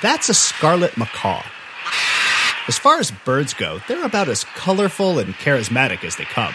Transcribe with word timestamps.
That's 0.00 0.28
a 0.28 0.34
scarlet 0.34 0.96
macaw. 0.96 1.42
As 2.68 2.78
far 2.78 3.00
as 3.00 3.10
birds 3.10 3.52
go, 3.52 3.80
they're 3.88 4.04
about 4.04 4.28
as 4.28 4.44
colorful 4.44 5.18
and 5.18 5.34
charismatic 5.34 6.04
as 6.04 6.14
they 6.14 6.24
come. 6.24 6.54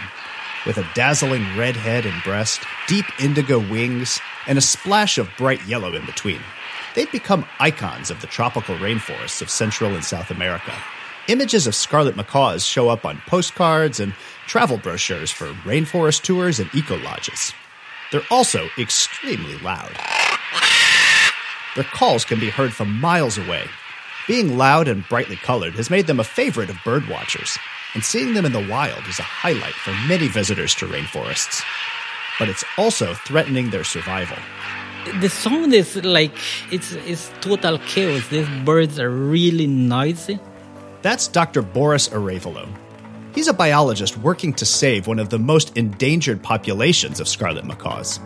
With 0.65 0.77
a 0.77 0.87
dazzling 0.95 1.45
red 1.57 1.75
head 1.75 2.05
and 2.05 2.23
breast, 2.23 2.61
deep 2.87 3.03
indigo 3.19 3.59
wings, 3.59 4.21
and 4.47 4.57
a 4.57 4.61
splash 4.61 5.17
of 5.17 5.29
bright 5.37 5.65
yellow 5.67 5.93
in 5.93 6.05
between. 6.05 6.39
They've 6.95 7.11
become 7.11 7.45
icons 7.59 8.09
of 8.09 8.21
the 8.21 8.27
tropical 8.27 8.77
rainforests 8.77 9.41
of 9.41 9.49
Central 9.49 9.93
and 9.93 10.05
South 10.05 10.31
America. 10.31 10.73
Images 11.27 11.67
of 11.67 11.75
scarlet 11.75 12.15
macaws 12.15 12.63
show 12.63 12.87
up 12.87 13.05
on 13.05 13.21
postcards 13.27 13.99
and 13.99 14.13
travel 14.47 14.77
brochures 14.77 15.31
for 15.31 15.47
rainforest 15.65 16.21
tours 16.21 16.61
and 16.61 16.73
eco 16.73 16.97
lodges. 16.99 17.51
They're 18.13 18.21
also 18.31 18.69
extremely 18.77 19.57
loud. 19.59 19.97
Their 21.75 21.83
calls 21.85 22.25
can 22.25 22.39
be 22.39 22.49
heard 22.49 22.73
from 22.73 22.99
miles 22.99 23.37
away. 23.37 23.63
Being 24.27 24.57
loud 24.57 24.87
and 24.87 25.07
brightly 25.09 25.35
colored 25.35 25.73
has 25.73 25.89
made 25.89 26.07
them 26.07 26.19
a 26.19 26.23
favorite 26.23 26.69
of 26.69 26.77
bird 26.85 27.09
watchers, 27.09 27.57
and 27.93 28.03
seeing 28.03 28.33
them 28.33 28.45
in 28.45 28.53
the 28.53 28.67
wild 28.69 29.05
is 29.07 29.19
a 29.19 29.23
highlight 29.23 29.73
for 29.73 29.91
many 30.07 30.27
visitors 30.27 30.75
to 30.75 30.85
rainforests. 30.85 31.63
But 32.39 32.49
it's 32.49 32.63
also 32.77 33.13
threatening 33.13 33.69
their 33.69 33.83
survival. 33.83 34.37
The 35.19 35.29
sound 35.29 35.73
is 35.73 35.95
like 35.97 36.31
it's 36.71 36.93
it's 36.93 37.29
total 37.41 37.77
chaos. 37.79 38.27
These 38.29 38.47
birds 38.63 38.99
are 38.99 39.09
really 39.09 39.67
noisy. 39.67 40.39
That's 41.01 41.27
Dr. 41.27 41.61
Boris 41.61 42.07
Arevalo. 42.07 42.69
He's 43.35 43.47
a 43.47 43.53
biologist 43.53 44.15
working 44.17 44.53
to 44.53 44.65
save 44.65 45.07
one 45.07 45.19
of 45.19 45.29
the 45.29 45.39
most 45.39 45.75
endangered 45.75 46.41
populations 46.41 47.19
of 47.19 47.27
scarlet 47.27 47.65
macaws. 47.65 48.19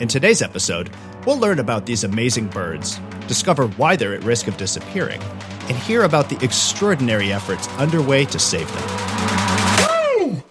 In 0.00 0.08
today's 0.08 0.42
episode, 0.42 0.90
we'll 1.26 1.38
learn 1.38 1.58
about 1.58 1.84
these 1.84 2.04
amazing 2.04 2.46
birds, 2.46 2.98
discover 3.26 3.66
why 3.70 3.96
they're 3.96 4.14
at 4.14 4.22
risk 4.22 4.46
of 4.46 4.56
disappearing, 4.56 5.20
and 5.68 5.76
hear 5.76 6.04
about 6.04 6.30
the 6.30 6.42
extraordinary 6.42 7.32
efforts 7.32 7.68
underway 7.76 8.24
to 8.24 8.38
save 8.38 8.72
them. 8.72 10.42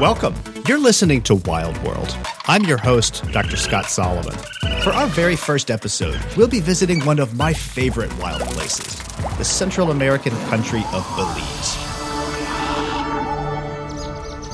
Welcome. 0.00 0.34
You're 0.66 0.78
listening 0.78 1.22
to 1.22 1.36
Wild 1.36 1.78
World. 1.82 2.16
I'm 2.48 2.64
your 2.64 2.78
host, 2.78 3.22
Dr. 3.32 3.56
Scott 3.56 3.86
Solomon. 3.86 4.34
For 4.82 4.90
our 4.90 5.06
very 5.06 5.36
first 5.36 5.70
episode, 5.70 6.20
we'll 6.36 6.48
be 6.48 6.60
visiting 6.60 7.04
one 7.04 7.18
of 7.18 7.36
my 7.36 7.52
favorite 7.52 8.16
wild 8.18 8.42
places 8.42 9.02
the 9.38 9.44
Central 9.44 9.90
American 9.90 10.32
country 10.48 10.82
of 10.92 11.06
Belize. 11.16 11.85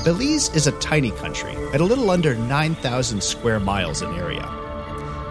Belize 0.03 0.53
is 0.53 0.67
a 0.67 0.73
tiny 0.79 1.11
country 1.11 1.55
at 1.73 1.79
a 1.79 1.85
little 1.85 2.11
under 2.11 2.35
9,000 2.35 3.23
square 3.23 3.61
miles 3.61 4.01
in 4.01 4.13
area. 4.15 4.41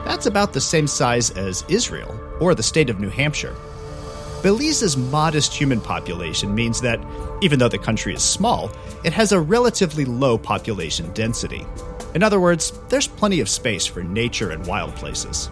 That's 0.06 0.24
about 0.24 0.54
the 0.54 0.62
same 0.62 0.86
size 0.86 1.28
as 1.32 1.62
Israel 1.68 2.18
or 2.40 2.54
the 2.54 2.62
state 2.62 2.88
of 2.88 2.98
New 2.98 3.10
Hampshire. 3.10 3.54
Belize's 4.42 4.96
modest 4.96 5.52
human 5.52 5.78
population 5.78 6.54
means 6.54 6.80
that, 6.80 6.98
even 7.42 7.58
though 7.58 7.68
the 7.68 7.76
country 7.76 8.14
is 8.14 8.22
small, 8.22 8.70
it 9.04 9.12
has 9.12 9.30
a 9.32 9.40
relatively 9.40 10.06
low 10.06 10.38
population 10.38 11.12
density. 11.12 11.66
In 12.14 12.22
other 12.22 12.40
words, 12.40 12.72
there's 12.88 13.06
plenty 13.06 13.40
of 13.40 13.50
space 13.50 13.84
for 13.84 14.02
nature 14.02 14.52
and 14.52 14.66
wild 14.66 14.96
places. 14.96 15.50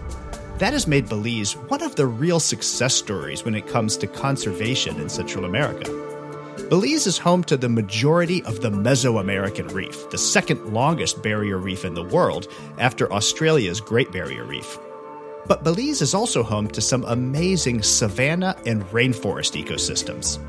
That 0.57 0.73
has 0.73 0.87
made 0.87 1.07
Belize 1.07 1.55
one 1.55 1.83
of 1.83 1.95
the 1.95 2.07
real 2.07 2.39
success 2.39 2.95
stories 2.95 3.45
when 3.45 3.53
it 3.53 3.67
comes 3.67 3.97
to 3.97 4.07
conservation 4.07 4.99
in 4.99 5.09
Central 5.09 5.45
America. 5.45 6.00
Belize 6.71 7.05
is 7.05 7.17
home 7.17 7.43
to 7.43 7.57
the 7.57 7.67
majority 7.67 8.41
of 8.45 8.61
the 8.61 8.69
Mesoamerican 8.71 9.73
Reef, 9.73 10.09
the 10.09 10.17
second 10.17 10.73
longest 10.73 11.21
barrier 11.21 11.57
reef 11.57 11.83
in 11.83 11.93
the 11.93 12.01
world 12.01 12.47
after 12.77 13.11
Australia's 13.11 13.81
Great 13.81 14.09
Barrier 14.13 14.45
Reef. 14.45 14.79
But 15.47 15.65
Belize 15.65 16.01
is 16.01 16.13
also 16.13 16.43
home 16.43 16.69
to 16.69 16.79
some 16.79 17.03
amazing 17.03 17.83
savanna 17.83 18.55
and 18.65 18.85
rainforest 18.85 19.61
ecosystems. 19.61 20.39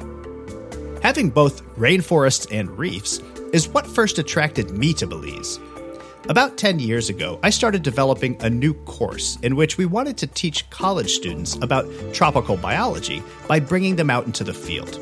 Having 1.03 1.31
both 1.31 1.65
rainforests 1.75 2.47
and 2.57 2.71
reefs 2.79 3.19
is 3.53 3.67
what 3.67 3.85
first 3.85 4.21
attracted 4.21 4.71
me 4.71 4.95
to 4.95 5.09
Belize. 5.09 5.59
About 6.29 6.57
10 6.57 6.79
years 6.79 7.09
ago, 7.09 7.41
I 7.43 7.51
started 7.51 7.83
developing 7.83 8.41
a 8.43 8.49
new 8.49 8.75
course 8.85 9.39
in 9.43 9.57
which 9.57 9.77
we 9.77 9.87
wanted 9.87 10.17
to 10.19 10.29
teach 10.29 10.71
college 10.71 11.11
students 11.11 11.57
about 11.57 11.85
tropical 12.13 12.57
biology 12.57 13.25
by 13.49 13.59
bringing 13.59 13.97
them 13.97 14.09
out 14.09 14.27
into 14.27 14.45
the 14.45 14.55
field. 14.55 15.01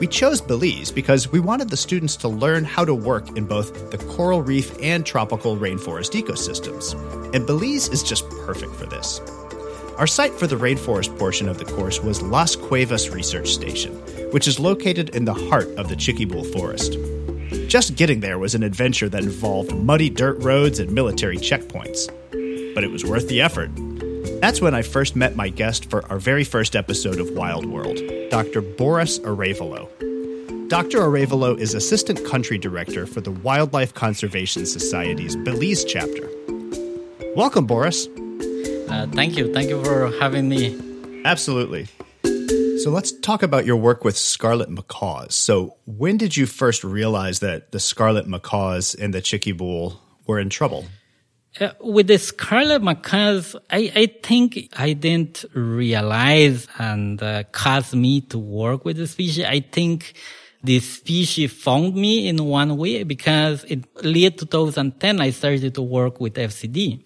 We 0.00 0.06
chose 0.06 0.40
Belize 0.40 0.90
because 0.90 1.30
we 1.30 1.40
wanted 1.40 1.68
the 1.68 1.76
students 1.76 2.16
to 2.16 2.28
learn 2.28 2.64
how 2.64 2.86
to 2.86 2.94
work 2.94 3.36
in 3.36 3.44
both 3.44 3.90
the 3.90 3.98
coral 3.98 4.40
reef 4.40 4.74
and 4.82 5.04
tropical 5.04 5.58
rainforest 5.58 6.18
ecosystems. 6.18 6.94
And 7.34 7.46
Belize 7.46 7.86
is 7.88 8.02
just 8.02 8.26
perfect 8.46 8.74
for 8.74 8.86
this. 8.86 9.20
Our 9.98 10.06
site 10.06 10.32
for 10.32 10.46
the 10.46 10.56
rainforest 10.56 11.18
portion 11.18 11.50
of 11.50 11.58
the 11.58 11.66
course 11.66 12.00
was 12.00 12.22
Las 12.22 12.56
Cuevas 12.56 13.10
Research 13.10 13.50
Station, 13.52 13.92
which 14.32 14.48
is 14.48 14.58
located 14.58 15.10
in 15.10 15.26
the 15.26 15.34
heart 15.34 15.68
of 15.76 15.90
the 15.90 15.96
Chiquibul 15.96 16.50
Forest. 16.50 16.96
Just 17.68 17.94
getting 17.94 18.20
there 18.20 18.38
was 18.38 18.54
an 18.54 18.62
adventure 18.62 19.10
that 19.10 19.22
involved 19.22 19.76
muddy 19.76 20.08
dirt 20.08 20.42
roads 20.42 20.78
and 20.78 20.90
military 20.92 21.36
checkpoints. 21.36 22.08
But 22.74 22.84
it 22.84 22.90
was 22.90 23.04
worth 23.04 23.28
the 23.28 23.42
effort. 23.42 23.70
That's 24.38 24.60
when 24.60 24.74
I 24.74 24.82
first 24.82 25.16
met 25.16 25.36
my 25.36 25.48
guest 25.48 25.90
for 25.90 26.06
our 26.06 26.18
very 26.18 26.44
first 26.44 26.76
episode 26.76 27.18
of 27.18 27.30
Wild 27.32 27.66
World, 27.66 28.00
Dr. 28.30 28.60
Boris 28.62 29.18
Arevalo. 29.18 29.88
Dr. 30.68 31.00
Arevalo 31.00 31.58
is 31.58 31.74
Assistant 31.74 32.24
Country 32.24 32.56
Director 32.56 33.06
for 33.06 33.20
the 33.20 33.32
Wildlife 33.32 33.92
Conservation 33.94 34.64
Society's 34.64 35.36
Belize 35.36 35.84
chapter. 35.84 36.28
Welcome, 37.34 37.66
Boris. 37.66 38.06
Uh, 38.88 39.06
thank 39.12 39.36
you. 39.36 39.52
Thank 39.52 39.68
you 39.68 39.84
for 39.84 40.10
having 40.20 40.48
me. 40.48 40.78
Absolutely. 41.24 41.88
So 42.22 42.90
let's 42.90 43.12
talk 43.12 43.42
about 43.42 43.66
your 43.66 43.76
work 43.76 44.04
with 44.04 44.16
scarlet 44.16 44.70
macaws. 44.70 45.34
So 45.34 45.76
when 45.84 46.16
did 46.16 46.36
you 46.36 46.46
first 46.46 46.82
realize 46.82 47.40
that 47.40 47.72
the 47.72 47.80
scarlet 47.80 48.26
macaws 48.26 48.94
and 48.94 49.12
the 49.12 49.20
Chiquibul 49.20 49.98
were 50.26 50.38
in 50.38 50.48
trouble? 50.48 50.86
Uh, 51.58 51.70
with 51.80 52.06
the 52.06 52.16
scarlet 52.16 52.80
macaws, 52.80 53.56
I, 53.70 53.90
I 53.94 54.06
think 54.22 54.68
I 54.76 54.92
didn't 54.92 55.44
realize 55.52 56.68
and 56.78 57.20
uh, 57.20 57.42
caused 57.50 57.92
me 57.94 58.20
to 58.22 58.38
work 58.38 58.84
with 58.84 58.98
the 58.98 59.08
species. 59.08 59.44
I 59.44 59.58
think 59.58 60.14
the 60.62 60.78
species 60.78 61.52
found 61.52 61.96
me 61.96 62.28
in 62.28 62.44
one 62.44 62.76
way 62.76 63.02
because 63.02 63.64
in 63.64 63.84
late 64.02 64.38
2010, 64.38 65.20
I 65.20 65.30
started 65.30 65.74
to 65.74 65.82
work 65.82 66.20
with 66.20 66.34
FCD. 66.34 67.02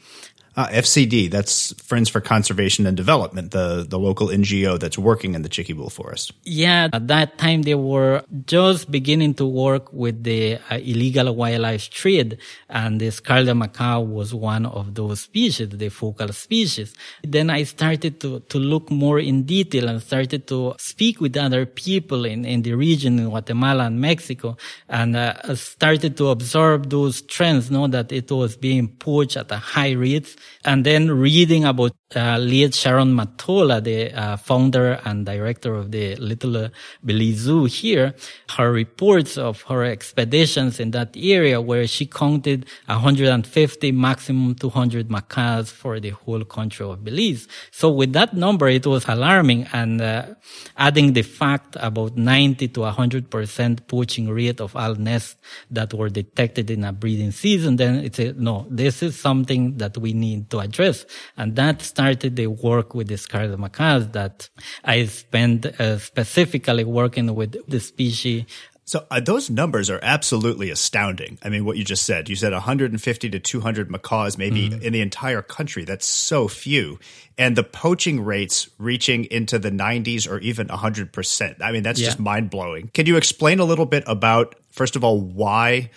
Uh, 0.57 0.69
FCD, 0.69 1.29
that's 1.29 1.73
Friends 1.83 2.09
for 2.09 2.21
Conservation 2.21 2.87
and 2.87 2.97
Development, 2.97 3.51
the, 3.51 3.85
the 3.89 3.99
local 3.99 4.29
NGO 4.29 4.79
that's 4.79 4.97
working 4.97 5.35
in 5.35 5.43
the 5.43 5.49
Chiquibul 5.49 5.91
Forest. 5.91 6.33
Yeah, 6.45 6.91
at 6.93 7.09
that 7.09 7.39
time 7.39 7.63
they 7.63 7.75
were 7.75 8.23
just 8.47 8.89
beginning 8.89 9.35
to 9.35 9.47
work 9.47 9.93
with 9.93 10.23
the 10.23 10.59
uh, 10.71 10.77
illegal 10.77 11.35
wildlife 11.35 11.91
trade, 11.91 12.39
and 12.69 13.01
the 13.01 13.11
scarlet 13.11 13.57
macaw 13.57 13.99
was 13.99 14.33
one 14.33 14.65
of 14.65 14.95
those 14.95 15.23
species, 15.23 15.71
the 15.71 15.89
focal 15.89 16.29
species. 16.33 16.95
Then 17.25 17.51
I 17.51 17.65
started 17.65 18.21
to, 18.21 18.39
to 18.39 18.59
look 18.59 18.93
more 18.93 19.19
in 19.19 19.43
detail 19.43 19.89
and 19.89 20.01
started 20.01 20.47
to 20.49 20.77
speak 20.79 21.21
with 21.21 21.37
other 21.37 21.67
people 21.67 22.25
in, 22.25 22.45
in 22.45 22.63
the 22.63 22.75
region, 22.75 23.19
in 23.19 23.29
Guatemala 23.29 23.87
and 23.87 24.01
Mexico, 24.01 24.57
and 24.89 25.17
uh, 25.17 25.57
started 25.57 26.17
to 26.19 26.29
observe 26.29 26.91
those 26.91 27.23
trends, 27.23 27.73
know 27.73 27.89
that 27.89 28.13
it 28.13 28.31
was 28.31 28.57
being 28.57 28.87
poached 28.87 29.37
at 29.37 29.51
a 29.51 29.57
high 29.57 29.91
rate 29.91 30.37
and 30.65 30.85
then 30.85 31.11
reading 31.11 31.65
about 31.65 31.93
uh, 32.17 32.39
Lead 32.39 32.75
Sharon 32.75 33.15
Matola, 33.15 33.83
the 33.83 34.13
uh, 34.13 34.37
founder 34.37 35.01
and 35.05 35.27
director 35.27 35.75
of 35.75 35.91
the 35.91 36.17
Little 36.17 36.71
Belize 37.05 37.37
Zoo 37.37 37.65
here, 37.65 38.15
her 38.57 38.73
reports 38.73 39.37
of 39.37 39.63
her 39.63 39.85
expeditions 39.85 40.81
in 40.81 40.93
that 40.93 41.15
area 41.17 41.61
where 41.61 41.87
she 41.87 42.07
counted 42.07 42.67
150, 42.87 43.93
maximum 43.93 44.55
200 44.55 45.11
macaws 45.11 45.71
for 45.71 46.01
the 46.01 46.11
whole 46.11 46.45
country 46.45 46.87
of 46.87 47.05
Belize. 47.05 47.47
So 47.71 47.91
with 47.91 48.13
that 48.15 48.35
number, 48.35 48.69
it 48.69 48.87
was 48.87 49.05
alarming 49.07 49.67
and 49.73 50.01
uh, 50.01 50.35
adding 50.77 51.13
the 51.13 51.23
fact 51.23 51.77
about 51.81 52.17
90 52.17 52.69
to 52.69 52.81
100% 52.81 53.87
poaching 53.87 54.31
rate 54.31 54.61
of 54.61 54.75
all 54.77 54.95
nests 54.95 55.37
that 55.71 55.93
were 55.93 56.09
detected 56.09 56.71
in 56.71 56.85
a 56.85 56.93
breeding 56.93 57.33
season, 57.33 57.77
then 57.77 57.97
it's 57.97 58.19
a, 58.19 58.33
no, 58.33 58.67
this 58.71 59.03
is 59.03 59.19
something 59.19 59.77
that 59.79 59.99
we 59.99 60.13
need 60.13 60.34
to 60.51 60.61
address. 60.61 61.07
And 61.37 61.57
that 61.57 61.83
started 61.83 62.37
the 62.37 62.49
work 62.49 62.95
with 62.95 63.09
the 63.09 63.17
scarlet 63.17 63.59
macaws 63.59 64.09
that 64.11 64.49
I 64.85 65.07
spent 65.07 65.67
uh, 65.67 65.99
specifically 65.99 66.85
working 66.85 67.35
with 67.35 67.57
the 67.69 67.81
species 67.81 68.45
so 68.87 69.07
uh, 69.11 69.21
those 69.21 69.49
numbers 69.49 69.89
are 69.89 70.01
absolutely 70.03 70.71
astounding. 70.71 71.39
I 71.43 71.49
mean, 71.49 71.65
what 71.65 71.79
you 71.79 71.85
just 71.85 72.05
said, 72.05 72.29
you 72.29 72.37
said 72.37 72.53
150 72.53 73.31
to 73.31 73.39
200 73.39 73.91
macaws, 73.91 74.37
maybe 74.37 74.69
mm. 74.69 74.83
in 74.83 74.93
the 74.93 75.01
entire 75.01 75.41
country. 75.41 75.85
That's 75.85 76.07
so 76.07 76.49
few. 76.49 76.99
And 77.39 77.57
the 77.57 77.65
poaching 77.65 78.23
rates 78.23 78.69
reaching 78.79 79.25
into 79.25 79.59
the 79.59 79.71
90s 79.71 80.31
or 80.31 80.39
even 80.41 80.69
100%. 80.69 81.63
I 81.63 81.73
mean, 81.73 81.83
that's 81.83 82.01
yeah. 82.01 82.07
just 82.07 82.19
mind 82.19 82.51
blowing. 82.51 82.91
Can 82.93 83.07
you 83.07 83.17
explain 83.17 83.59
a 83.59 83.65
little 83.65 83.87
bit 83.87 84.05
about, 84.07 84.55
first 84.71 84.97
of 84.97 85.05
all, 85.05 85.19
why 85.19 85.91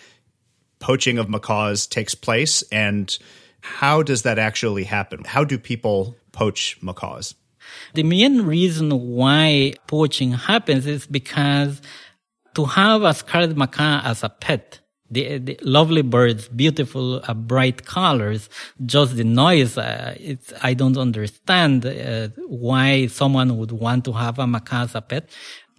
poaching 0.80 1.18
of 1.18 1.28
macaws 1.28 1.88
takes 1.88 2.16
place 2.16 2.64
and 2.72 3.18
how 3.80 4.02
does 4.02 4.22
that 4.24 4.40
actually 4.40 4.86
happen? 4.86 5.24
How 5.26 5.44
do 5.44 5.58
people 5.58 6.16
poach 6.32 6.78
macaws? 6.82 7.36
The 7.94 8.04
main 8.04 8.44
reason 8.44 8.90
why 8.92 9.74
poaching 9.88 10.32
happens 10.32 10.86
is 10.86 11.06
because 11.06 11.82
to 12.56 12.66
have 12.66 13.04
a 13.04 13.14
scarlet 13.14 13.56
macaw 13.56 14.02
as 14.04 14.24
a 14.24 14.30
pet, 14.30 14.80
the, 15.12 15.38
the 15.38 15.60
lovely 15.62 16.02
birds, 16.02 16.48
beautiful, 16.48 17.22
uh, 17.28 17.34
bright 17.34 17.86
colors, 17.86 18.50
just 18.86 19.16
the 19.16 19.24
noise. 19.24 19.78
Uh, 19.78 20.16
it's, 20.20 20.54
I 20.64 20.74
don't 20.74 20.98
understand 20.98 21.86
uh, 21.86 22.30
why 22.48 23.08
someone 23.08 23.58
would 23.58 23.72
want 23.72 24.06
to 24.06 24.14
have 24.14 24.40
a 24.40 24.48
macaw 24.48 24.84
as 24.84 24.96
a 24.96 25.02
pet. 25.02 25.30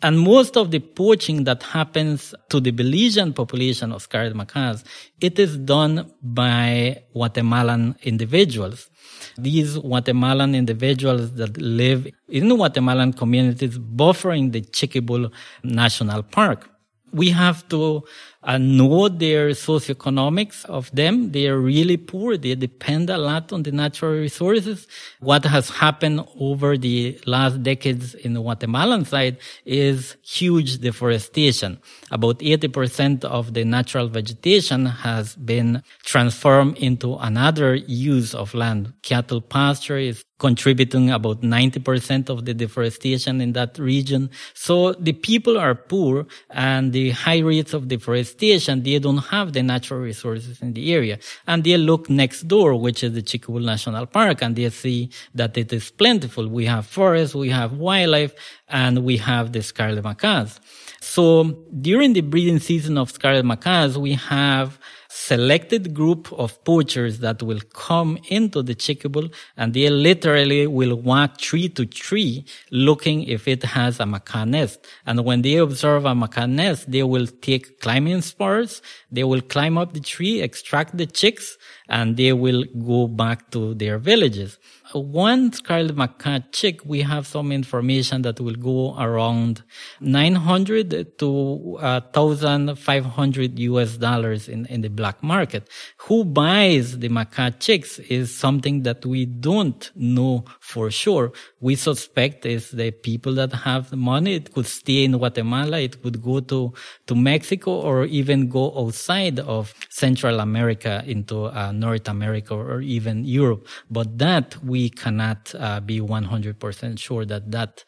And 0.01 0.21
most 0.21 0.57
of 0.57 0.71
the 0.71 0.79
poaching 0.79 1.43
that 1.45 1.63
happens 1.65 2.33
to 2.51 2.61
the 2.61 2.71
Belizean 2.71 3.35
population 3.35 3.91
of 3.91 4.03
scarlet 4.03 4.37
macaws, 4.37 4.85
it 5.21 5.39
is 5.41 5.57
done 5.57 6.13
by 6.23 7.03
Guatemalan 7.13 7.97
individuals. 8.03 8.91
These 9.37 9.79
Guatemalan 9.79 10.55
individuals 10.55 11.35
that 11.35 11.57
live 11.61 12.07
in 12.29 12.49
the 12.49 12.55
Guatemalan 12.55 13.13
communities 13.15 13.77
buffering 13.77 14.53
the 14.53 14.61
Chiquibul 14.61 15.33
National 15.65 16.23
Park. 16.23 16.71
We 17.13 17.31
have 17.31 17.69
to 17.71 18.05
uh, 18.43 18.59
know 18.59 19.09
their 19.09 19.51
socioeconomics 19.51 20.65
of 20.67 20.91
them. 20.93 21.33
They 21.33 21.49
are 21.49 21.59
really 21.59 21.97
poor. 21.97 22.37
They 22.37 22.55
depend 22.55 23.11
a 23.11 23.19
lot 23.19 23.53
on 23.53 23.63
the 23.63 23.73
natural 23.73 24.13
resources. 24.13 24.87
What 25.21 25.45
has 25.45 25.71
happened 25.71 26.27
over 26.39 26.77
the 26.77 27.21
last 27.27 27.63
decades 27.63 28.15
in 28.15 28.35
the 28.35 28.41
Guatemalan 28.41 29.05
side 29.05 29.39
is 29.65 30.17
huge 30.23 30.79
deforestation. 30.79 31.81
About 32.11 32.39
80% 32.39 33.25
of 33.25 33.55
the 33.55 33.65
natural 33.65 34.09
vegetation 34.09 34.87
has 34.87 35.37
been 35.37 35.83
transformed 36.05 36.79
into 36.79 37.17
another 37.17 37.75
use 37.75 38.35
of 38.35 38.55
land. 38.55 38.93
Cattle 39.03 39.41
pasture 39.41 39.99
is 39.99 40.25
contributing 40.39 41.11
about 41.11 41.41
90% 41.43 42.29
of 42.29 42.45
the 42.45 42.55
deforestation 42.55 43.41
in 43.41 43.53
that 43.53 43.79
region. 43.79 44.31
So 44.55 44.93
the 44.93 45.13
people 45.13 45.59
are 45.59 45.75
poor 45.75 46.27
and 46.51 46.93
the 46.93 47.11
high 47.11 47.41
rates 47.41 47.75
of 47.75 47.89
deforestation, 47.89 48.83
they 48.85 48.99
don't 49.01 49.19
have 49.19 49.53
the 49.53 49.63
natural 49.63 50.01
resources 50.01 50.63
in 50.63 50.75
the 50.75 50.95
area. 50.95 51.19
And 51.47 51.65
they 51.65 51.77
look 51.77 52.09
next 52.09 52.47
door, 52.47 52.75
which 52.81 53.03
is 53.03 53.13
the 53.15 53.23
Chiquibul 53.23 53.65
National 53.65 54.07
Park, 54.07 54.43
and 54.43 54.55
they 54.55 54.71
see 54.71 55.11
that 55.35 55.59
it 55.59 55.73
is 55.73 55.91
plentiful. 55.91 56.49
We 56.49 56.67
have 56.67 56.87
forests, 56.87 57.35
we 57.35 57.51
have 57.51 57.73
wildlife, 57.73 58.35
and 58.69 59.05
we 59.05 59.17
have 59.17 59.53
the 59.53 59.63
scarlet 59.63 60.05
macaws. 60.05 60.61
So 61.01 61.65
during 61.81 61.98
the 62.07 62.21
breeding 62.21 62.61
season 62.61 62.97
of 62.97 63.11
scarlet 63.11 63.45
macaws, 63.45 63.99
we 63.99 64.13
have 64.13 64.79
selected 65.09 65.93
group 65.93 66.33
of 66.33 66.63
poachers 66.65 67.19
that 67.19 67.43
will 67.43 67.61
come 67.73 68.17
into 68.29 68.63
the 68.63 68.75
Chiquibul 68.75 69.35
and 69.57 69.75
they 69.75 69.91
literally 69.91 70.67
will 70.69 70.95
walk 70.95 71.39
tree 71.39 71.69
to 71.71 71.85
tree 71.85 72.45
looking 72.71 73.25
if 73.25 73.49
it 73.49 73.65
has 73.65 73.99
a 73.99 74.07
macaw 74.07 74.45
nest. 74.45 74.87
And 75.07 75.25
when 75.25 75.43
they 75.43 75.57
observe 75.57 76.05
a 76.05 76.15
macaw 76.15 76.47
nest, 76.47 76.91
they 76.91 77.03
will 77.03 77.27
take 77.27 77.81
climbing 77.81 78.23
spurs. 78.23 78.81
They 79.11 79.25
will 79.25 79.41
climb 79.41 79.77
up 79.77 79.93
the 79.93 80.01
tree, 80.01 80.41
extract 80.41 80.97
the 80.97 81.07
chicks, 81.07 81.59
and 81.89 82.17
they 82.17 82.33
will 82.33 82.65
go 82.65 83.09
back 83.09 83.51
to 83.51 83.75
their 83.75 83.99
villages 83.99 84.59
one 84.93 85.53
scarlet 85.53 85.97
macaw 85.97 86.39
chick, 86.53 86.81
we 86.85 87.01
have 87.03 87.27
some 87.27 87.51
information 87.53 88.23
that 88.23 88.41
will 88.41 88.55
go 88.55 88.97
around 88.99 89.63
900 90.01 91.19
to 91.19 91.29
1,500 91.29 93.59
US 93.59 93.97
dollars 93.97 94.49
in, 94.49 94.65
in 94.67 94.81
the 94.81 94.89
black 94.89 95.23
market. 95.23 95.69
Who 95.99 96.25
buys 96.25 96.99
the 96.99 97.09
macaw 97.09 97.51
chicks 97.59 97.99
is 97.99 98.35
something 98.35 98.83
that 98.85 99.05
we 99.05 99.27
don't 99.27 99.91
know 99.95 100.45
for 100.61 100.91
sure. 100.91 101.33
We 101.61 101.75
suspect 101.75 102.47
is 102.47 102.71
the 102.71 102.91
people 102.91 103.35
that 103.35 103.53
have 103.53 103.91
the 103.91 103.97
money. 103.97 104.37
It 104.37 104.55
could 104.55 104.67
stay 104.67 105.05
in 105.05 105.13
Guatemala. 105.13 105.81
It 105.81 106.03
could 106.03 106.23
go 106.23 106.41
to, 106.41 106.73
to 107.07 107.15
Mexico 107.15 107.81
or 107.81 108.05
even 108.05 108.49
go 108.49 108.73
outside 108.79 109.41
of 109.41 109.75
Central 109.91 110.41
America 110.41 111.03
into 111.07 111.47
uh, 111.47 111.73
North 111.73 112.09
America 112.09 112.55
or 112.55 112.81
even 112.81 113.25
Europe. 113.25 113.67
But 113.91 114.17
that 114.19 114.57
we 114.65 114.78
we 114.79 114.89
cannot 115.03 115.41
uh, 115.55 115.81
be 115.81 115.99
100% 116.01 116.99
sure 117.07 117.25
that 117.33 117.51
that 117.57 117.85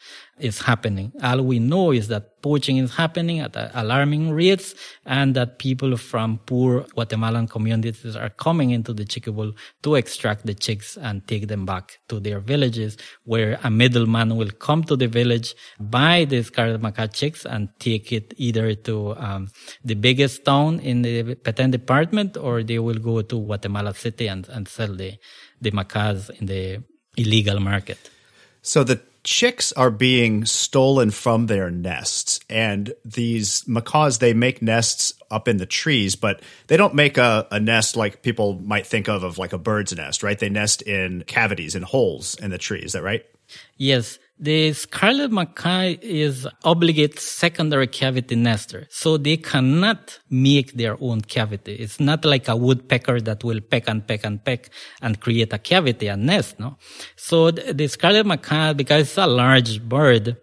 is 0.49 0.57
happening. 0.71 1.13
All 1.23 1.41
we 1.53 1.59
know 1.73 1.87
is 2.01 2.09
that 2.09 2.25
poaching 2.43 2.79
is 2.79 2.91
happening 3.03 3.39
at 3.47 3.55
alarming 3.83 4.25
rates 4.43 4.75
and 5.17 5.29
that 5.39 5.59
people 5.67 5.93
from 6.11 6.29
poor 6.51 6.73
Guatemalan 6.95 7.47
communities 7.57 8.17
are 8.17 8.33
coming 8.47 8.71
into 8.71 8.93
the 8.99 9.05
Chiquibul 9.05 9.51
to 9.85 9.91
extract 9.95 10.47
the 10.47 10.57
chicks 10.67 10.89
and 10.97 11.17
take 11.33 11.45
them 11.53 11.65
back 11.73 12.01
to 12.09 12.19
their 12.27 12.41
villages 12.53 12.97
where 13.25 13.53
a 13.63 13.71
middleman 13.71 14.37
will 14.41 14.55
come 14.67 14.83
to 14.91 14.97
the 14.97 15.07
village, 15.21 15.55
buy 15.79 16.17
the 16.33 16.43
scarlet 16.43 16.81
macaw 16.87 17.07
chicks 17.07 17.43
and 17.45 17.69
take 17.79 18.11
it 18.19 18.27
either 18.37 18.75
to 18.75 19.15
um, 19.27 19.43
the 19.85 19.95
biggest 19.95 20.45
town 20.45 20.81
in 20.81 21.03
the 21.03 21.37
Petén 21.45 21.71
department 21.71 22.37
or 22.37 22.55
they 22.71 22.81
will 22.87 23.01
go 23.11 23.23
to 23.23 23.37
Guatemala 23.49 23.93
City 23.95 24.27
and, 24.27 24.49
and 24.49 24.67
sell 24.67 24.95
the 25.03 25.13
the 25.61 25.71
macaws 25.71 26.31
in 26.31 26.47
the 26.47 26.83
illegal 27.17 27.61
market. 27.61 28.11
So 28.63 28.85
the 28.85 29.01
chicks 29.23 29.73
are 29.73 29.91
being 29.91 30.45
stolen 30.45 31.11
from 31.11 31.47
their 31.47 31.71
nests 31.71 32.41
and 32.49 32.95
these 33.05 33.67
macaws 33.69 34.19
they 34.19 34.33
make 34.33 34.63
nests 34.63 35.13
up 35.31 35.47
in 35.47 35.59
the 35.59 35.67
trees 35.67 36.17
but 36.17 36.41
they 36.69 36.77
don't 36.79 36.95
make 36.95 37.19
a, 37.19 37.47
a, 37.51 37.61
nest 37.61 37.97
like 37.97 38.23
people 38.23 38.59
might 38.63 38.87
think 38.87 39.09
of 39.09 39.23
of 39.23 39.37
like 39.37 39.53
a 39.53 39.59
bird's 39.59 39.95
nest 39.95 40.23
right? 40.23 40.39
They 40.39 40.49
nest 40.49 40.81
in 40.83 41.23
cavities 41.27 41.75
in 41.75 41.83
holes 41.83 42.35
in 42.37 42.51
the 42.51 42.57
tree. 42.57 42.81
Is 42.81 42.93
that 42.93 43.03
right? 43.03 43.27
Yes 43.77 44.19
the 44.41 44.73
scarlet 44.73 45.31
macaw 45.31 45.95
is 46.01 46.49
obligate 46.65 47.21
secondary 47.21 47.87
cavity 47.87 48.37
nester, 48.37 48.87
so 48.89 49.19
they 49.19 49.37
cannot 49.37 50.19
make 50.31 50.73
their 50.73 50.97
own 50.99 51.21
cavity. 51.21 51.75
It's 51.75 52.01
not 52.01 52.25
like 52.25 52.49
a 52.49 52.57
woodpecker 52.57 53.21
that 53.21 53.45
will 53.45 53.61
peck 53.61 53.87
and 53.87 54.07
peck 54.07 54.25
and 54.25 54.43
peck 54.43 54.71
and 55.03 55.21
create 55.21 55.53
a 55.53 55.59
cavity, 55.59 56.07
a 56.07 56.17
nest, 56.17 56.59
no? 56.59 56.79
So 57.17 57.51
the 57.51 57.87
scarlet 57.89 58.25
macaw, 58.25 58.73
because 58.73 59.03
it's 59.03 59.19
a 59.19 59.27
large 59.27 59.83
bird, 59.83 60.39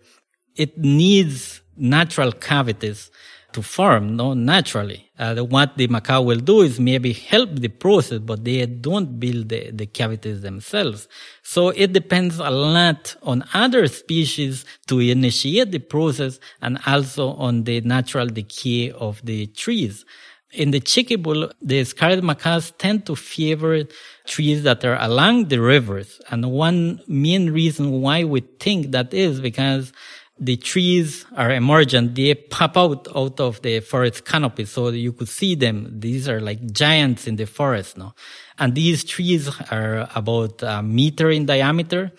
it 0.55 0.77
needs 0.77 1.61
natural 1.75 2.31
cavities 2.31 3.09
to 3.57 3.63
form 3.63 4.15
no, 4.15 4.35
naturally. 4.35 5.09
Uh, 5.17 5.35
what 5.37 5.77
the 5.77 5.87
macaw 5.87 6.21
will 6.21 6.39
do 6.39 6.61
is 6.61 6.79
maybe 6.79 7.11
help 7.11 7.49
the 7.55 7.69
process, 7.69 8.19
but 8.19 8.45
they 8.45 8.63
don't 8.67 9.19
build 9.19 9.49
the, 9.49 9.71
the 9.71 9.87
cavities 9.87 10.41
themselves. 10.41 11.07
So 11.41 11.69
it 11.69 11.91
depends 11.91 12.37
a 12.37 12.51
lot 12.51 13.15
on 13.23 13.43
other 13.55 13.87
species 13.87 14.63
to 14.85 14.99
initiate 14.99 15.71
the 15.71 15.79
process 15.79 16.39
and 16.61 16.77
also 16.85 17.31
on 17.33 17.63
the 17.63 17.81
natural 17.81 18.27
decay 18.27 18.91
of 18.91 19.25
the 19.25 19.47
trees. 19.47 20.05
In 20.51 20.69
the 20.69 20.79
Chiquibul, 20.79 21.51
the 21.59 21.83
scarlet 21.83 22.23
macaws 22.23 22.71
tend 22.77 23.07
to 23.07 23.15
favor 23.15 23.83
trees 24.27 24.61
that 24.63 24.85
are 24.85 24.97
along 25.01 25.45
the 25.45 25.59
rivers. 25.59 26.21
And 26.29 26.51
one 26.51 27.01
main 27.07 27.49
reason 27.49 28.01
why 28.01 28.23
we 28.23 28.41
think 28.59 28.91
that 28.91 29.15
is 29.15 29.41
because 29.41 29.91
the 30.39 30.57
trees 30.57 31.25
are 31.35 31.51
emergent. 31.51 32.15
They 32.15 32.35
pop 32.35 32.77
out 32.77 33.07
out 33.15 33.39
of 33.39 33.61
the 33.61 33.79
forest 33.79 34.25
canopy, 34.25 34.65
so 34.65 34.89
you 34.89 35.13
could 35.13 35.29
see 35.29 35.55
them. 35.55 35.99
These 35.99 36.29
are 36.29 36.39
like 36.39 36.71
giants 36.71 37.27
in 37.27 37.35
the 37.37 37.45
forest, 37.45 37.97
no? 37.97 38.13
And 38.59 38.75
these 38.75 39.03
trees 39.03 39.49
are 39.71 40.09
about 40.15 40.61
a 40.61 40.81
meter 40.83 41.29
in 41.29 41.45
diameter. 41.45 42.11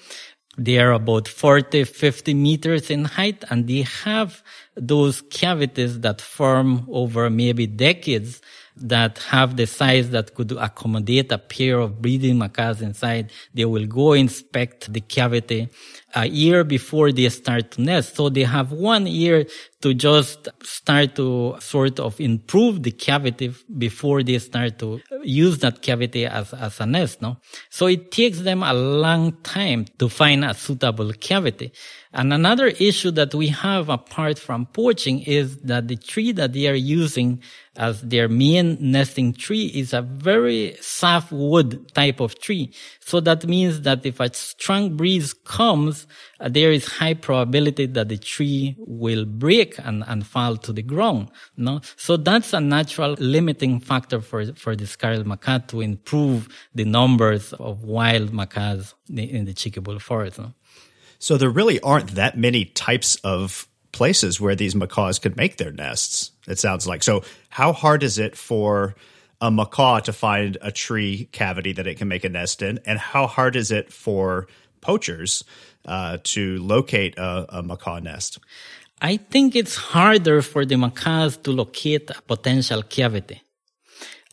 They 0.56 0.78
are 0.78 0.92
about 0.92 1.28
40, 1.28 1.84
50 1.84 2.34
meters 2.34 2.90
in 2.90 3.04
height, 3.04 3.44
and 3.48 3.68
they 3.68 3.82
have 3.82 4.42
those 4.75 5.20
cavities 5.20 6.00
that 6.00 6.20
form 6.20 6.87
over 6.90 7.30
maybe 7.30 7.68
decades 7.68 8.40
that 8.80 9.18
have 9.18 9.56
the 9.56 9.66
size 9.66 10.10
that 10.10 10.34
could 10.34 10.52
accommodate 10.52 11.32
a 11.32 11.38
pair 11.38 11.78
of 11.78 12.00
breeding 12.00 12.38
macaws 12.38 12.80
inside. 12.80 13.30
They 13.54 13.64
will 13.64 13.87
go 13.87 14.12
inspect 14.12 14.92
the 14.92 15.00
cavity 15.00 15.68
a 16.14 16.26
year 16.26 16.64
before 16.64 17.12
they 17.12 17.28
start 17.28 17.70
to 17.72 17.82
nest. 17.82 18.16
So 18.16 18.28
they 18.28 18.44
have 18.44 18.72
one 18.72 19.06
year 19.06 19.46
to 19.80 19.94
just 19.94 20.48
start 20.62 21.14
to 21.16 21.56
sort 21.60 22.00
of 22.00 22.20
improve 22.20 22.82
the 22.82 22.90
cavity 22.90 23.54
before 23.76 24.22
they 24.22 24.38
start 24.38 24.78
to 24.80 25.00
use 25.22 25.58
that 25.58 25.82
cavity 25.82 26.26
as, 26.26 26.52
as 26.52 26.80
a 26.80 26.86
nest, 26.86 27.22
no? 27.22 27.36
So 27.70 27.86
it 27.86 28.10
takes 28.10 28.40
them 28.40 28.62
a 28.62 28.72
long 28.72 29.32
time 29.42 29.86
to 29.98 30.08
find 30.08 30.44
a 30.44 30.54
suitable 30.54 31.12
cavity. 31.12 31.72
And 32.12 32.32
another 32.32 32.66
issue 32.66 33.10
that 33.12 33.34
we 33.34 33.48
have 33.48 33.88
apart 33.88 34.38
from 34.38 34.66
poaching 34.66 35.20
is 35.20 35.58
that 35.58 35.88
the 35.88 35.96
tree 35.96 36.32
that 36.32 36.54
they 36.54 36.66
are 36.66 36.74
using 36.74 37.42
as 37.76 38.00
their 38.02 38.28
main 38.28 38.78
nesting 38.80 39.34
tree 39.34 39.66
is 39.66 39.92
a 39.92 40.02
very 40.02 40.76
soft 40.80 41.30
wood 41.30 41.94
type 41.94 42.18
of 42.18 42.40
tree. 42.40 42.72
So 43.08 43.20
that 43.20 43.46
means 43.46 43.80
that 43.82 44.04
if 44.04 44.20
a 44.20 44.28
strong 44.34 44.94
breeze 44.94 45.32
comes, 45.32 46.06
uh, 46.40 46.50
there 46.50 46.70
is 46.70 46.84
high 46.86 47.14
probability 47.14 47.86
that 47.86 48.10
the 48.10 48.18
tree 48.18 48.76
will 48.80 49.24
break 49.24 49.78
and, 49.78 50.04
and 50.06 50.26
fall 50.26 50.58
to 50.58 50.74
the 50.74 50.82
ground. 50.82 51.30
No? 51.56 51.80
So 51.96 52.18
that's 52.18 52.52
a 52.52 52.60
natural 52.60 53.16
limiting 53.18 53.80
factor 53.80 54.20
for, 54.20 54.52
for 54.52 54.76
the 54.76 54.86
scarlet 54.86 55.26
macaw 55.26 55.60
to 55.68 55.80
improve 55.80 56.48
the 56.74 56.84
numbers 56.84 57.54
of 57.54 57.82
wild 57.82 58.34
macaws 58.34 58.94
in 59.08 59.46
the 59.46 59.54
Chiquibul 59.54 60.02
forest. 60.02 60.38
No? 60.38 60.52
So 61.18 61.38
there 61.38 61.48
really 61.48 61.80
aren't 61.80 62.10
that 62.10 62.36
many 62.36 62.66
types 62.66 63.16
of 63.24 63.66
places 63.92 64.38
where 64.38 64.54
these 64.54 64.74
macaws 64.74 65.18
could 65.18 65.34
make 65.34 65.56
their 65.56 65.72
nests. 65.72 66.32
It 66.46 66.58
sounds 66.58 66.86
like. 66.86 67.02
So 67.02 67.24
how 67.48 67.72
hard 67.72 68.02
is 68.02 68.18
it 68.18 68.36
for 68.36 68.96
a 69.40 69.50
macaw 69.50 70.00
to 70.00 70.12
find 70.12 70.59
a 70.61 70.73
tree 70.73 71.28
cavity 71.33 71.73
that 71.73 71.87
it 71.87 71.97
can 71.97 72.09
make 72.09 72.25
a 72.25 72.28
nest 72.28 72.62
in, 72.62 72.80
and 72.85 72.99
how 72.99 73.26
hard 73.26 73.57
is 73.57 73.71
it 73.71 73.92
for 73.92 74.47
poachers 74.80 75.45
uh, 75.85 76.18
to 76.23 76.59
locate 76.59 77.16
a, 77.18 77.59
a 77.59 77.62
macaw 77.62 77.99
nest? 77.99 78.38
I 79.00 79.16
think 79.16 79.54
it's 79.54 79.76
harder 79.76 80.42
for 80.42 80.64
the 80.64 80.76
macaws 80.76 81.37
to 81.38 81.52
locate 81.52 82.11
a 82.11 82.21
potential 82.23 82.83
cavity. 82.83 83.42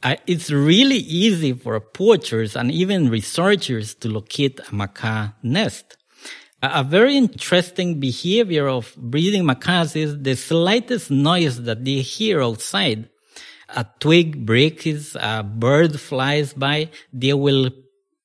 Uh, 0.01 0.15
it's 0.27 0.51
really 0.51 0.97
easy 0.97 1.53
for 1.53 1.79
poachers 1.79 2.55
and 2.55 2.71
even 2.71 3.09
researchers 3.09 3.93
to 3.95 4.09
locate 4.09 4.59
a 4.71 4.75
macaw 4.75 5.29
nest. 5.43 5.97
A 6.61 6.83
very 6.83 7.15
interesting 7.15 7.99
behavior 7.99 8.67
of 8.67 8.95
breeding 8.97 9.45
macaws 9.45 9.95
is 9.95 10.21
the 10.21 10.35
slightest 10.35 11.11
noise 11.11 11.61
that 11.63 11.85
they 11.85 12.01
hear 12.01 12.41
outside. 12.41 13.09
A 13.75 13.85
twig 13.99 14.45
breaks, 14.45 15.15
a 15.15 15.43
bird 15.43 15.99
flies 15.99 16.53
by, 16.53 16.89
they 17.11 17.33
will 17.33 17.69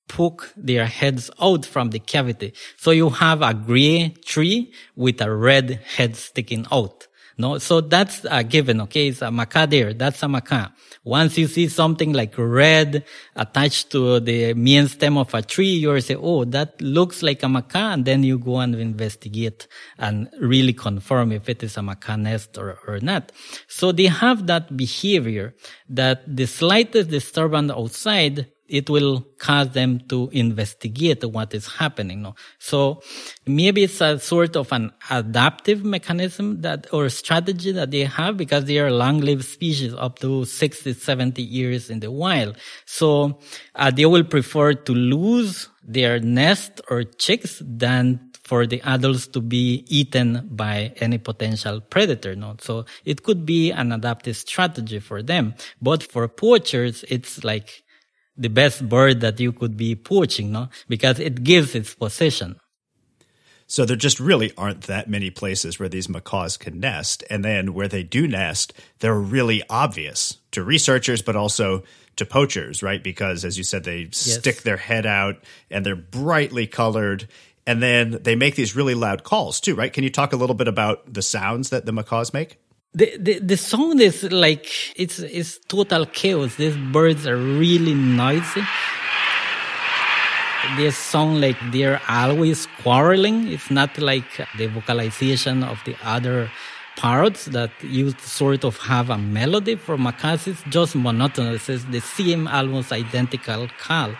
poke 0.09 0.53
their 0.57 0.87
heads 0.87 1.31
out 1.41 1.65
from 1.67 1.91
the 1.91 1.99
cavity. 1.99 2.53
So 2.77 2.91
you 2.91 3.11
have 3.11 3.43
a 3.43 3.53
gray 3.55 4.15
tree 4.25 4.73
with 4.97 5.21
a 5.21 5.35
red 5.35 5.81
head 5.97 6.17
sticking 6.17 6.67
out. 6.73 7.07
No, 7.41 7.57
so 7.57 7.81
that's 7.81 8.27
a 8.31 8.45
given. 8.45 8.83
Okay, 8.83 9.09
it's 9.09 9.23
a 9.23 9.67
there. 9.67 9.95
That's 9.95 10.23
a 10.23 10.29
macaw. 10.29 10.69
Once 11.05 11.39
you 11.39 11.47
see 11.47 11.69
something 11.69 12.13
like 12.13 12.35
red 12.37 13.03
attached 13.35 13.91
to 13.93 14.21
the 14.21 14.53
main 14.53 14.87
stem 14.89 15.17
of 15.17 15.33
a 15.33 15.41
tree, 15.41 15.73
you're 15.83 16.01
say, 16.01 16.17
"Oh, 16.17 16.45
that 16.45 16.81
looks 16.83 17.23
like 17.23 17.43
a 17.43 17.49
macaw," 17.49 17.93
and 17.95 18.05
then 18.05 18.23
you 18.25 18.39
go 18.39 18.59
and 18.59 18.75
investigate 18.75 19.69
and 19.99 20.29
really 20.39 20.75
confirm 20.75 21.33
if 21.33 21.49
it 21.49 21.63
is 21.63 21.79
a 21.79 21.83
macaw 21.83 22.17
nest 22.17 22.59
or, 22.59 22.79
or 22.87 22.99
not. 23.01 23.33
So 23.69 23.91
they 23.91 24.09
have 24.25 24.47
that 24.49 24.77
behavior 24.77 25.55
that 25.89 26.19
the 26.27 26.47
slightest 26.47 27.09
disturbance 27.09 27.73
outside 27.73 28.49
it 28.71 28.89
will 28.89 29.27
cause 29.39 29.71
them 29.71 30.01
to 30.09 30.31
investigate 30.33 31.25
what 31.25 31.53
is 31.53 31.67
happening. 31.67 32.23
No? 32.23 32.37
So 32.59 33.03
maybe 33.45 33.83
it's 33.85 34.01
a 34.01 34.19
sort 34.19 34.57
of 34.57 34.73
an 34.73 34.93
adaptive 35.11 35.85
mechanism 35.85 36.63
that 36.63 36.87
or 36.93 37.09
strategy 37.09 37.73
that 37.73 37.91
they 37.91 38.05
have 38.05 38.37
because 38.37 38.65
they 38.65 38.79
are 38.79 38.91
long-lived 38.91 39.45
species 39.45 39.93
up 39.93 40.21
to 40.21 40.45
60, 40.45 40.95
70 40.95 41.43
years 41.43 41.91
in 41.91 42.01
the 42.01 42.11
wild. 42.11 42.57
So 42.87 43.41
uh, 43.75 43.91
they 43.91 44.07
will 44.07 44.25
prefer 44.25 44.75
to 44.75 44.93
lose 44.93 45.69
their 45.83 46.21
nest 46.21 46.81
or 46.89 47.03
chicks 47.03 47.61
than 47.65 48.31
for 48.45 48.67
the 48.67 48.81
adults 48.83 49.27
to 49.29 49.41
be 49.41 49.85
eaten 49.89 50.49
by 50.51 50.93
any 50.97 51.19
potential 51.19 51.81
predator. 51.81 52.37
No? 52.37 52.57
So 52.61 52.85
it 53.05 53.23
could 53.25 53.45
be 53.45 53.73
an 53.73 53.93
adaptive 53.93 54.37
strategy 54.37 55.01
for 55.01 55.23
them. 55.23 55.55
But 55.83 56.03
for 56.03 56.27
poachers, 56.29 57.05
it's 57.09 57.43
like 57.45 57.85
the 58.41 58.49
best 58.49 58.89
bird 58.89 59.21
that 59.21 59.39
you 59.39 59.53
could 59.53 59.77
be 59.77 59.95
poaching, 59.95 60.51
no? 60.51 60.69
Because 60.89 61.21
it 61.21 61.45
gives 61.45 61.75
its 61.75 61.95
position. 61.95 62.59
So 63.67 63.85
there 63.85 63.97
just 63.97 64.19
really 64.19 64.53
aren't 64.59 64.83
that 64.83 65.09
many 65.09 65.31
places 65.31 65.79
where 65.79 65.89
these 65.89 66.09
macaws 66.09 66.57
can 66.57 66.81
nest. 66.81 67.23
And 67.31 67.45
then 67.45 67.73
where 67.73 67.87
they 67.87 68.03
do 68.03 68.27
nest, 68.27 68.73
they're 68.99 69.15
really 69.15 69.63
obvious 69.71 70.39
to 70.51 70.65
researchers, 70.65 71.23
but 71.23 71.37
also 71.37 71.85
to 72.17 72.27
poachers, 72.27 72.83
right? 72.83 73.01
Because 73.01 73.45
as 73.45 73.57
you 73.57 73.63
said, 73.63 73.85
they 73.85 73.99
yes. 73.99 74.17
stick 74.17 74.63
their 74.63 74.79
head 74.79 75.07
out 75.07 75.37
and 75.71 75.87
they're 75.87 75.95
brightly 75.95 76.67
colored. 76.67 77.29
And 77.65 77.81
then 77.81 78.19
they 78.23 78.35
make 78.35 78.57
these 78.57 78.75
really 78.75 78.97
loud 78.97 79.23
calls 79.23 79.61
too, 79.61 79.77
right? 79.77 79.93
Can 79.93 80.03
you 80.03 80.11
talk 80.11 80.33
a 80.33 80.37
little 80.37 80.57
bit 80.57 80.67
about 80.67 81.13
the 81.13 81.23
sounds 81.23 81.71
that 81.71 81.87
the 81.87 81.93
macaws 81.93 82.33
make? 82.33 82.59
The, 82.93 83.17
the, 83.19 83.39
the 83.39 83.57
song 83.57 84.01
is 84.01 84.25
like, 84.33 84.67
it's, 84.97 85.21
it's 85.21 85.59
total 85.69 86.07
chaos. 86.07 86.57
These 86.57 86.77
birds 86.77 87.25
are 87.25 87.37
really 87.37 87.95
noisy. 87.95 88.63
They 90.77 90.91
sound 90.91 91.41
like 91.41 91.57
they're 91.71 92.01
always 92.09 92.67
quarreling. 92.83 93.47
It's 93.49 93.71
not 93.71 93.97
like 93.99 94.25
the 94.59 94.67
vocalization 94.67 95.63
of 95.63 95.79
the 95.85 95.95
other 96.03 96.51
parrots 96.97 97.45
that 97.47 97.71
used 97.83 98.21
sort 98.21 98.65
of 98.65 98.77
have 98.79 99.09
a 99.09 99.19
melody 99.19 99.77
for 99.77 99.97
macaws. 99.97 100.49
It's 100.49 100.63
just 100.69 100.97
monotonous. 100.97 101.69
It's 101.69 101.85
the 101.85 102.01
same, 102.01 102.49
almost 102.49 102.93
identical 102.93 103.69
call. 103.79 104.15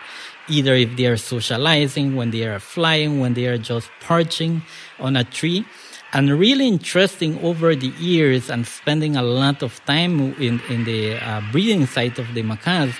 Either 0.47 0.75
if 0.75 0.95
they 0.95 1.05
are 1.07 1.17
socializing, 1.17 2.15
when 2.15 2.31
they 2.31 2.45
are 2.45 2.59
flying, 2.59 3.19
when 3.19 3.33
they 3.33 3.47
are 3.47 3.57
just 3.57 3.89
perching 3.99 4.61
on 4.99 5.15
a 5.17 5.25
tree 5.25 5.65
and 6.13 6.29
really 6.37 6.67
interesting 6.67 7.39
over 7.43 7.75
the 7.75 7.87
years 7.99 8.49
and 8.49 8.67
spending 8.67 9.15
a 9.15 9.21
lot 9.21 9.63
of 9.63 9.83
time 9.85 10.33
in, 10.33 10.59
in 10.69 10.83
the 10.83 11.15
uh, 11.15 11.41
breeding 11.51 11.85
site 11.85 12.19
of 12.19 12.33
the 12.33 12.43
macaws, 12.43 12.93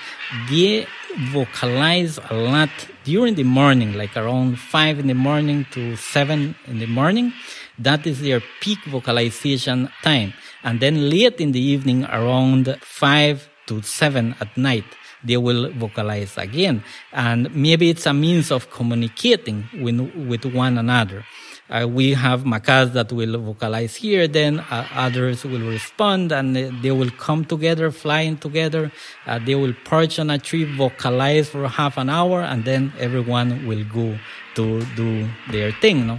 they 0.48 0.86
vocalize 1.30 2.18
a 2.30 2.34
lot 2.34 2.70
during 3.04 3.34
the 3.34 3.44
morning, 3.44 3.92
like 3.94 4.16
around 4.16 4.58
five 4.58 4.98
in 4.98 5.08
the 5.08 5.14
morning 5.14 5.66
to 5.72 5.94
seven 5.96 6.54
in 6.66 6.78
the 6.78 6.86
morning. 6.86 7.32
That 7.78 8.06
is 8.06 8.20
their 8.20 8.40
peak 8.60 8.78
vocalization 8.84 9.90
time. 10.02 10.32
And 10.62 10.80
then 10.80 11.10
late 11.10 11.40
in 11.40 11.52
the 11.52 11.60
evening, 11.60 12.04
around 12.04 12.78
five 12.80 13.48
to 13.66 13.82
seven 13.82 14.34
at 14.40 14.56
night, 14.56 14.84
they 15.24 15.36
will 15.36 15.70
vocalize 15.72 16.38
again. 16.38 16.82
And 17.12 17.54
maybe 17.54 17.90
it's 17.90 18.06
a 18.06 18.14
means 18.14 18.50
of 18.50 18.70
communicating 18.70 19.68
with, 19.80 20.00
with 20.14 20.46
one 20.46 20.78
another. 20.78 21.24
Uh, 21.70 21.86
we 21.88 22.12
have 22.12 22.44
macaws 22.44 22.92
that 22.92 23.12
will 23.12 23.38
vocalize 23.38 23.96
here, 23.96 24.28
then 24.28 24.60
uh, 24.60 24.86
others 24.94 25.44
will 25.44 25.66
respond 25.68 26.30
and 26.30 26.56
they 26.82 26.90
will 26.90 27.10
come 27.10 27.44
together, 27.44 27.90
flying 27.90 28.36
together. 28.36 28.92
Uh, 29.26 29.38
they 29.38 29.54
will 29.54 29.72
perch 29.84 30.18
on 30.18 30.28
a 30.28 30.38
tree, 30.38 30.64
vocalize 30.64 31.48
for 31.48 31.66
half 31.68 31.96
an 31.96 32.10
hour, 32.10 32.42
and 32.42 32.64
then 32.64 32.92
everyone 32.98 33.66
will 33.66 33.84
go 33.84 34.18
to 34.54 34.84
do 34.96 35.28
their 35.50 35.72
thing. 35.72 36.06
No? 36.06 36.18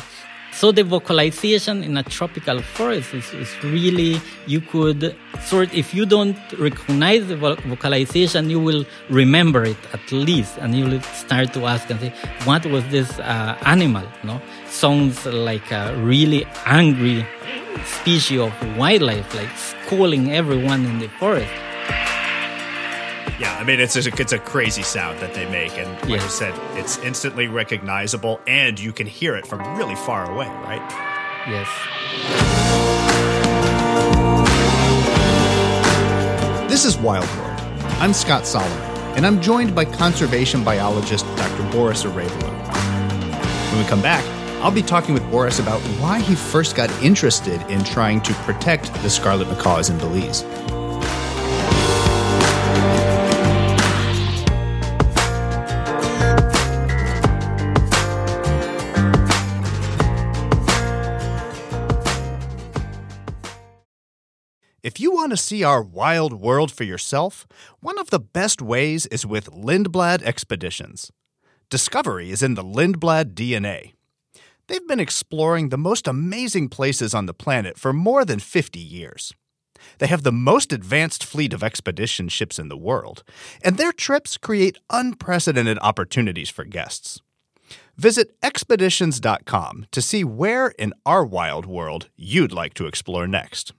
So 0.53 0.71
the 0.71 0.83
vocalization 0.83 1.83
in 1.83 1.97
a 1.97 2.03
tropical 2.03 2.61
forest 2.61 3.13
is, 3.13 3.33
is 3.33 3.63
really, 3.63 4.21
you 4.45 4.61
could 4.61 5.15
sort, 5.41 5.73
if 5.73 5.93
you 5.93 6.05
don't 6.05 6.37
recognize 6.57 7.27
the 7.27 7.35
vocalization, 7.35 8.49
you 8.49 8.59
will 8.59 8.85
remember 9.09 9.65
it 9.65 9.77
at 9.93 10.11
least, 10.11 10.57
and 10.59 10.75
you 10.75 10.85
will 10.85 11.01
start 11.01 11.53
to 11.53 11.65
ask 11.65 11.89
and 11.89 11.99
say, 11.99 12.13
what 12.45 12.65
was 12.67 12.87
this 12.89 13.19
uh, 13.19 13.57
animal? 13.65 14.07
No, 14.23 14.41
Sounds 14.67 15.25
like 15.25 15.71
a 15.71 15.95
really 15.97 16.45
angry 16.65 17.25
species 17.85 18.39
of 18.39 18.77
wildlife, 18.77 19.33
like 19.35 19.49
scolding 19.57 20.31
everyone 20.31 20.85
in 20.85 20.99
the 20.99 21.09
forest. 21.19 21.51
Yeah, 23.39 23.57
I 23.57 23.63
mean 23.63 23.79
it's 23.79 23.95
a, 23.95 24.07
it's 24.21 24.31
a 24.31 24.37
crazy 24.37 24.83
sound 24.83 25.19
that 25.19 25.33
they 25.33 25.49
make, 25.49 25.71
and 25.79 25.91
like 26.01 26.09
yeah. 26.19 26.23
you 26.23 26.29
said, 26.29 26.77
it's 26.77 26.99
instantly 26.99 27.47
recognizable, 27.47 28.39
and 28.45 28.79
you 28.79 28.93
can 28.93 29.07
hear 29.07 29.35
it 29.35 29.47
from 29.47 29.59
really 29.75 29.95
far 29.95 30.31
away, 30.31 30.47
right? 30.47 30.81
Yes. 31.47 31.67
This 36.69 36.85
is 36.85 36.95
Wild 36.97 37.25
World. 37.37 37.59
I'm 37.99 38.13
Scott 38.13 38.45
Solomon, 38.45 38.77
and 39.15 39.25
I'm 39.25 39.41
joined 39.41 39.73
by 39.73 39.85
conservation 39.85 40.63
biologist 40.63 41.25
Dr. 41.35 41.71
Boris 41.71 42.03
Arevalo. 42.03 42.51
When 43.71 43.81
we 43.81 43.89
come 43.89 44.01
back, 44.03 44.23
I'll 44.61 44.71
be 44.71 44.83
talking 44.83 45.15
with 45.15 45.27
Boris 45.31 45.57
about 45.57 45.81
why 45.99 46.19
he 46.19 46.35
first 46.35 46.75
got 46.75 46.91
interested 47.01 47.61
in 47.63 47.83
trying 47.83 48.21
to 48.21 48.33
protect 48.45 48.93
the 49.01 49.09
scarlet 49.09 49.47
macaws 49.49 49.89
in 49.89 49.97
Belize. 49.97 50.43
Want 65.23 65.31
to 65.31 65.37
see 65.37 65.63
our 65.63 65.81
wild 65.81 66.33
world 66.33 66.69
for 66.69 66.83
yourself, 66.83 67.47
one 67.79 67.97
of 67.97 68.09
the 68.09 68.19
best 68.19 68.61
ways 68.61 69.05
is 69.05 69.25
with 69.25 69.49
Lindblad 69.51 70.21
Expeditions. 70.21 71.13
Discovery 71.69 72.29
is 72.29 72.43
in 72.43 72.55
the 72.55 72.63
Lindblad 72.63 73.33
DNA. 73.33 73.93
They've 74.67 74.85
been 74.85 74.99
exploring 74.99 75.69
the 75.69 75.77
most 75.77 76.09
amazing 76.09 76.67
places 76.67 77.13
on 77.13 77.25
the 77.25 77.33
planet 77.33 77.77
for 77.77 77.93
more 77.93 78.25
than 78.25 78.39
50 78.39 78.79
years. 78.79 79.33
They 79.99 80.07
have 80.07 80.23
the 80.23 80.33
most 80.33 80.73
advanced 80.73 81.23
fleet 81.23 81.53
of 81.53 81.63
expedition 81.63 82.27
ships 82.27 82.59
in 82.59 82.67
the 82.67 82.75
world, 82.75 83.23
and 83.63 83.77
their 83.77 83.93
trips 83.93 84.37
create 84.37 84.77
unprecedented 84.89 85.79
opportunities 85.81 86.49
for 86.49 86.65
guests. 86.65 87.21
Visit 87.95 88.35
expeditions.com 88.43 89.85
to 89.89 90.01
see 90.01 90.25
where 90.25 90.73
in 90.77 90.93
our 91.05 91.23
wild 91.23 91.65
world 91.65 92.09
you'd 92.17 92.51
like 92.51 92.73
to 92.73 92.87
explore 92.87 93.25
next. 93.25 93.71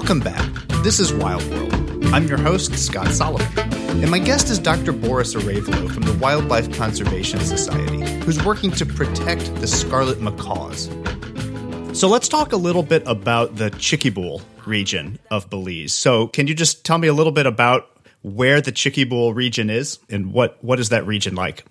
Welcome 0.00 0.20
back. 0.20 0.52
This 0.84 1.00
is 1.00 1.12
Wild 1.12 1.44
World. 1.50 1.74
I'm 2.14 2.28
your 2.28 2.38
host, 2.38 2.72
Scott 2.78 3.08
Solomon. 3.08 3.48
And 3.58 4.08
my 4.08 4.20
guest 4.20 4.48
is 4.48 4.60
Dr. 4.60 4.92
Boris 4.92 5.34
Arevalo 5.34 5.92
from 5.92 6.04
the 6.04 6.16
Wildlife 6.20 6.72
Conservation 6.72 7.40
Society, 7.40 8.08
who's 8.20 8.40
working 8.44 8.70
to 8.70 8.86
protect 8.86 9.52
the 9.56 9.66
scarlet 9.66 10.20
macaws. 10.20 10.84
So 11.98 12.06
let's 12.06 12.28
talk 12.28 12.52
a 12.52 12.56
little 12.56 12.84
bit 12.84 13.02
about 13.06 13.56
the 13.56 13.72
Chiquibul 13.72 14.40
region 14.66 15.18
of 15.32 15.50
Belize. 15.50 15.94
So 15.94 16.28
can 16.28 16.46
you 16.46 16.54
just 16.54 16.84
tell 16.84 16.98
me 16.98 17.08
a 17.08 17.12
little 17.12 17.32
bit 17.32 17.46
about 17.46 17.90
where 18.22 18.60
the 18.60 18.70
Chiquibul 18.70 19.34
region 19.34 19.68
is 19.68 19.98
and 20.08 20.32
what, 20.32 20.62
what 20.62 20.78
is 20.78 20.90
that 20.90 21.08
region 21.08 21.34
like? 21.34 21.64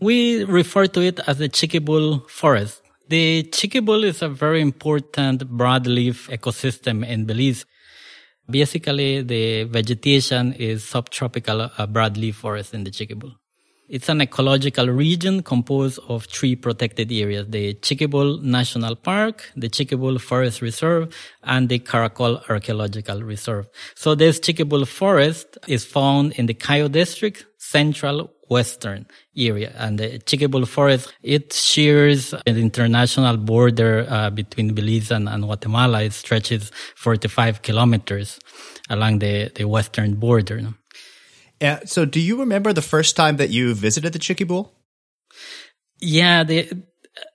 We 0.00 0.44
refer 0.44 0.86
to 0.86 1.02
it 1.02 1.20
as 1.26 1.36
the 1.36 1.50
Chiquibul 1.50 2.26
forest. 2.30 2.80
The 3.10 3.42
Chiquibul 3.42 4.04
is 4.04 4.22
a 4.22 4.28
very 4.28 4.60
important 4.60 5.42
broadleaf 5.58 6.30
ecosystem 6.30 7.04
in 7.04 7.24
Belize. 7.24 7.66
Basically, 8.48 9.22
the 9.22 9.64
vegetation 9.64 10.52
is 10.52 10.84
subtropical 10.84 11.70
broadleaf 11.88 12.34
forest 12.34 12.72
in 12.72 12.84
the 12.84 12.92
Chiquibul. 12.92 13.32
It's 13.88 14.08
an 14.08 14.20
ecological 14.20 14.86
region 14.86 15.42
composed 15.42 15.98
of 16.06 16.26
three 16.26 16.54
protected 16.54 17.10
areas, 17.10 17.48
the 17.48 17.74
Chiquibul 17.74 18.40
National 18.44 18.94
Park, 18.94 19.50
the 19.56 19.68
Chiquibul 19.68 20.20
Forest 20.20 20.62
Reserve, 20.62 21.12
and 21.42 21.68
the 21.68 21.80
Caracol 21.80 22.48
Archaeological 22.48 23.24
Reserve. 23.24 23.66
So 23.96 24.14
this 24.14 24.38
Chiquibul 24.38 24.86
Forest 24.86 25.58
is 25.66 25.84
found 25.84 26.34
in 26.34 26.46
the 26.46 26.54
Cayo 26.54 26.86
District, 26.86 27.44
central 27.58 28.30
western 28.48 29.06
area. 29.48 29.72
And 29.76 29.98
the 29.98 30.18
Chiquibul 30.18 30.66
Forest, 30.66 31.12
it 31.22 31.52
shares 31.52 32.32
an 32.32 32.56
international 32.56 33.36
border 33.36 34.06
uh, 34.08 34.30
between 34.30 34.74
Belize 34.74 35.10
and, 35.10 35.28
and, 35.28 35.44
Guatemala. 35.44 36.02
It 36.02 36.12
stretches 36.12 36.70
45 36.96 37.62
kilometers 37.62 38.38
along 38.88 39.20
the, 39.20 39.50
the 39.54 39.64
western 39.64 40.14
border. 40.14 40.74
Yeah. 41.60 41.80
So, 41.84 42.04
do 42.04 42.20
you 42.20 42.38
remember 42.40 42.72
the 42.72 42.82
first 42.82 43.16
time 43.16 43.36
that 43.36 43.50
you 43.50 43.74
visited 43.74 44.12
the 44.12 44.18
Chiquibul? 44.18 44.70
Yeah, 46.00 46.44
the, 46.44 46.70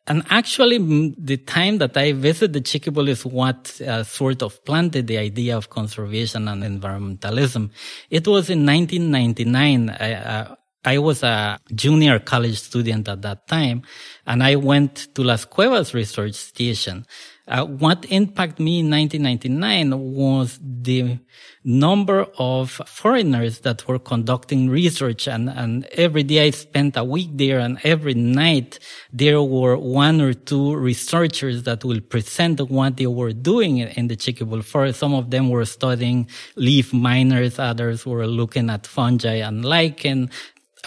and 0.08 0.24
actually, 0.30 0.78
the 1.18 1.38
time 1.38 1.80
that 1.80 1.98
I 1.98 2.14
visited 2.14 2.54
the 2.54 2.62
Chiquibul 2.62 3.08
is 3.08 3.26
what 3.26 3.80
uh, 3.82 4.04
sort 4.04 4.44
of 4.44 4.64
planted 4.64 5.08
the 5.08 5.18
idea 5.18 5.58
of 5.58 5.70
conservation 5.70 6.48
and 6.48 6.64
environmentalism. 6.64 7.72
It 8.10 8.28
was 8.28 8.50
in 8.50 8.66
1999. 8.66 9.90
I, 9.90 10.14
uh, 10.14 10.56
I 10.86 11.00
was 11.00 11.24
a 11.24 11.60
junior 11.74 12.20
college 12.20 12.62
student 12.62 13.10
at 13.10 13.24
that 13.24 13.48
time, 13.48 13.82
and 14.28 14.44
I 14.44 14.56
went 14.56 15.14
to 15.16 15.24
Las 15.24 15.44
Cuevas 15.46 15.94
research 15.96 16.36
station. 16.36 17.06
Uh, 17.48 17.64
what 17.64 18.06
impacted 18.10 18.60
me 18.60 18.80
in 18.80 18.90
1999 18.90 20.16
was 20.16 20.58
the 20.62 21.20
number 21.64 22.26
of 22.40 22.72
foreigners 22.88 23.60
that 23.60 23.88
were 23.88 24.00
conducting 24.00 24.68
research 24.68 25.28
and, 25.28 25.50
and 25.50 25.86
every 25.92 26.24
day 26.24 26.48
I 26.48 26.50
spent 26.50 26.98
a 26.98 27.04
week 27.04 27.30
there 27.34 27.60
and 27.60 27.78
every 27.84 28.16
night 28.16 28.80
there 29.14 29.44
were 29.44 29.78
one 29.78 30.22
or 30.22 30.34
two 30.34 30.76
researchers 30.76 31.64
that 31.64 31.86
will 31.86 32.02
present 32.02 32.62
what 32.62 32.98
they 32.98 33.06
were 33.08 33.34
doing 33.34 33.78
in 33.78 34.08
the 34.08 34.16
Chiquibul 34.16 34.64
forest. 34.64 35.00
Some 35.00 35.14
of 35.14 35.30
them 35.30 35.50
were 35.50 35.66
studying 35.66 36.28
leaf 36.56 36.94
miners, 36.94 37.60
others 37.60 38.08
were 38.08 38.26
looking 38.26 38.72
at 38.72 38.88
fungi 38.88 39.36
and 39.36 39.64
lichen, 39.64 40.32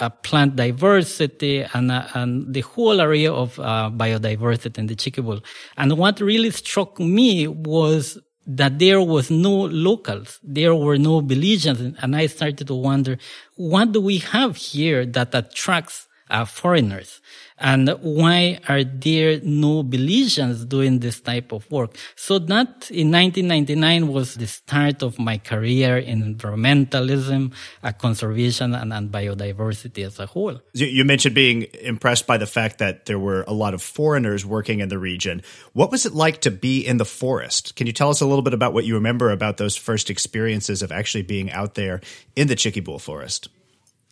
uh, 0.00 0.08
plant 0.08 0.56
diversity 0.56 1.64
and, 1.74 1.90
uh, 1.90 2.06
and 2.14 2.52
the 2.52 2.60
whole 2.60 3.00
area 3.00 3.32
of 3.32 3.58
uh, 3.58 3.90
biodiversity 3.92 4.78
in 4.78 4.86
the 4.86 4.94
Chiquibul. 4.94 5.42
And 5.76 5.98
what 5.98 6.20
really 6.20 6.50
struck 6.50 6.98
me 6.98 7.46
was 7.46 8.18
that 8.46 8.78
there 8.78 9.00
was 9.00 9.30
no 9.30 9.66
locals, 9.66 10.40
there 10.42 10.74
were 10.74 10.96
no 10.96 11.20
Belizeans, 11.20 11.94
and 12.02 12.16
I 12.16 12.26
started 12.26 12.66
to 12.66 12.74
wonder, 12.74 13.18
what 13.56 13.92
do 13.92 14.00
we 14.00 14.18
have 14.18 14.56
here 14.56 15.04
that 15.04 15.34
attracts 15.34 16.06
uh, 16.30 16.46
foreigners? 16.46 17.20
And 17.60 17.88
why 18.00 18.60
are 18.68 18.84
there 18.84 19.40
no 19.42 19.82
Belizeans 19.82 20.68
doing 20.68 21.00
this 21.00 21.20
type 21.20 21.52
of 21.52 21.68
work? 21.70 21.96
So 22.14 22.38
that 22.38 22.90
in 22.90 23.10
1999 23.10 24.08
was 24.08 24.34
the 24.34 24.46
start 24.46 25.02
of 25.02 25.18
my 25.18 25.38
career 25.38 25.98
in 25.98 26.22
environmentalism, 26.22 27.52
conservation, 27.98 28.74
and, 28.74 28.92
and, 28.92 29.10
biodiversity 29.10 30.06
as 30.06 30.20
a 30.20 30.26
whole. 30.26 30.60
You 30.74 31.04
mentioned 31.04 31.34
being 31.34 31.66
impressed 31.80 32.26
by 32.26 32.36
the 32.36 32.46
fact 32.46 32.78
that 32.78 33.06
there 33.06 33.18
were 33.18 33.44
a 33.48 33.52
lot 33.52 33.74
of 33.74 33.82
foreigners 33.82 34.46
working 34.46 34.80
in 34.80 34.88
the 34.88 34.98
region. 34.98 35.42
What 35.72 35.90
was 35.90 36.06
it 36.06 36.14
like 36.14 36.42
to 36.42 36.50
be 36.50 36.86
in 36.86 36.98
the 36.98 37.04
forest? 37.04 37.74
Can 37.74 37.86
you 37.86 37.92
tell 37.92 38.10
us 38.10 38.20
a 38.20 38.26
little 38.26 38.42
bit 38.42 38.54
about 38.54 38.74
what 38.74 38.84
you 38.84 38.94
remember 38.94 39.30
about 39.30 39.56
those 39.56 39.76
first 39.76 40.10
experiences 40.10 40.82
of 40.82 40.92
actually 40.92 41.22
being 41.22 41.50
out 41.50 41.74
there 41.74 42.00
in 42.36 42.46
the 42.46 42.54
Chiquibul 42.54 43.00
forest? 43.00 43.48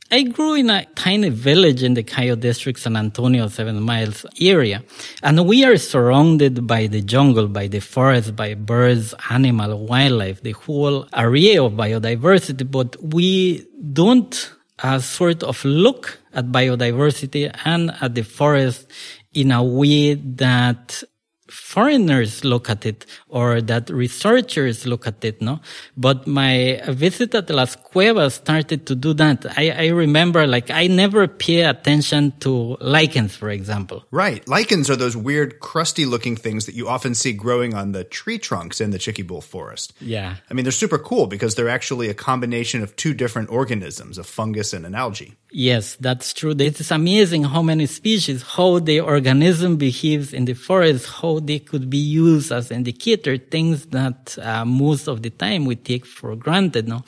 I 0.09 0.23
grew 0.23 0.55
in 0.55 0.71
a 0.71 0.85
tiny 0.95 1.31
village 1.31 1.83
in 1.83 1.95
the 1.95 2.05
Cayo 2.05 2.37
district, 2.37 2.79
San 2.79 2.97
Antonio, 2.97 3.49
seven 3.49 3.83
miles 3.83 4.25
area. 4.41 4.85
And 5.21 5.47
we 5.49 5.65
are 5.65 5.77
surrounded 5.77 6.65
by 6.65 6.87
the 6.87 7.03
jungle, 7.03 7.49
by 7.49 7.67
the 7.67 7.81
forest, 7.81 8.37
by 8.37 8.55
birds, 8.55 9.15
animal, 9.31 9.85
wildlife, 9.85 10.43
the 10.43 10.53
whole 10.53 11.09
array 11.13 11.59
of 11.59 11.73
biodiversity. 11.73 12.71
But 12.71 12.97
we 13.03 13.67
don't 13.93 14.53
uh, 14.79 15.01
sort 15.01 15.43
of 15.43 15.65
look 15.65 16.21
at 16.33 16.53
biodiversity 16.53 17.51
and 17.65 17.93
at 18.01 18.15
the 18.15 18.23
forest 18.23 18.89
in 19.35 19.51
a 19.51 19.65
way 19.65 20.15
that 20.15 21.03
foreigners 21.49 22.45
look 22.45 22.69
at 22.71 22.85
it 22.87 23.07
or 23.29 23.61
that 23.61 23.91
researchers 23.91 24.87
look 24.87 25.07
at 25.07 25.25
it, 25.25 25.41
no? 25.41 25.61
But 25.97 26.27
my 26.27 26.81
visit 26.89 27.35
at 27.35 27.51
Las 27.51 27.77
Cuevas 27.77 28.35
started 28.35 28.87
to 28.87 28.95
do 28.95 29.15
that. 29.15 29.47
I, 29.57 29.71
I 29.71 29.87
remember 29.89 30.47
like 30.47 30.71
I 30.71 30.87
never 30.87 31.29
pay 31.29 31.63
attention 31.63 32.33
to 32.41 32.77
lichens, 32.81 33.37
for 33.37 33.51
example. 33.51 34.05
Right. 34.11 34.47
Lichens 34.49 34.91
are 34.91 34.97
those 34.97 35.17
weird 35.17 35.61
crusty 35.61 36.05
looking 36.05 36.37
things 36.37 36.67
that 36.67 36.75
you 36.75 36.89
often 36.89 37.15
see 37.15 37.33
growing 37.33 37.75
on 37.75 37.93
the 37.93 38.05
tree 38.05 38.39
trunks 38.39 38.81
in 38.81 38.91
the 38.91 38.99
Chiquibul 38.99 39.43
forest. 39.43 39.93
Yeah. 40.01 40.37
I 40.51 40.55
mean, 40.55 40.65
they're 40.65 40.73
super 40.73 40.99
cool 40.99 41.27
because 41.27 41.55
they're 41.55 41.69
actually 41.69 42.09
a 42.09 42.15
combination 42.15 42.83
of 42.83 42.97
two 42.97 43.15
different 43.15 43.51
organisms, 43.51 44.19
a 44.19 44.25
fungus 44.25 44.73
and 44.73 44.85
an 44.87 44.95
algae. 44.95 45.37
Yes, 45.51 45.97
that's 46.01 46.35
true. 46.35 46.51
It 46.51 46.81
is 46.81 46.91
amazing 46.91 47.45
how 47.45 47.63
many 47.63 47.87
species, 47.87 48.43
how 48.43 48.79
the 48.79 49.01
organism 49.01 49.77
behaves 49.77 50.33
in 50.33 50.45
the 50.45 50.55
forest, 50.55 51.07
how 51.09 51.36
they 51.41 51.59
could 51.59 51.89
be 51.91 51.99
used 51.99 52.53
as 52.53 52.71
indicator, 52.71 53.37
things 53.37 53.87
that 53.87 54.37
uh, 54.43 54.65
most 54.65 55.09
of 55.09 55.23
the 55.23 55.31
time 55.31 55.65
we 55.65 55.77
take 55.77 56.07
for 56.07 56.35
granted, 56.37 56.89
no? 56.89 57.05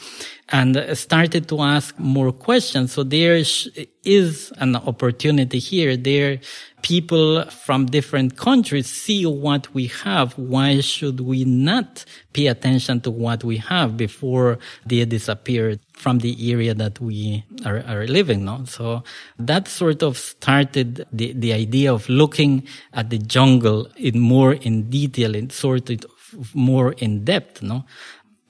And 0.51 0.97
started 0.97 1.47
to 1.49 1.61
ask 1.61 1.99
more 1.99 2.33
questions. 2.33 2.93
So 2.93 3.03
there 3.03 3.35
is 3.35 4.53
an 4.57 4.77
opportunity 4.77 5.59
here. 5.59 5.95
There 5.97 6.41
people 6.83 7.45
from 7.45 7.87
different 7.87 8.37
countries 8.37 8.87
see 8.87 9.27
what 9.27 9.73
we 9.75 9.89
have. 9.89 10.37
Why 10.39 10.81
should 10.81 11.21
we 11.21 11.45
not 11.45 12.05
pay 12.33 12.47
attention 12.47 13.01
to 13.03 13.11
what 13.11 13.45
we 13.45 13.57
have 13.59 13.97
before 13.97 14.59
they 14.87 15.05
disappear 15.05 15.79
from 15.93 16.21
the 16.21 16.53
area 16.53 16.75
that 16.75 17.01
we 17.01 17.45
are, 17.65 17.81
are 17.81 18.07
living 18.07 18.45
now? 18.45 18.65
So 18.65 19.03
that 19.39 19.69
sort 19.69 20.03
of 20.03 20.17
started 20.17 21.07
the, 21.13 21.33
the 21.33 21.53
idea 21.53 21.93
of 21.93 22.09
looking 22.09 22.67
at 22.93 23.11
the 23.11 23.19
jungle 23.19 23.89
in 23.97 24.21
more 24.21 24.55
in 24.55 24.89
detail 24.91 25.35
and 25.35 25.53
sort 25.53 25.91
of 25.91 26.07
more 26.55 26.93
in 26.93 27.25
depth, 27.25 27.63
no? 27.63 27.85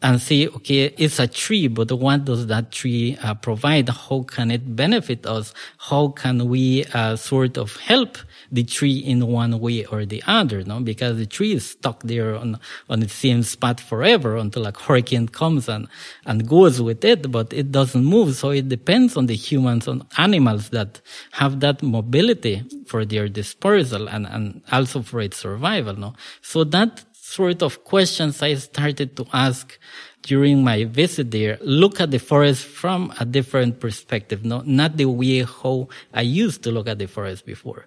And 0.01 0.21
see, 0.23 0.49
okay, 0.49 0.95
it's 0.97 1.19
a 1.19 1.27
tree, 1.27 1.67
but 1.67 1.91
what 1.91 2.25
does 2.25 2.47
that 2.47 2.71
tree 2.71 3.19
uh, 3.21 3.35
provide? 3.35 3.89
How 3.89 4.23
can 4.23 4.53
it 4.53 4.77
benefit 4.77 5.27
us? 5.27 5.53
How 5.79 6.09
can 6.09 6.49
we 6.49 6.85
uh, 6.95 7.17
sort 7.17 7.59
of 7.59 7.77
help 7.77 8.17
the 8.53 8.63
tree 8.63 8.99
in 8.99 9.27
one 9.27 9.59
way 9.59 9.85
or 9.87 10.07
the 10.07 10.23
other? 10.25 10.63
No, 10.63 10.79
because 10.79 11.19
the 11.19 11.27
tree 11.27 11.53
is 11.53 11.69
stuck 11.71 12.05
there 12.05 12.37
on 12.37 12.61
on 12.89 13.01
the 13.01 13.09
same 13.09 13.43
spot 13.43 13.81
forever 13.81 14.37
until 14.37 14.67
a 14.67 14.73
hurricane 14.73 15.27
comes 15.27 15.69
and 15.69 15.89
and 16.27 16.49
goes 16.49 16.81
with 16.81 17.05
it, 17.05 17.33
but 17.33 17.53
it 17.53 17.73
doesn't 17.73 18.05
move. 18.05 18.37
So 18.37 18.51
it 18.51 18.69
depends 18.69 19.17
on 19.17 19.27
the 19.27 19.35
humans 19.35 19.89
and 19.89 20.05
animals 20.17 20.69
that 20.69 21.01
have 21.33 21.59
that 21.59 21.83
mobility 21.83 22.63
for 22.87 23.05
their 23.05 23.29
dispersal 23.29 24.09
and 24.09 24.27
and 24.27 24.63
also 24.71 25.03
for 25.03 25.21
its 25.21 25.39
survival. 25.39 25.97
No, 25.97 26.15
so 26.41 26.63
that 26.63 27.05
sort 27.29 27.63
of 27.63 27.85
questions 27.85 28.43
I 28.43 28.55
started 28.55 29.17
to 29.17 29.27
ask 29.33 29.79
during 30.23 30.65
my 30.65 30.85
visit 30.85 31.31
there. 31.31 31.59
Look 31.61 32.01
at 32.01 32.11
the 32.11 32.19
forest 32.19 32.65
from 32.65 33.13
a 33.21 33.25
different 33.25 33.81
perspective, 33.81 34.45
no, 34.45 34.63
not 34.65 34.97
the 34.97 35.05
way 35.07 35.43
how 35.43 35.89
I 36.13 36.23
used 36.23 36.63
to 36.65 36.71
look 36.71 36.89
at 36.89 36.99
the 36.99 37.07
forest 37.07 37.45
before. 37.45 37.87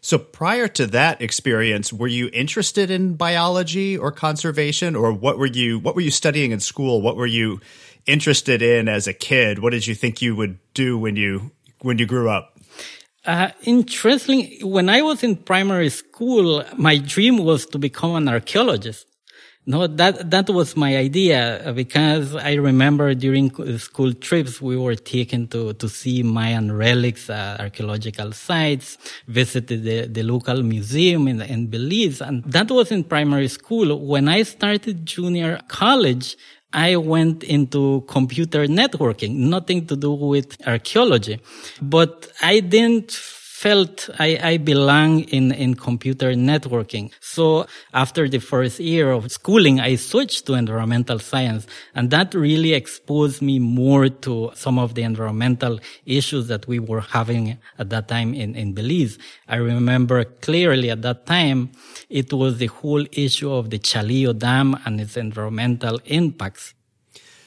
So 0.00 0.18
prior 0.18 0.68
to 0.68 0.86
that 0.88 1.22
experience, 1.22 1.92
were 1.92 2.08
you 2.08 2.30
interested 2.32 2.90
in 2.90 3.14
biology 3.14 3.96
or 3.96 4.10
conservation 4.12 4.96
or 4.96 5.12
what 5.12 5.38
were 5.38 5.46
you 5.46 5.78
what 5.78 5.94
were 5.94 6.02
you 6.02 6.10
studying 6.10 6.50
in 6.50 6.60
school? 6.60 7.00
What 7.00 7.16
were 7.16 7.26
you 7.26 7.60
interested 8.06 8.60
in 8.60 8.88
as 8.88 9.06
a 9.06 9.14
kid? 9.14 9.58
What 9.60 9.70
did 9.70 9.86
you 9.86 9.94
think 9.94 10.20
you 10.20 10.36
would 10.36 10.58
do 10.74 10.98
when 10.98 11.16
you 11.16 11.52
when 11.80 11.98
you 11.98 12.06
grew 12.06 12.28
up? 12.28 12.53
Uh, 13.26 13.50
interestingly, 13.62 14.60
when 14.62 14.90
I 14.90 15.00
was 15.00 15.22
in 15.22 15.36
primary 15.36 15.88
school, 15.88 16.62
my 16.76 16.98
dream 16.98 17.38
was 17.38 17.64
to 17.66 17.78
become 17.78 18.16
an 18.16 18.28
archaeologist. 18.28 19.06
No, 19.66 19.86
that, 19.86 20.30
that 20.30 20.50
was 20.50 20.76
my 20.76 20.94
idea 20.94 21.72
because 21.74 22.36
I 22.36 22.54
remember 22.54 23.14
during 23.14 23.50
school 23.78 24.12
trips, 24.12 24.60
we 24.60 24.76
were 24.76 24.94
taken 24.94 25.48
to, 25.48 25.72
to 25.72 25.88
see 25.88 26.22
Mayan 26.22 26.70
relics, 26.70 27.30
uh, 27.30 27.56
archaeological 27.58 28.32
sites, 28.32 28.98
visited 29.26 29.84
the, 29.84 30.06
the 30.06 30.22
local 30.22 30.62
museum 30.62 31.28
in, 31.28 31.40
in 31.40 31.68
Belize. 31.68 32.20
And 32.20 32.44
that 32.44 32.70
was 32.70 32.92
in 32.92 33.04
primary 33.04 33.48
school. 33.48 34.06
When 34.06 34.28
I 34.28 34.42
started 34.42 35.06
junior 35.06 35.58
college, 35.68 36.36
I 36.74 36.96
went 36.96 37.44
into 37.44 38.02
computer 38.08 38.66
networking, 38.66 39.36
nothing 39.36 39.86
to 39.86 39.96
do 39.96 40.12
with 40.12 40.56
archaeology, 40.66 41.40
but 41.80 42.32
I 42.42 42.58
didn't 42.58 43.12
felt 43.64 44.10
I, 44.18 44.38
I 44.52 44.56
belong 44.58 45.20
in, 45.38 45.50
in 45.52 45.74
computer 45.74 46.34
networking. 46.34 47.10
So 47.20 47.66
after 47.94 48.28
the 48.28 48.38
first 48.38 48.78
year 48.78 49.10
of 49.10 49.32
schooling, 49.32 49.80
I 49.80 49.96
switched 49.96 50.44
to 50.46 50.52
environmental 50.52 51.18
science 51.18 51.66
and 51.94 52.10
that 52.10 52.34
really 52.34 52.74
exposed 52.74 53.40
me 53.40 53.58
more 53.58 54.10
to 54.26 54.50
some 54.54 54.78
of 54.78 54.94
the 54.96 55.02
environmental 55.02 55.80
issues 56.04 56.46
that 56.48 56.68
we 56.68 56.78
were 56.78 57.00
having 57.00 57.56
at 57.78 57.88
that 57.88 58.06
time 58.08 58.34
in, 58.34 58.54
in 58.54 58.74
Belize. 58.74 59.16
I 59.48 59.56
remember 59.56 60.24
clearly 60.24 60.90
at 60.90 61.00
that 61.00 61.24
time, 61.24 61.70
it 62.10 62.34
was 62.34 62.58
the 62.58 62.66
whole 62.66 63.06
issue 63.12 63.50
of 63.50 63.70
the 63.70 63.78
Chalillo 63.78 64.38
Dam 64.38 64.78
and 64.84 65.00
its 65.00 65.16
environmental 65.16 66.00
impacts. 66.04 66.74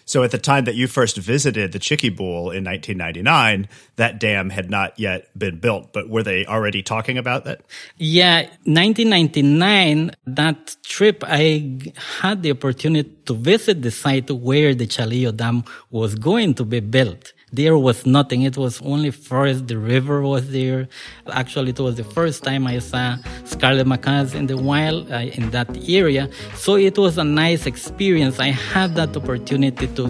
So 0.07 0.23
at 0.23 0.31
the 0.31 0.37
time 0.37 0.63
that 0.65 0.75
you 0.75 0.87
first 0.87 1.17
visited 1.17 1.73
the 1.73 1.79
Chiquibul 1.79 2.55
in 2.55 2.63
1999, 2.63 3.67
that 3.97 4.21
dam 4.21 4.49
had 4.49 4.69
not 4.69 4.97
yet 4.97 5.27
been 5.37 5.59
built, 5.59 5.91
but 5.91 6.07
were 6.09 6.23
they 6.23 6.45
already 6.45 6.81
talking 6.81 7.17
about 7.17 7.43
that? 7.43 7.59
Yeah, 7.97 8.43
1999, 8.63 10.11
that 10.25 10.77
trip, 10.83 11.25
I 11.27 11.91
had 12.21 12.41
the 12.41 12.51
opportunity 12.51 13.11
to 13.25 13.33
visit 13.33 13.81
the 13.81 13.91
site 13.91 14.31
where 14.31 14.73
the 14.73 14.87
Chalillo 14.87 15.35
Dam 15.35 15.65
was 15.91 16.15
going 16.15 16.53
to 16.55 16.63
be 16.63 16.79
built. 16.79 17.33
There 17.53 17.77
was 17.77 18.05
nothing. 18.05 18.41
It 18.41 18.57
was 18.57 18.81
only 18.81 19.09
forest. 19.09 19.67
The 19.67 19.77
river 19.77 20.21
was 20.21 20.51
there. 20.51 20.89
Actually, 21.31 21.69
it 21.69 21.79
was 21.79 21.95
the 21.95 22.03
first 22.03 22.43
time 22.43 22.67
I 22.67 22.79
saw 22.79 23.15
scarlet 23.45 23.87
macaws 23.87 24.33
in 24.33 24.47
the 24.47 24.57
wild 24.57 25.09
uh, 25.09 25.19
in 25.37 25.51
that 25.51 25.69
area. 25.87 26.29
So 26.55 26.75
it 26.75 26.97
was 26.97 27.17
a 27.17 27.23
nice 27.23 27.65
experience. 27.65 28.41
I 28.41 28.49
had 28.49 28.95
that 28.95 29.15
opportunity 29.15 29.87
to 29.87 30.07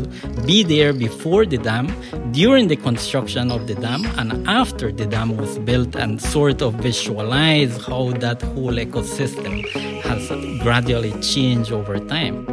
be 0.48 0.64
there 0.64 0.94
before 0.94 1.46
the 1.46 1.60
dam, 1.60 1.94
during 2.32 2.70
the 2.70 2.76
construction 2.76 3.52
of 3.52 3.68
the 3.68 3.76
dam, 3.76 4.04
and 4.18 4.48
after 4.48 4.92
the 4.92 5.06
dam 5.06 5.38
was 5.38 5.60
built 5.60 5.96
and 5.96 6.20
sort 6.20 6.64
of 6.64 6.74
visualize 6.76 7.86
how 7.86 8.14
that 8.14 8.42
whole 8.42 8.74
ecosystem 8.74 9.64
has 10.02 10.28
gradually 10.64 11.14
changed 11.22 11.72
over 11.72 12.00
time. 12.00 12.48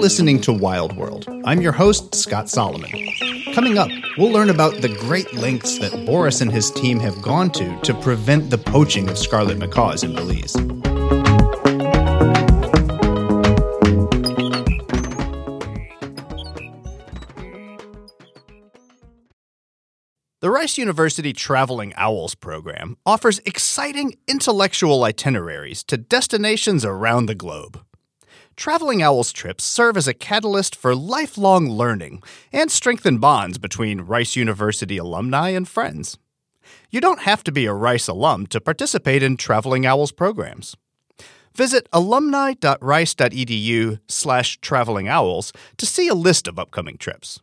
Listening 0.00 0.40
to 0.40 0.50
Wild 0.50 0.96
World. 0.96 1.28
I'm 1.44 1.60
your 1.60 1.72
host, 1.72 2.14
Scott 2.14 2.48
Solomon. 2.48 2.90
Coming 3.52 3.76
up, 3.76 3.90
we'll 4.16 4.32
learn 4.32 4.48
about 4.48 4.80
the 4.80 4.88
great 4.88 5.34
lengths 5.34 5.78
that 5.78 6.06
Boris 6.06 6.40
and 6.40 6.50
his 6.50 6.70
team 6.70 6.98
have 7.00 7.20
gone 7.20 7.50
to 7.50 7.78
to 7.80 7.92
prevent 7.92 8.48
the 8.48 8.56
poaching 8.56 9.10
of 9.10 9.18
scarlet 9.18 9.58
macaws 9.58 10.02
in 10.02 10.14
Belize. 10.14 10.54
The 20.40 20.50
Rice 20.50 20.78
University 20.78 21.34
Traveling 21.34 21.92
Owls 21.98 22.34
program 22.34 22.96
offers 23.04 23.38
exciting 23.44 24.16
intellectual 24.26 25.04
itineraries 25.04 25.84
to 25.84 25.98
destinations 25.98 26.86
around 26.86 27.26
the 27.26 27.34
globe. 27.34 27.82
Traveling 28.60 29.00
Owls 29.00 29.32
trips 29.32 29.64
serve 29.64 29.96
as 29.96 30.06
a 30.06 30.12
catalyst 30.12 30.76
for 30.76 30.94
lifelong 30.94 31.70
learning 31.70 32.22
and 32.52 32.70
strengthen 32.70 33.16
bonds 33.16 33.56
between 33.56 34.02
Rice 34.02 34.36
University 34.36 34.98
alumni 34.98 35.48
and 35.48 35.66
friends. 35.66 36.18
You 36.90 37.00
don't 37.00 37.20
have 37.20 37.42
to 37.44 37.52
be 37.52 37.64
a 37.64 37.72
Rice 37.72 38.06
alum 38.06 38.46
to 38.48 38.60
participate 38.60 39.22
in 39.22 39.38
Traveling 39.38 39.86
Owls 39.86 40.12
programs. 40.12 40.76
Visit 41.56 41.88
alumni.rice.edu 41.90 44.00
slash 44.08 44.60
traveling 44.60 45.08
owls 45.08 45.54
to 45.78 45.86
see 45.86 46.08
a 46.08 46.14
list 46.14 46.46
of 46.46 46.58
upcoming 46.58 46.98
trips. 46.98 47.40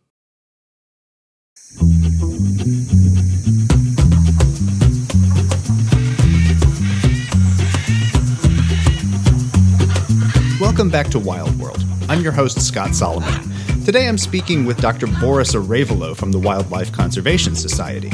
Welcome 10.78 10.92
back 10.92 11.08
to 11.08 11.18
Wild 11.18 11.58
World. 11.58 11.84
I'm 12.08 12.22
your 12.22 12.32
host, 12.32 12.62
Scott 12.62 12.94
Solomon. 12.94 13.34
Today 13.84 14.08
I'm 14.08 14.20
speaking 14.20 14.64
with 14.64 14.80
Dr. 14.80 15.08
Boris 15.20 15.56
Arevalo 15.56 16.16
from 16.16 16.32
the 16.32 16.38
Wildlife 16.38 16.92
Conservation 16.92 17.56
Society. 17.56 18.12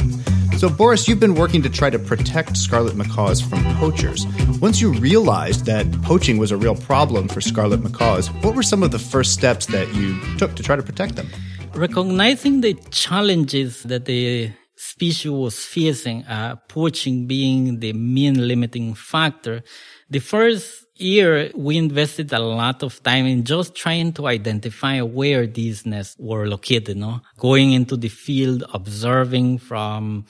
So, 0.56 0.69
Boris, 0.69 1.06
you've 1.06 1.19
been 1.19 1.36
working 1.36 1.62
to 1.63 1.69
try 1.69 1.89
to 1.89 1.99
protect 1.99 2.56
scarlet 2.56 2.95
macaws 2.95 3.41
from 3.41 3.62
poachers. 3.76 4.26
Once 4.62 4.80
you 4.80 4.93
realized 4.93 5.65
that 5.65 5.91
poaching 6.04 6.38
was 6.38 6.52
a 6.52 6.58
real 6.58 6.76
problem 6.76 7.28
for 7.28 7.41
scarlet 7.41 7.84
macaws, 7.84 8.32
what 8.32 8.56
were 8.56 8.63
some 8.63 8.82
of 8.82 8.91
the 8.91 8.99
first 8.99 9.34
steps 9.34 9.65
that 9.65 9.93
you 9.93 10.17
took 10.38 10.56
to 10.56 10.63
try 10.63 10.78
to 10.78 10.84
protect 10.84 11.17
them? 11.17 11.28
Recognizing 11.73 12.62
the 12.62 12.76
challenges 12.91 13.84
that 13.84 14.06
the 14.06 14.54
species 14.78 15.30
was 15.30 15.60
facing, 15.60 16.23
uh, 16.28 16.56
poaching 16.69 17.28
being 17.28 17.82
the 17.82 17.91
main 17.91 18.47
limiting 18.47 18.93
factor, 18.93 19.63
the 20.10 20.19
first 20.19 20.83
year, 20.96 21.52
we 21.56 21.78
invested 21.78 22.32
a 22.34 22.40
lot 22.40 22.84
of 22.84 23.02
time 23.04 23.26
in 23.26 23.44
just 23.44 23.76
trying 23.76 24.14
to 24.14 24.28
identify 24.28 25.02
where 25.02 25.48
these 25.48 25.86
nests 25.86 26.16
were 26.20 26.48
located, 26.48 26.98
no? 26.98 27.22
Going 27.38 27.74
into 27.74 27.98
the 27.98 28.10
field, 28.10 28.64
observing 28.74 29.60
from 29.60 30.26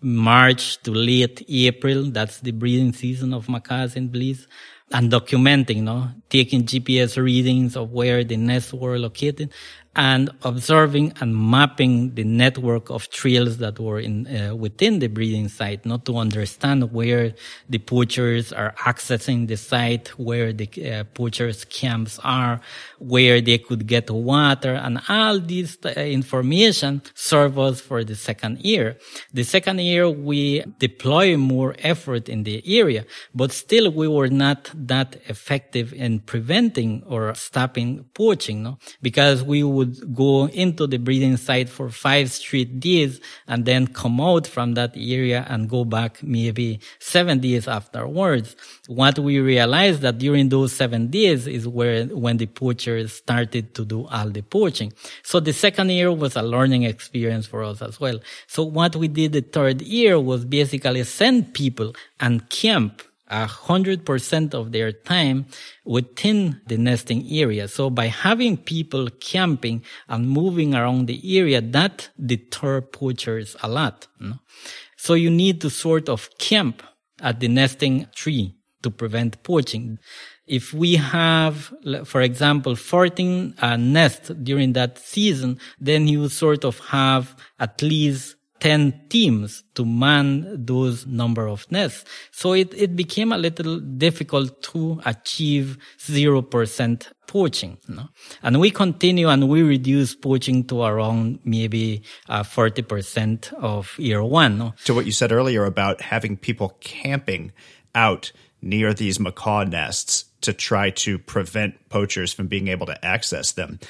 March 0.00 0.82
to 0.82 0.90
late 0.92 1.44
April. 1.48 2.10
That's 2.10 2.40
the 2.40 2.52
breeding 2.52 2.92
season 2.92 3.32
of 3.34 3.48
macaws. 3.48 3.96
And 3.96 4.12
documenting, 5.10 5.84
no? 5.84 6.10
Taking 6.28 6.64
GPS 6.64 7.16
readings 7.22 7.76
of 7.76 7.92
where 7.92 8.24
the 8.24 8.36
nests 8.36 8.74
were 8.74 8.98
located 8.98 9.52
and 9.94 10.30
observing 10.42 11.12
and 11.20 11.36
mapping 11.36 12.14
the 12.14 12.24
network 12.24 12.88
of 12.88 13.10
trails 13.10 13.58
that 13.58 13.78
were 13.78 14.00
in 14.00 14.26
uh, 14.26 14.54
within 14.54 15.00
the 15.00 15.08
breeding 15.08 15.48
site, 15.48 15.84
not 15.84 16.06
to 16.06 16.16
understand 16.16 16.92
where 16.92 17.34
the 17.68 17.78
poachers 17.78 18.52
are 18.52 18.72
accessing 18.78 19.48
the 19.48 19.56
site, 19.56 20.08
where 20.18 20.52
the 20.52 20.68
uh, 20.90 21.04
poachers' 21.12 21.64
camps 21.66 22.18
are, 22.24 22.60
where 22.98 23.40
they 23.42 23.58
could 23.58 23.86
get 23.86 24.10
water, 24.10 24.74
and 24.74 25.00
all 25.08 25.38
this 25.38 25.76
uh, 25.84 25.90
information 26.00 27.02
serve 27.14 27.58
us 27.58 27.80
for 27.80 28.02
the 28.02 28.14
second 28.14 28.60
year. 28.60 28.96
The 29.34 29.44
second 29.44 29.80
year 29.80 30.08
we 30.08 30.64
deploy 30.78 31.36
more 31.36 31.74
effort 31.80 32.30
in 32.30 32.44
the 32.44 32.62
area, 32.78 33.04
but 33.34 33.52
still 33.52 33.90
we 33.90 34.08
were 34.08 34.28
not 34.28 34.70
that 34.74 35.16
effective 35.26 35.92
in 35.92 36.20
preventing 36.20 37.02
or 37.06 37.34
stopping 37.34 38.06
poaching, 38.14 38.62
no? 38.62 38.78
because 39.02 39.42
we 39.42 39.62
would 39.62 39.81
would 39.82 40.14
go 40.14 40.46
into 40.48 40.86
the 40.86 40.98
breeding 40.98 41.36
site 41.36 41.68
for 41.68 41.90
five 41.90 42.30
straight 42.30 42.80
days 42.80 43.20
and 43.48 43.64
then 43.64 43.86
come 43.86 44.20
out 44.20 44.46
from 44.46 44.74
that 44.74 44.92
area 44.96 45.44
and 45.48 45.68
go 45.68 45.84
back 45.84 46.22
maybe 46.22 46.80
seven 46.98 47.40
days 47.40 47.66
afterwards. 47.66 48.56
What 48.86 49.18
we 49.18 49.40
realized 49.40 50.02
that 50.02 50.18
during 50.18 50.48
those 50.48 50.72
seven 50.72 51.08
days 51.08 51.46
is 51.46 51.66
where, 51.66 52.06
when 52.06 52.36
the 52.36 52.46
poachers 52.46 53.12
started 53.12 53.74
to 53.74 53.84
do 53.84 54.06
all 54.06 54.30
the 54.30 54.42
poaching. 54.42 54.92
So 55.22 55.40
the 55.40 55.52
second 55.52 55.90
year 55.90 56.12
was 56.12 56.36
a 56.36 56.42
learning 56.42 56.84
experience 56.84 57.46
for 57.46 57.62
us 57.64 57.82
as 57.82 57.98
well. 57.98 58.20
So 58.46 58.62
what 58.62 58.94
we 58.96 59.08
did 59.08 59.32
the 59.32 59.40
third 59.42 59.82
year 59.82 60.20
was 60.20 60.44
basically 60.44 61.04
send 61.04 61.54
people 61.54 61.94
and 62.20 62.48
camp 62.50 63.02
a 63.32 63.46
hundred 63.46 64.04
percent 64.04 64.54
of 64.54 64.70
their 64.72 64.92
time 64.92 65.46
within 65.84 66.60
the 66.66 66.76
nesting 66.76 67.26
area. 67.30 67.66
So 67.66 67.88
by 67.88 68.06
having 68.06 68.58
people 68.58 69.08
camping 69.08 69.82
and 70.06 70.28
moving 70.28 70.74
around 70.74 71.06
the 71.06 71.38
area, 71.38 71.60
that 71.60 72.10
deter 72.24 72.82
poachers 72.82 73.56
a 73.62 73.68
lot. 73.68 74.06
You 74.20 74.28
know? 74.28 74.38
So 74.96 75.14
you 75.14 75.30
need 75.30 75.62
to 75.62 75.70
sort 75.70 76.08
of 76.08 76.28
camp 76.38 76.82
at 77.20 77.40
the 77.40 77.48
nesting 77.48 78.06
tree 78.14 78.54
to 78.82 78.90
prevent 78.90 79.42
poaching. 79.42 79.98
If 80.46 80.74
we 80.74 80.96
have, 80.96 81.72
for 82.04 82.20
example, 82.20 82.76
14 82.76 83.54
uh, 83.58 83.76
nests 83.76 84.28
during 84.42 84.74
that 84.74 84.98
season, 84.98 85.58
then 85.80 86.06
you 86.06 86.28
sort 86.28 86.64
of 86.64 86.78
have 86.80 87.34
at 87.58 87.80
least 87.80 88.36
10 88.62 89.08
teams 89.08 89.64
to 89.74 89.84
man 89.84 90.64
those 90.64 91.04
number 91.04 91.48
of 91.48 91.68
nests. 91.72 92.04
So 92.30 92.52
it, 92.52 92.72
it 92.74 92.94
became 92.94 93.32
a 93.32 93.36
little 93.36 93.80
difficult 93.80 94.62
to 94.70 95.00
achieve 95.04 95.78
0% 95.98 97.08
poaching. 97.26 97.78
You 97.88 97.96
know? 97.96 98.08
And 98.40 98.60
we 98.60 98.70
continue 98.70 99.28
and 99.28 99.48
we 99.48 99.64
reduce 99.64 100.14
poaching 100.14 100.62
to 100.68 100.84
around 100.84 101.40
maybe 101.44 102.04
uh, 102.28 102.44
40% 102.44 103.52
of 103.54 103.98
year 103.98 104.22
one. 104.22 104.58
No? 104.58 104.74
To 104.84 104.94
what 104.94 105.06
you 105.06 105.12
said 105.12 105.32
earlier 105.32 105.64
about 105.64 106.00
having 106.00 106.36
people 106.36 106.76
camping 106.78 107.50
out 107.96 108.30
near 108.62 108.94
these 108.94 109.18
macaw 109.18 109.64
nests 109.64 110.26
to 110.42 110.52
try 110.52 110.90
to 110.90 111.18
prevent 111.18 111.88
poachers 111.88 112.32
from 112.32 112.46
being 112.46 112.68
able 112.68 112.86
to 112.86 113.04
access 113.04 113.52
them. 113.52 113.80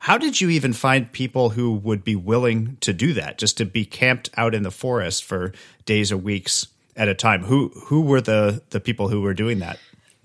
How 0.00 0.16
did 0.16 0.40
you 0.40 0.48
even 0.48 0.72
find 0.72 1.10
people 1.10 1.50
who 1.50 1.72
would 1.72 2.04
be 2.04 2.16
willing 2.16 2.76
to 2.80 2.92
do 2.92 3.12
that, 3.14 3.38
just 3.38 3.56
to 3.58 3.64
be 3.64 3.84
camped 3.84 4.30
out 4.36 4.54
in 4.54 4.62
the 4.62 4.70
forest 4.70 5.24
for 5.24 5.52
days 5.86 6.12
or 6.12 6.16
weeks 6.16 6.68
at 6.96 7.08
a 7.08 7.14
time? 7.14 7.44
Who 7.44 7.68
who 7.86 8.02
were 8.02 8.20
the 8.20 8.62
the 8.70 8.80
people 8.80 9.08
who 9.08 9.20
were 9.20 9.34
doing 9.34 9.58
that? 9.58 9.78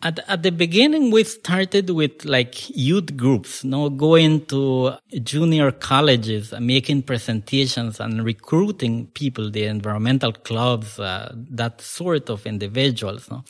At, 0.04 0.20
at 0.28 0.44
the 0.44 0.52
beginning, 0.52 1.12
we 1.12 1.24
started 1.24 1.90
with 1.90 2.26
like 2.26 2.70
youth 2.70 3.16
groups, 3.16 3.64
you 3.64 3.70
know, 3.70 3.90
going 3.90 4.46
to 4.48 4.96
junior 5.24 5.72
colleges, 5.72 6.54
making 6.60 7.04
presentations 7.04 8.02
and 8.02 8.22
recruiting 8.26 9.08
people, 9.08 9.50
the 9.50 9.64
environmental 9.64 10.34
clubs, 10.34 11.00
uh, 11.00 11.32
that 11.52 11.80
sort 11.80 12.30
of 12.30 12.46
individuals. 12.46 13.30
You 13.30 13.38
know 13.38 13.44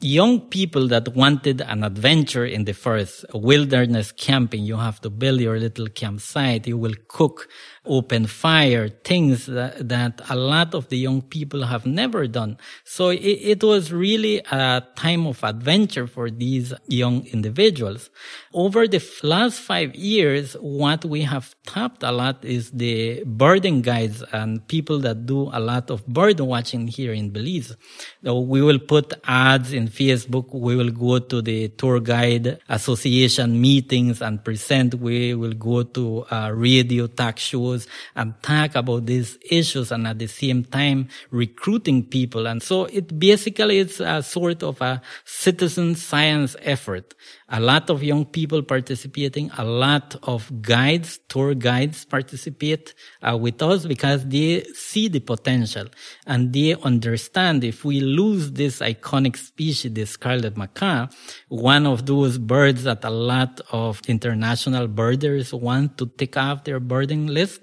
young 0.00 0.40
people 0.40 0.88
that 0.88 1.14
wanted 1.14 1.60
an 1.60 1.84
adventure 1.84 2.44
in 2.44 2.64
the 2.64 2.72
forest, 2.72 3.24
wilderness 3.34 4.12
camping. 4.12 4.64
You 4.64 4.76
have 4.76 5.00
to 5.02 5.10
build 5.10 5.40
your 5.40 5.58
little 5.58 5.88
campsite. 5.88 6.66
You 6.66 6.78
will 6.78 6.94
cook, 7.08 7.48
open 7.90 8.26
fire, 8.26 8.88
things 8.88 9.46
that, 9.46 9.88
that 9.88 10.20
a 10.30 10.36
lot 10.36 10.74
of 10.74 10.88
the 10.88 10.96
young 10.96 11.20
people 11.20 11.64
have 11.66 11.84
never 11.84 12.28
done. 12.28 12.56
So 12.84 13.08
it, 13.08 13.18
it 13.54 13.64
was 13.64 13.92
really 13.92 14.38
a 14.50 14.82
time 14.94 15.26
of 15.26 15.42
adventure 15.42 16.06
for 16.06 16.30
these 16.30 16.72
young 16.86 17.26
individuals. 17.26 18.08
Over 18.54 18.86
the 18.86 19.02
last 19.24 19.58
five 19.58 19.94
years, 19.96 20.54
what 20.60 21.04
we 21.04 21.22
have 21.22 21.54
tapped 21.66 22.04
a 22.04 22.12
lot 22.12 22.44
is 22.44 22.70
the 22.70 23.24
birding 23.24 23.82
guides 23.82 24.22
and 24.32 24.66
people 24.68 25.00
that 25.00 25.26
do 25.26 25.50
a 25.52 25.58
lot 25.58 25.90
of 25.90 26.06
bird 26.06 26.38
watching 26.38 26.86
here 26.86 27.12
in 27.12 27.30
Belize. 27.30 27.76
So 28.24 28.38
we 28.38 28.62
will 28.62 28.78
put 28.78 29.14
ads 29.24 29.72
in 29.72 29.88
Facebook. 29.88 30.54
We 30.54 30.76
will 30.76 30.90
go 30.90 31.18
to 31.18 31.42
the 31.42 31.68
tour 31.70 31.98
guide 31.98 32.60
association 32.68 33.60
meetings 33.60 34.22
and 34.22 34.44
present. 34.44 34.94
We 34.94 35.34
will 35.34 35.54
go 35.54 35.82
to 35.82 36.24
uh, 36.30 36.52
radio 36.54 37.08
talk 37.08 37.38
shows 37.38 37.79
and 38.16 38.34
talk 38.42 38.74
about 38.74 39.06
these 39.06 39.38
issues 39.50 39.92
and 39.92 40.06
at 40.06 40.18
the 40.18 40.26
same 40.26 40.64
time 40.64 41.08
recruiting 41.30 42.04
people. 42.04 42.46
And 42.46 42.62
so 42.62 42.84
it 42.86 43.18
basically 43.18 43.78
is 43.78 44.00
a 44.00 44.22
sort 44.22 44.62
of 44.62 44.80
a 44.80 45.02
citizen 45.24 45.94
science 45.94 46.56
effort 46.62 47.14
a 47.50 47.58
lot 47.58 47.90
of 47.90 48.02
young 48.02 48.24
people 48.24 48.62
participating, 48.62 49.50
a 49.58 49.64
lot 49.64 50.14
of 50.22 50.62
guides, 50.62 51.18
tour 51.28 51.54
guides 51.54 52.04
participate 52.04 52.94
uh, 53.22 53.36
with 53.36 53.60
us 53.60 53.86
because 53.86 54.24
they 54.26 54.62
see 54.72 55.08
the 55.08 55.18
potential 55.18 55.86
and 56.26 56.52
they 56.52 56.76
understand 56.82 57.64
if 57.64 57.84
we 57.84 58.00
lose 58.00 58.52
this 58.52 58.78
iconic 58.78 59.36
species, 59.36 59.92
the 59.92 60.06
scarlet 60.06 60.56
macaw, 60.56 61.08
one 61.48 61.86
of 61.86 62.06
those 62.06 62.38
birds 62.38 62.84
that 62.84 63.04
a 63.04 63.10
lot 63.10 63.60
of 63.72 64.00
international 64.06 64.86
birders 64.86 65.52
want 65.52 65.98
to 65.98 66.06
take 66.06 66.36
off 66.36 66.62
their 66.62 66.78
birding 66.78 67.26
list 67.26 67.59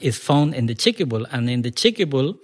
is 0.00 0.18
found 0.18 0.54
in 0.54 0.66
the 0.66 0.74
Chiquibul. 0.74 1.26
And 1.30 1.48
in 1.48 1.62
the 1.62 1.70
Chiquibul, 1.70 2.34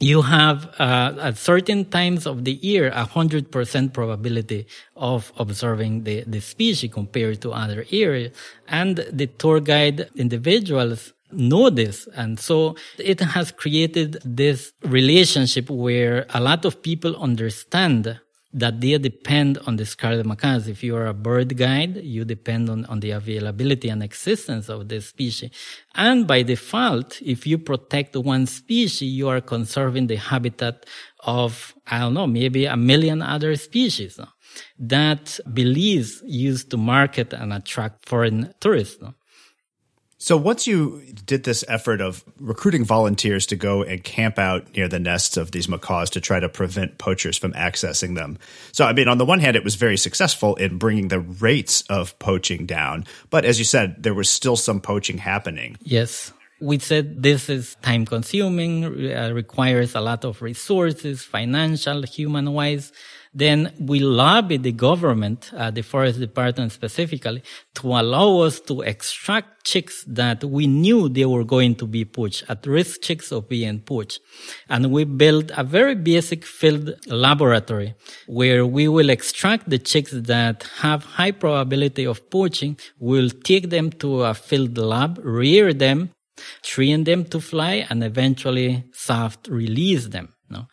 you 0.00 0.22
have 0.22 0.68
uh, 0.80 1.14
at 1.20 1.38
certain 1.38 1.84
times 1.84 2.26
of 2.26 2.44
the 2.44 2.54
year 2.54 2.88
a 2.88 3.04
hundred 3.04 3.52
percent 3.52 3.94
probability 3.94 4.66
of 4.96 5.32
observing 5.38 6.02
the, 6.02 6.24
the 6.26 6.40
species 6.40 6.90
compared 6.92 7.40
to 7.42 7.52
other 7.52 7.84
areas. 7.92 8.34
And 8.66 8.96
the 9.12 9.28
tour 9.28 9.60
guide 9.60 10.10
individuals 10.16 11.12
know 11.30 11.70
this. 11.70 12.08
And 12.14 12.38
so 12.38 12.76
it 12.98 13.20
has 13.20 13.52
created 13.52 14.18
this 14.24 14.72
relationship 14.82 15.70
where 15.70 16.26
a 16.30 16.40
lot 16.40 16.64
of 16.64 16.82
people 16.82 17.16
understand 17.16 18.20
that 18.54 18.80
they 18.80 18.98
depend 18.98 19.58
on 19.66 19.76
the 19.76 19.86
scarlet 19.86 20.26
macaws. 20.26 20.68
If 20.68 20.82
you 20.84 20.94
are 20.96 21.06
a 21.06 21.14
bird 21.14 21.56
guide, 21.56 21.96
you 21.96 22.24
depend 22.24 22.68
on, 22.68 22.84
on 22.86 23.00
the 23.00 23.12
availability 23.12 23.88
and 23.88 24.02
existence 24.02 24.68
of 24.68 24.88
the 24.88 25.00
species. 25.00 25.50
And 25.94 26.26
by 26.26 26.42
default, 26.42 27.20
if 27.22 27.46
you 27.46 27.58
protect 27.58 28.14
one 28.16 28.46
species, 28.46 29.02
you 29.02 29.28
are 29.28 29.40
conserving 29.40 30.08
the 30.08 30.16
habitat 30.16 30.84
of, 31.20 31.74
I 31.86 32.00
don't 32.00 32.14
know, 32.14 32.26
maybe 32.26 32.66
a 32.66 32.76
million 32.76 33.22
other 33.22 33.56
species. 33.56 34.18
No? 34.18 34.26
That 34.78 35.40
Belize 35.52 36.22
used 36.24 36.70
to 36.72 36.76
market 36.76 37.32
and 37.32 37.52
attract 37.52 38.06
foreign 38.06 38.52
tourists. 38.60 39.00
No? 39.00 39.14
So 40.22 40.36
once 40.36 40.68
you 40.68 41.02
did 41.26 41.42
this 41.42 41.64
effort 41.66 42.00
of 42.00 42.22
recruiting 42.38 42.84
volunteers 42.84 43.44
to 43.46 43.56
go 43.56 43.82
and 43.82 44.04
camp 44.04 44.38
out 44.38 44.72
near 44.76 44.86
the 44.86 45.00
nests 45.00 45.36
of 45.36 45.50
these 45.50 45.68
macaws 45.68 46.10
to 46.10 46.20
try 46.20 46.38
to 46.38 46.48
prevent 46.48 46.96
poachers 46.96 47.36
from 47.36 47.52
accessing 47.54 48.14
them. 48.14 48.38
So 48.70 48.84
I 48.84 48.92
mean 48.92 49.08
on 49.08 49.18
the 49.18 49.24
one 49.24 49.40
hand 49.40 49.56
it 49.56 49.64
was 49.64 49.74
very 49.74 49.96
successful 49.96 50.54
in 50.54 50.78
bringing 50.78 51.08
the 51.08 51.18
rates 51.18 51.82
of 51.90 52.16
poaching 52.20 52.66
down, 52.66 53.04
but 53.30 53.44
as 53.44 53.58
you 53.58 53.64
said 53.64 54.00
there 54.00 54.14
was 54.14 54.30
still 54.30 54.54
some 54.54 54.80
poaching 54.80 55.18
happening. 55.18 55.76
Yes. 55.82 56.32
We 56.60 56.78
said 56.78 57.20
this 57.20 57.48
is 57.48 57.74
time 57.82 58.06
consuming, 58.06 58.84
uh, 59.12 59.32
requires 59.34 59.96
a 59.96 60.00
lot 60.00 60.24
of 60.24 60.40
resources, 60.40 61.24
financial, 61.24 62.02
human 62.02 62.52
wise 62.52 62.92
then 63.34 63.72
we 63.80 63.98
lobbied 64.00 64.62
the 64.62 64.72
government, 64.72 65.50
uh, 65.56 65.70
the 65.70 65.82
forest 65.82 66.20
department 66.20 66.70
specifically, 66.70 67.42
to 67.74 67.86
allow 67.88 68.40
us 68.40 68.60
to 68.60 68.82
extract 68.82 69.64
chicks 69.64 70.04
that 70.06 70.44
we 70.44 70.66
knew 70.66 71.08
they 71.08 71.24
were 71.24 71.44
going 71.44 71.74
to 71.76 71.86
be 71.86 72.04
poached, 72.04 72.44
at 72.50 72.66
risk 72.66 73.00
chicks 73.00 73.32
of 73.32 73.48
being 73.48 73.80
poached. 73.80 74.20
And 74.68 74.92
we 74.92 75.04
built 75.04 75.50
a 75.56 75.64
very 75.64 75.94
basic 75.94 76.44
field 76.44 76.92
laboratory 77.06 77.94
where 78.26 78.66
we 78.66 78.86
will 78.88 79.08
extract 79.08 79.70
the 79.70 79.78
chicks 79.78 80.12
that 80.12 80.64
have 80.80 81.04
high 81.04 81.30
probability 81.30 82.04
of 82.04 82.28
poaching. 82.28 82.76
We'll 82.98 83.30
take 83.30 83.70
them 83.70 83.90
to 83.92 84.24
a 84.24 84.34
field 84.34 84.76
lab, 84.76 85.18
rear 85.22 85.72
them, 85.72 86.10
train 86.62 87.04
them 87.04 87.24
to 87.26 87.40
fly, 87.40 87.86
and 87.88 88.04
eventually 88.04 88.84
soft 88.92 89.48
release 89.48 90.08
them. 90.08 90.34
No? 90.50 90.66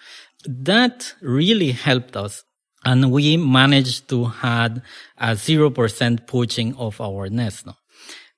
That 0.45 1.13
really 1.22 1.72
helped 1.72 2.17
us 2.17 2.43
and 2.86 3.12
we 3.12 3.38
managed 3.38 4.10
to 4.10 4.26
had 4.26 4.82
a 5.18 5.32
0% 5.32 6.28
poaching 6.28 6.76
of 6.76 7.00
our 7.02 7.30
nest. 7.30 7.65
No? 7.65 7.74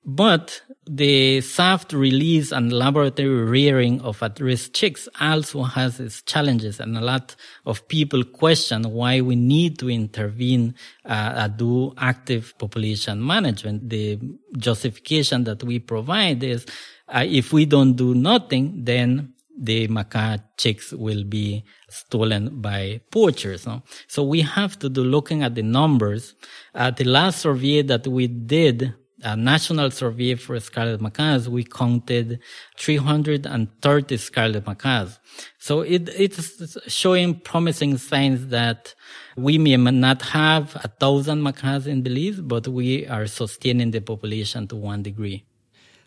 But 0.04 0.62
the 0.84 1.40
soft 1.42 1.92
release 1.92 2.50
and 2.50 2.72
laboratory 2.72 3.28
rearing 3.28 4.00
of 4.00 4.20
at-risk 4.20 4.72
chicks 4.72 5.08
also 5.20 5.62
has 5.62 6.00
its 6.00 6.22
challenges 6.22 6.80
and 6.80 6.98
a 6.98 7.00
lot 7.00 7.36
of 7.66 7.86
people 7.86 8.24
question 8.24 8.82
why 8.90 9.20
we 9.20 9.36
need 9.36 9.78
to 9.78 9.88
intervene 9.88 10.74
uh, 11.04 11.46
do 11.46 11.94
active 11.98 12.52
population 12.58 13.24
management. 13.24 13.88
The 13.88 14.18
justification 14.58 15.44
that 15.44 15.62
we 15.62 15.78
provide 15.78 16.42
is 16.42 16.66
uh, 17.06 17.24
if 17.24 17.52
we 17.52 17.64
don't 17.64 17.92
do 17.92 18.12
nothing, 18.12 18.82
then 18.82 19.34
the 19.58 19.86
macaw 19.88 20.38
chicks 20.56 20.92
will 20.92 21.24
be 21.24 21.64
stolen 21.88 22.60
by 22.60 23.00
poachers. 23.10 23.66
No? 23.66 23.82
So 24.08 24.22
we 24.22 24.40
have 24.40 24.78
to 24.80 24.88
do 24.88 25.04
looking 25.04 25.42
at 25.42 25.54
the 25.54 25.62
numbers. 25.62 26.34
At 26.74 26.96
the 26.96 27.04
last 27.04 27.40
survey 27.40 27.82
that 27.82 28.06
we 28.06 28.26
did, 28.26 28.94
a 29.22 29.36
national 29.36 29.90
survey 29.90 30.34
for 30.34 30.58
scarlet 30.58 31.00
macaws, 31.00 31.48
we 31.48 31.64
counted 31.64 32.40
330 32.76 34.16
scarlet 34.16 34.66
macaws. 34.66 35.20
So 35.58 35.82
it, 35.82 36.08
it's 36.08 36.76
showing 36.88 37.38
promising 37.40 37.98
signs 37.98 38.48
that 38.48 38.94
we 39.36 39.58
may 39.58 39.76
not 39.76 40.22
have 40.22 40.74
a 40.82 40.88
thousand 40.88 41.42
macaws 41.42 41.86
in 41.86 42.02
Belize, 42.02 42.40
but 42.40 42.66
we 42.66 43.06
are 43.06 43.26
sustaining 43.26 43.92
the 43.92 44.00
population 44.00 44.66
to 44.68 44.76
one 44.76 45.02
degree. 45.02 45.46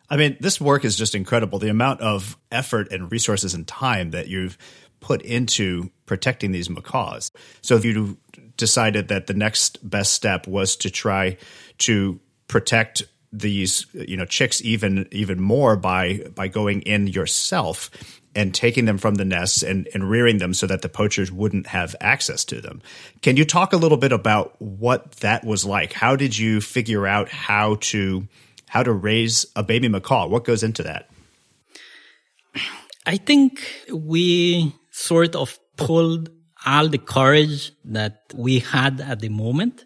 I 0.10 0.18
mean, 0.18 0.38
this 0.40 0.62
work 0.62 0.86
is 0.86 0.96
just 0.96 1.16
incredible. 1.16 1.60
The 1.60 1.70
amount 1.70 2.02
of 2.02 2.38
effort 2.52 2.92
and 2.92 3.12
resources 3.12 3.54
and 3.54 3.68
time 3.68 4.12
that 4.12 4.28
you've 4.28 4.58
put 5.00 5.22
into 5.22 5.92
protecting 6.06 6.52
these 6.52 6.70
macaws. 6.70 7.32
So 7.62 7.76
if 7.76 7.86
you 7.86 8.18
decided 8.58 9.10
that 9.10 9.28
the 9.28 9.34
next 9.34 9.88
best 9.88 10.14
step 10.14 10.48
was 10.48 10.76
to 10.78 10.90
try 10.90 11.38
to 11.80 12.20
protect 12.48 13.04
these 13.34 13.86
you 13.94 14.16
know 14.16 14.26
chicks 14.26 14.62
even 14.62 15.08
even 15.12 15.42
more 15.42 15.76
by 15.76 16.20
by 16.34 16.48
going 16.48 16.82
in 16.84 17.06
yourself 17.08 17.92
and 18.34 18.54
taking 18.54 18.86
them 18.86 18.98
from 18.98 19.16
the 19.16 19.26
nests 19.26 19.64
and, 19.64 19.88
and 19.94 20.10
rearing 20.10 20.38
them 20.40 20.54
so 20.54 20.68
that 20.68 20.82
the 20.82 20.90
poachers 20.90 21.32
wouldn't 21.32 21.68
have 21.68 21.96
access 22.02 22.44
to 22.44 22.60
them. 22.60 22.82
Can 23.22 23.38
you 23.38 23.46
talk 23.46 23.72
a 23.72 23.78
little 23.78 23.98
bit 23.98 24.12
about 24.12 24.62
what 24.62 25.12
that 25.18 25.46
was 25.46 25.64
like? 25.64 25.94
How 25.94 26.18
did 26.18 26.38
you 26.38 26.60
figure 26.60 27.08
out 27.08 27.30
how 27.30 27.78
to 27.82 28.28
how 28.76 28.84
to 28.84 28.92
raise 28.92 29.46
a 29.56 29.64
baby 29.64 29.88
macaw. 29.88 30.28
What 30.28 30.44
goes 30.44 30.62
into 30.62 30.84
that? 30.84 31.10
I 33.06 33.16
think 33.16 33.62
we 33.90 34.76
sort 34.92 35.34
of 35.34 35.58
pulled 35.78 36.30
all 36.66 36.90
the 36.90 36.98
courage 36.98 37.72
that 37.86 38.24
we 38.36 38.60
had 38.60 39.00
at 39.00 39.22
the 39.22 39.30
moment. 39.30 39.86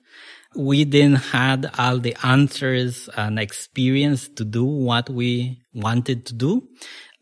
We 0.56 0.86
didn't 0.86 1.17
had 1.38 1.69
all 1.78 1.99
the 1.99 2.15
answers 2.23 3.08
and 3.15 3.38
experience 3.38 4.28
to 4.30 4.43
do 4.43 4.65
what 4.65 5.08
we 5.08 5.62
wanted 5.71 6.25
to 6.25 6.34
do. 6.34 6.67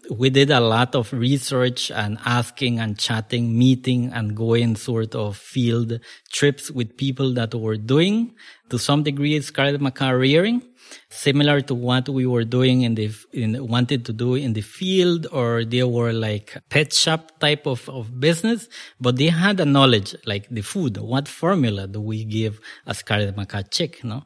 we 0.10 0.30
did 0.30 0.50
a 0.52 0.62
lot 0.62 0.96
of 0.96 1.12
research 1.12 1.92
and 1.92 2.18
asking 2.26 2.80
and 2.80 2.98
chatting, 2.98 3.58
meeting 3.58 4.12
and 4.14 4.38
going 4.38 4.78
sort 4.78 5.16
of 5.16 5.36
field 5.36 6.00
trips 6.32 6.72
with 6.72 6.96
people 6.96 7.34
that 7.34 7.54
were 7.54 7.76
doing 7.76 8.34
to 8.70 8.80
some 8.80 9.04
degree 9.04 9.40
scarlet 9.42 9.82
macaw 9.82 10.12
rearing 10.12 10.62
similar 11.10 11.62
to 11.62 11.74
what 11.74 12.10
we 12.10 12.26
were 12.26 12.44
doing 12.44 12.82
in 12.82 12.96
the 12.96 13.12
in 13.34 13.68
wanted 13.68 14.06
to 14.06 14.14
do 14.14 14.36
in 14.36 14.54
the 14.54 14.62
field 14.62 15.28
or 15.32 15.64
they 15.64 15.84
were 15.84 16.14
like 16.14 16.58
pet 16.70 16.94
shop 16.94 17.40
type 17.40 17.66
of, 17.66 17.88
of 17.90 18.20
business 18.20 18.68
but 19.00 19.18
they 19.18 19.28
had 19.28 19.60
a 19.60 19.66
knowledge 19.66 20.16
like 20.26 20.48
the 20.50 20.62
food. 20.62 20.98
What 20.98 21.28
formula 21.28 21.88
do 21.88 22.02
we 22.02 22.24
give 22.24 22.60
a 22.86 22.94
scarlet 22.94 23.36
macaw 23.36 23.64
chick 23.64 24.04
no 24.04 24.24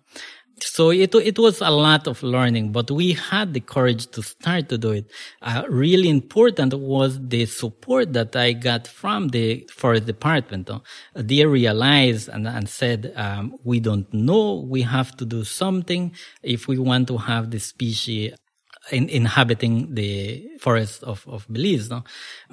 so 0.64 0.92
it 0.92 1.14
it 1.16 1.40
was 1.40 1.62
a 1.62 1.70
lot 1.70 2.08
of 2.08 2.22
learning, 2.24 2.72
but 2.72 2.92
we 2.92 3.14
had 3.14 3.54
the 3.54 3.60
courage 3.60 4.08
to 4.12 4.22
start 4.22 4.70
to 4.70 4.78
do 4.78 4.92
it. 4.92 5.10
Uh, 5.42 5.64
really 5.70 6.10
important 6.10 6.74
was 6.74 7.20
the 7.28 7.46
support 7.46 8.14
that 8.14 8.36
I 8.36 8.54
got 8.54 8.88
from 8.88 9.30
the 9.30 9.68
forest 9.72 10.06
department. 10.06 10.70
Uh, 10.70 10.80
they 11.16 11.46
realized 11.46 12.30
and, 12.30 12.48
and 12.48 12.70
said, 12.70 13.14
um, 13.16 13.58
"We 13.64 13.80
don't 13.80 14.12
know. 14.14 14.66
We 14.68 14.82
have 14.84 15.16
to 15.18 15.26
do 15.26 15.44
something 15.44 16.14
if 16.44 16.68
we 16.68 16.78
want 16.78 17.08
to 17.10 17.18
have 17.18 17.52
the 17.52 17.60
species 17.60 18.34
in, 18.90 19.10
inhabiting 19.10 19.94
the 19.94 20.50
forest 20.60 21.04
of, 21.04 21.26
of 21.28 21.46
Belize. 21.52 21.90
No? 21.90 22.04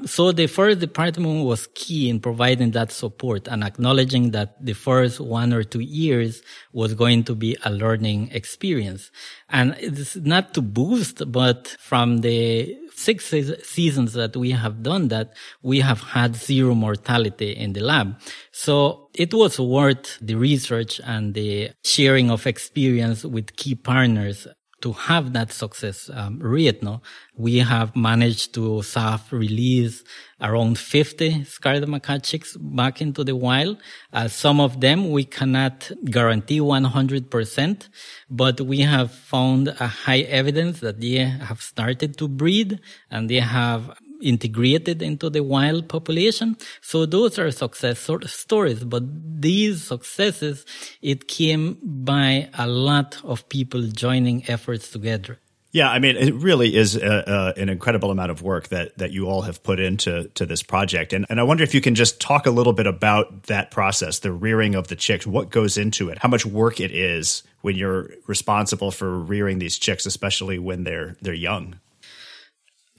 So 0.04 0.32
the 0.32 0.46
forest 0.46 0.80
department 0.80 1.44
was 1.44 1.68
key 1.74 2.10
in 2.10 2.20
providing 2.20 2.72
that 2.72 2.92
support 2.92 3.48
and 3.48 3.64
acknowledging 3.64 4.32
that 4.32 4.62
the 4.64 4.74
first 4.74 5.20
one 5.20 5.52
or 5.52 5.62
two 5.62 5.80
years 5.80 6.42
was 6.72 6.94
going 6.94 7.24
to 7.24 7.34
be 7.34 7.56
a 7.64 7.70
learning 7.70 8.30
experience. 8.32 9.10
And 9.48 9.74
it's 9.78 10.16
not 10.16 10.54
to 10.54 10.62
boost, 10.62 11.30
but 11.32 11.68
from 11.78 12.18
the 12.18 12.76
six 12.94 13.32
seasons 13.62 14.12
that 14.14 14.36
we 14.36 14.50
have 14.50 14.82
done 14.82 15.08
that, 15.08 15.34
we 15.62 15.80
have 15.80 16.00
had 16.00 16.34
zero 16.34 16.74
mortality 16.74 17.52
in 17.52 17.72
the 17.72 17.80
lab. 17.80 18.20
So 18.50 19.08
it 19.14 19.32
was 19.32 19.58
worth 19.58 20.18
the 20.20 20.34
research 20.34 21.00
and 21.04 21.32
the 21.32 21.70
sharing 21.84 22.30
of 22.30 22.46
experience 22.46 23.24
with 23.24 23.56
key 23.56 23.76
partners 23.76 24.48
to 24.80 24.92
have 24.92 25.32
that 25.32 25.52
success 25.52 26.10
um, 26.12 26.38
rate, 26.38 26.82
no, 26.82 27.02
we 27.36 27.58
have 27.58 27.96
managed 27.96 28.54
to 28.54 28.82
soft 28.82 29.32
release 29.32 30.04
around 30.40 30.78
50 30.78 31.44
scarlet 31.44 31.88
macaw 31.88 32.18
chicks 32.18 32.56
back 32.56 33.00
into 33.00 33.24
the 33.24 33.34
wild. 33.34 33.78
Uh, 34.12 34.28
some 34.28 34.60
of 34.60 34.80
them 34.80 35.10
we 35.10 35.24
cannot 35.24 35.90
guarantee 36.04 36.60
100%, 36.60 37.88
but 38.30 38.60
we 38.60 38.80
have 38.80 39.10
found 39.12 39.68
a 39.68 39.86
high 39.86 40.20
evidence 40.20 40.80
that 40.80 41.00
they 41.00 41.16
have 41.18 41.60
started 41.60 42.16
to 42.18 42.28
breed 42.28 42.80
and 43.10 43.28
they 43.28 43.40
have 43.40 43.98
integrated 44.20 45.02
into 45.02 45.30
the 45.30 45.42
wild 45.42 45.88
population. 45.88 46.56
So 46.80 47.06
those 47.06 47.38
are 47.38 47.50
success 47.50 48.10
stories, 48.26 48.84
but 48.84 49.04
these 49.40 49.82
successes, 49.84 50.64
it 51.02 51.28
came 51.28 51.78
by 51.82 52.48
a 52.54 52.66
lot 52.66 53.20
of 53.24 53.48
people 53.48 53.82
joining 53.88 54.48
efforts 54.48 54.90
together. 54.90 55.38
Yeah, 55.70 55.90
I 55.90 55.98
mean, 55.98 56.16
it 56.16 56.34
really 56.34 56.74
is 56.74 56.96
a, 56.96 57.54
a, 57.56 57.60
an 57.60 57.68
incredible 57.68 58.10
amount 58.10 58.30
of 58.30 58.40
work 58.40 58.68
that 58.68 58.96
that 58.96 59.12
you 59.12 59.28
all 59.28 59.42
have 59.42 59.62
put 59.62 59.78
into 59.78 60.28
to 60.34 60.46
this 60.46 60.62
project, 60.62 61.12
and 61.12 61.26
and 61.28 61.38
I 61.38 61.42
wonder 61.42 61.62
if 61.62 61.74
you 61.74 61.82
can 61.82 61.94
just 61.94 62.22
talk 62.22 62.46
a 62.46 62.50
little 62.50 62.72
bit 62.72 62.86
about 62.86 63.44
that 63.44 63.70
process, 63.70 64.20
the 64.20 64.32
rearing 64.32 64.74
of 64.74 64.88
the 64.88 64.96
chicks, 64.96 65.26
what 65.26 65.50
goes 65.50 65.76
into 65.76 66.08
it, 66.08 66.18
how 66.18 66.28
much 66.28 66.46
work 66.46 66.80
it 66.80 66.90
is 66.90 67.42
when 67.60 67.76
you're 67.76 68.10
responsible 68.26 68.90
for 68.90 69.18
rearing 69.18 69.58
these 69.58 69.78
chicks, 69.78 70.06
especially 70.06 70.58
when 70.58 70.84
they're 70.84 71.16
they're 71.20 71.34
young 71.34 71.78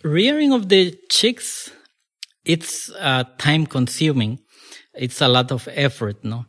rearing 0.04 0.54
of 0.54 0.70
the 0.70 0.98
chicks, 1.10 1.72
it's 2.46 2.90
uh, 2.92 3.24
time 3.38 3.66
consuming. 3.66 4.40
It's 4.94 5.22
a 5.22 5.28
lot 5.28 5.52
of 5.52 5.68
effort, 5.72 6.24
no? 6.24 6.46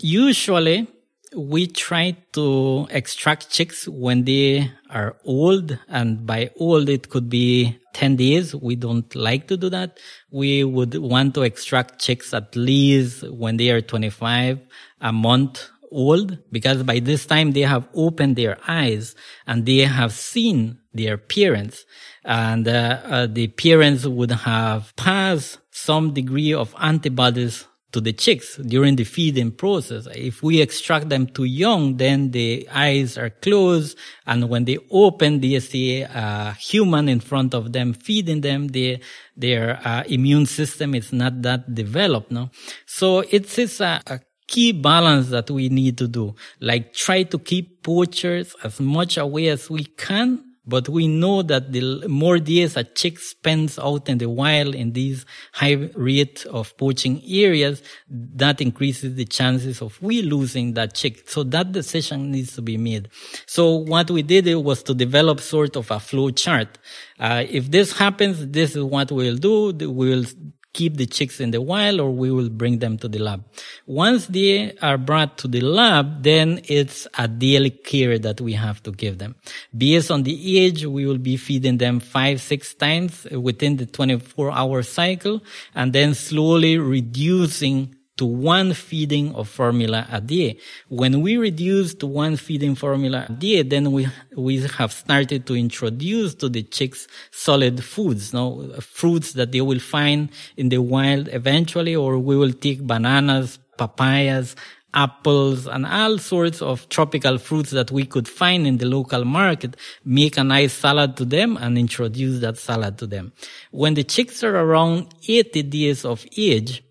Usually, 0.00 0.88
we 1.36 1.66
try 1.66 2.16
to 2.32 2.86
extract 2.90 3.50
chicks 3.50 3.88
when 3.88 4.24
they 4.24 4.70
are 4.90 5.16
old 5.24 5.78
and 5.88 6.26
by 6.26 6.50
old 6.58 6.88
it 6.88 7.08
could 7.08 7.30
be 7.30 7.78
10 7.94 8.16
days 8.16 8.54
we 8.54 8.76
don't 8.76 9.14
like 9.14 9.48
to 9.48 9.56
do 9.56 9.70
that 9.70 9.98
we 10.30 10.62
would 10.62 10.94
want 10.96 11.34
to 11.34 11.42
extract 11.42 11.98
chicks 11.98 12.34
at 12.34 12.54
least 12.54 13.22
when 13.30 13.56
they 13.56 13.70
are 13.70 13.80
25 13.80 14.60
a 15.00 15.12
month 15.12 15.70
old 15.90 16.38
because 16.50 16.82
by 16.82 16.98
this 16.98 17.24
time 17.26 17.52
they 17.52 17.60
have 17.60 17.88
opened 17.94 18.36
their 18.36 18.58
eyes 18.68 19.14
and 19.46 19.64
they 19.66 19.78
have 19.78 20.12
seen 20.12 20.78
their 20.94 21.16
parents 21.16 21.84
and 22.24 22.68
uh, 22.68 23.00
uh, 23.04 23.26
the 23.26 23.48
parents 23.48 24.06
would 24.06 24.30
have 24.30 24.94
passed 24.96 25.58
some 25.70 26.12
degree 26.12 26.52
of 26.52 26.74
antibodies 26.78 27.66
to 27.92 28.00
the 28.00 28.12
chicks 28.12 28.56
during 28.56 28.96
the 28.96 29.04
feeding 29.04 29.50
process. 29.50 30.08
If 30.14 30.42
we 30.42 30.62
extract 30.62 31.10
them 31.10 31.26
too 31.26 31.44
young, 31.44 31.98
then 31.98 32.30
the 32.30 32.66
eyes 32.72 33.18
are 33.18 33.30
closed. 33.30 33.98
And 34.26 34.48
when 34.48 34.64
they 34.64 34.78
open, 34.90 35.40
they 35.40 35.60
see 35.60 36.00
a 36.00 36.56
human 36.58 37.08
in 37.08 37.20
front 37.20 37.54
of 37.54 37.72
them 37.72 37.92
feeding 37.92 38.40
them. 38.40 38.68
They, 38.68 39.00
their 39.36 39.78
uh, 39.84 40.04
immune 40.06 40.46
system 40.46 40.94
is 40.94 41.12
not 41.12 41.42
that 41.42 41.74
developed. 41.74 42.30
No? 42.30 42.50
So 42.86 43.20
it's, 43.30 43.58
it's 43.58 43.80
a, 43.80 44.00
a 44.06 44.20
key 44.46 44.72
balance 44.72 45.28
that 45.28 45.50
we 45.50 45.68
need 45.68 45.98
to 45.98 46.08
do. 46.08 46.34
Like 46.60 46.94
try 46.94 47.24
to 47.24 47.38
keep 47.38 47.82
poachers 47.82 48.56
as 48.64 48.80
much 48.80 49.18
away 49.18 49.48
as 49.48 49.68
we 49.68 49.84
can 49.84 50.51
but 50.64 50.88
we 50.88 51.08
know 51.08 51.42
that 51.42 51.72
the 51.72 52.06
more 52.08 52.38
days 52.38 52.76
a 52.76 52.84
chick 52.84 53.18
spends 53.18 53.78
out 53.78 54.08
in 54.08 54.18
the 54.18 54.28
wild 54.28 54.74
in 54.74 54.92
these 54.92 55.26
high 55.52 55.90
rate 55.94 56.46
of 56.46 56.76
poaching 56.76 57.20
areas, 57.26 57.82
that 58.08 58.60
increases 58.60 59.14
the 59.16 59.24
chances 59.24 59.82
of 59.82 60.00
we 60.00 60.22
losing 60.22 60.74
that 60.74 60.94
chick. 60.94 61.28
So 61.28 61.42
that 61.44 61.72
decision 61.72 62.30
needs 62.30 62.54
to 62.54 62.62
be 62.62 62.76
made. 62.76 63.08
So 63.46 63.74
what 63.74 64.10
we 64.10 64.22
did 64.22 64.54
was 64.56 64.82
to 64.84 64.94
develop 64.94 65.40
sort 65.40 65.76
of 65.76 65.90
a 65.90 65.98
flow 65.98 66.30
chart. 66.30 66.78
Uh, 67.18 67.44
if 67.48 67.70
this 67.70 67.96
happens, 67.96 68.46
this 68.46 68.76
is 68.76 68.84
what 68.84 69.10
we'll 69.10 69.36
do. 69.36 69.72
We'll 69.90 70.24
keep 70.72 70.96
the 70.96 71.06
chicks 71.06 71.40
in 71.40 71.50
the 71.50 71.60
wild 71.60 72.00
or 72.00 72.10
we 72.10 72.30
will 72.30 72.48
bring 72.48 72.78
them 72.78 72.96
to 72.98 73.08
the 73.08 73.18
lab. 73.18 73.44
Once 73.86 74.26
they 74.26 74.74
are 74.78 74.98
brought 74.98 75.38
to 75.38 75.48
the 75.48 75.60
lab, 75.60 76.22
then 76.22 76.60
it's 76.64 77.06
a 77.18 77.28
daily 77.28 77.70
care 77.70 78.18
that 78.18 78.40
we 78.40 78.52
have 78.52 78.82
to 78.82 78.90
give 78.92 79.18
them. 79.18 79.34
Based 79.76 80.10
on 80.10 80.22
the 80.22 80.58
age, 80.58 80.86
we 80.86 81.06
will 81.06 81.18
be 81.18 81.36
feeding 81.36 81.78
them 81.78 82.00
five, 82.00 82.40
six 82.40 82.74
times 82.74 83.24
within 83.30 83.76
the 83.76 83.86
24 83.86 84.50
hour 84.50 84.82
cycle 84.82 85.42
and 85.74 85.92
then 85.92 86.14
slowly 86.14 86.78
reducing 86.78 87.94
to 88.16 88.24
one 88.24 88.74
feeding 88.74 89.34
of 89.34 89.48
formula 89.48 90.06
a 90.10 90.20
day. 90.20 90.58
When 90.88 91.22
we 91.22 91.36
reduce 91.36 91.94
to 91.94 92.06
one 92.06 92.36
feeding 92.36 92.74
formula 92.74 93.26
a 93.28 93.32
day, 93.32 93.62
then 93.62 93.92
we, 93.92 94.06
we 94.36 94.60
have 94.60 94.92
started 94.92 95.46
to 95.46 95.56
introduce 95.56 96.34
to 96.36 96.48
the 96.48 96.62
chicks 96.62 97.06
solid 97.30 97.82
foods, 97.82 98.32
no, 98.32 98.72
fruits 98.80 99.32
that 99.32 99.52
they 99.52 99.60
will 99.60 99.80
find 99.80 100.30
in 100.56 100.68
the 100.68 100.78
wild 100.78 101.28
eventually, 101.32 101.96
or 101.96 102.18
we 102.18 102.36
will 102.36 102.52
take 102.52 102.86
bananas, 102.86 103.58
papayas, 103.78 104.54
apples 104.94 105.66
and 105.66 105.86
all 105.86 106.18
sorts 106.18 106.60
of 106.60 106.88
tropical 106.88 107.38
fruits 107.38 107.70
that 107.70 107.90
we 107.90 108.04
could 108.04 108.28
find 108.28 108.66
in 108.66 108.78
the 108.78 108.86
local 108.86 109.24
market, 109.24 109.76
make 110.04 110.36
a 110.36 110.44
nice 110.44 110.72
salad 110.72 111.16
to 111.16 111.24
them 111.24 111.56
and 111.56 111.78
introduce 111.78 112.40
that 112.40 112.58
salad 112.58 112.98
to 112.98 113.06
them. 113.06 113.32
When 113.70 113.94
the 113.94 114.04
chicks 114.04 114.44
are 114.44 114.54
around 114.54 115.14
80 115.26 115.62
days 115.62 116.04
of 116.04 116.26
age, 116.36 116.82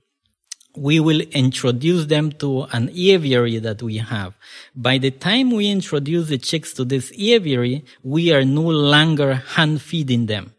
we 0.76 1.00
will 1.00 1.22
introduce 1.32 2.06
them 2.06 2.32
to 2.34 2.64
an 2.72 2.90
aviary 2.94 3.60
that 3.60 3.82
we 3.82 3.98
have. 3.98 4.34
By 4.76 4.98
the 4.98 5.12
time 5.12 5.52
we 5.52 5.70
introduce 5.70 6.30
the 6.30 6.38
chicks 6.38 6.74
to 6.74 6.86
this 6.86 7.12
aviary, 7.18 7.84
we 8.04 8.32
are 8.32 8.46
no 8.46 8.62
longer 8.62 9.34
hand 9.34 9.82
feeding 9.82 10.28
them 10.28 10.54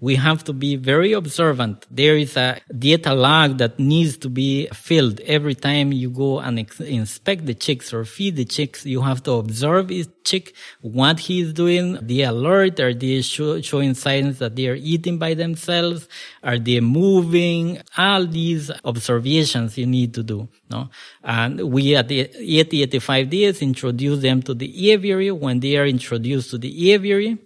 we 0.00 0.14
have 0.14 0.44
to 0.44 0.52
be 0.52 0.76
very 0.76 1.12
observant. 1.12 1.84
There 1.90 2.16
is 2.16 2.36
a 2.36 2.60
data 2.78 3.14
log 3.14 3.58
that 3.58 3.78
needs 3.78 4.16
to 4.18 4.28
be 4.28 4.68
filled 4.72 5.20
every 5.20 5.56
time 5.56 5.92
you 5.92 6.08
go 6.10 6.38
and 6.38 6.58
inspect 6.80 7.46
the 7.46 7.54
chicks 7.54 7.92
or 7.92 8.04
feed 8.04 8.36
the 8.36 8.44
chicks. 8.44 8.86
You 8.86 9.02
have 9.02 9.24
to 9.24 9.32
observe 9.32 9.90
each 9.90 10.08
chick, 10.24 10.54
what 10.82 11.18
he 11.18 11.40
is 11.40 11.52
doing, 11.52 11.98
the 12.02 12.22
alert, 12.22 12.78
are 12.78 12.94
they 12.94 13.22
show, 13.22 13.60
showing 13.60 13.94
signs 13.94 14.38
that 14.38 14.54
they 14.54 14.68
are 14.68 14.76
eating 14.76 15.18
by 15.18 15.34
themselves? 15.34 16.06
Are 16.44 16.58
they 16.58 16.80
moving? 16.80 17.80
All 17.96 18.24
these 18.26 18.70
observations 18.84 19.76
you 19.78 19.86
need 19.86 20.14
to 20.14 20.22
do. 20.22 20.48
No? 20.70 20.90
And 21.24 21.72
we 21.72 21.96
at 21.96 22.06
the 22.08 22.20
80, 22.20 22.82
85 22.82 23.30
days 23.30 23.62
introduce 23.62 24.20
them 24.20 24.42
to 24.42 24.54
the 24.54 24.92
aviary. 24.92 25.30
When 25.32 25.58
they 25.58 25.76
are 25.76 25.86
introduced 25.86 26.50
to 26.50 26.58
the 26.58 26.92
aviary, 26.92 27.38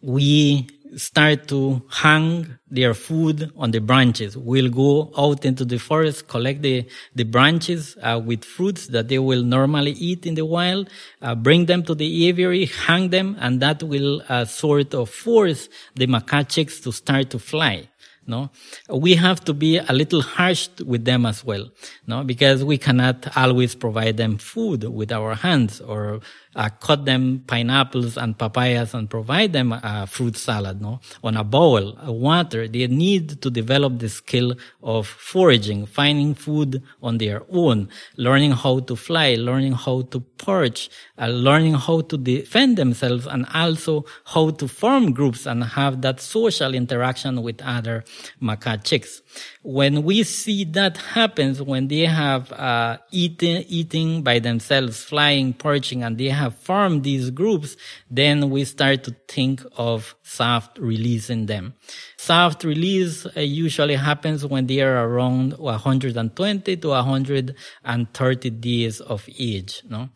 we 0.00 0.68
start 0.96 1.48
to 1.48 1.82
hang 1.90 2.58
their 2.70 2.94
food 2.94 3.52
on 3.56 3.70
the 3.70 3.80
branches. 3.80 4.36
Will 4.36 4.68
go 4.68 5.12
out 5.16 5.44
into 5.44 5.64
the 5.64 5.78
forest, 5.78 6.28
collect 6.28 6.62
the, 6.62 6.86
the 7.14 7.24
branches 7.24 7.96
uh, 8.02 8.20
with 8.24 8.44
fruits 8.44 8.88
that 8.88 9.08
they 9.08 9.18
will 9.18 9.42
normally 9.42 9.92
eat 9.92 10.26
in 10.26 10.34
the 10.34 10.44
wild, 10.44 10.88
uh, 11.20 11.34
bring 11.34 11.66
them 11.66 11.82
to 11.84 11.94
the 11.94 12.28
aviary, 12.28 12.66
hang 12.66 13.10
them, 13.10 13.36
and 13.40 13.60
that 13.60 13.82
will 13.82 14.22
uh, 14.28 14.44
sort 14.44 14.94
of 14.94 15.10
force 15.10 15.68
the 15.94 16.06
macaw 16.06 16.42
chicks 16.42 16.80
to 16.80 16.92
start 16.92 17.30
to 17.30 17.38
fly. 17.38 17.88
No, 18.24 18.50
we 18.88 19.16
have 19.16 19.44
to 19.46 19.52
be 19.52 19.78
a 19.78 19.92
little 19.92 20.22
harsh 20.22 20.68
with 20.86 21.04
them 21.04 21.26
as 21.26 21.44
well. 21.44 21.68
No, 22.06 22.22
because 22.22 22.62
we 22.62 22.78
cannot 22.78 23.36
always 23.36 23.74
provide 23.74 24.16
them 24.16 24.38
food 24.38 24.84
with 24.84 25.10
our 25.10 25.34
hands 25.34 25.80
or 25.80 26.20
uh, 26.54 26.68
cut 26.80 27.04
them 27.04 27.42
pineapples 27.46 28.16
and 28.16 28.38
papayas 28.38 28.94
and 28.94 29.08
provide 29.08 29.52
them 29.52 29.72
a 29.72 30.06
fruit 30.06 30.36
salad, 30.36 30.80
no, 30.80 31.00
on 31.24 31.36
a 31.36 31.44
bowl, 31.44 31.96
a 32.00 32.12
water. 32.12 32.68
They 32.68 32.86
need 32.86 33.40
to 33.42 33.50
develop 33.50 33.98
the 33.98 34.08
skill 34.08 34.54
of 34.82 35.06
foraging, 35.06 35.86
finding 35.86 36.34
food 36.34 36.82
on 37.02 37.18
their 37.18 37.42
own, 37.50 37.88
learning 38.16 38.52
how 38.52 38.80
to 38.80 38.96
fly, 38.96 39.34
learning 39.34 39.72
how 39.72 40.02
to 40.02 40.20
perch, 40.20 40.90
uh, 41.18 41.26
learning 41.26 41.74
how 41.74 42.02
to 42.02 42.16
defend 42.16 42.76
themselves 42.76 43.26
and 43.26 43.46
also 43.54 44.04
how 44.26 44.50
to 44.50 44.68
form 44.68 45.12
groups 45.12 45.46
and 45.46 45.64
have 45.64 46.02
that 46.02 46.20
social 46.20 46.74
interaction 46.74 47.42
with 47.42 47.60
other 47.62 48.04
macaw 48.40 48.76
chicks 48.76 49.22
when 49.62 50.02
we 50.02 50.22
see 50.24 50.64
that 50.64 50.96
happens, 50.96 51.62
when 51.62 51.88
they 51.88 52.04
have 52.06 52.50
uh, 52.52 52.98
eating, 53.10 53.64
eating 53.68 54.22
by 54.22 54.38
themselves, 54.38 55.02
flying, 55.02 55.52
perching, 55.52 56.02
and 56.02 56.18
they 56.18 56.28
have 56.28 56.56
formed 56.56 57.04
these 57.04 57.30
groups, 57.30 57.76
then 58.10 58.50
we 58.50 58.64
start 58.64 59.04
to 59.04 59.14
think 59.28 59.62
of 59.76 60.14
soft 60.22 60.78
releasing 60.78 61.46
them. 61.46 61.74
Soft 62.18 62.64
release 62.64 63.24
uh, 63.36 63.40
usually 63.40 63.94
happens 63.94 64.44
when 64.44 64.66
they 64.66 64.80
are 64.80 65.08
around 65.08 65.56
120 65.58 66.76
to 66.76 66.88
130 66.88 68.50
days 68.50 69.00
of 69.00 69.28
age. 69.38 69.82
No? 69.88 70.08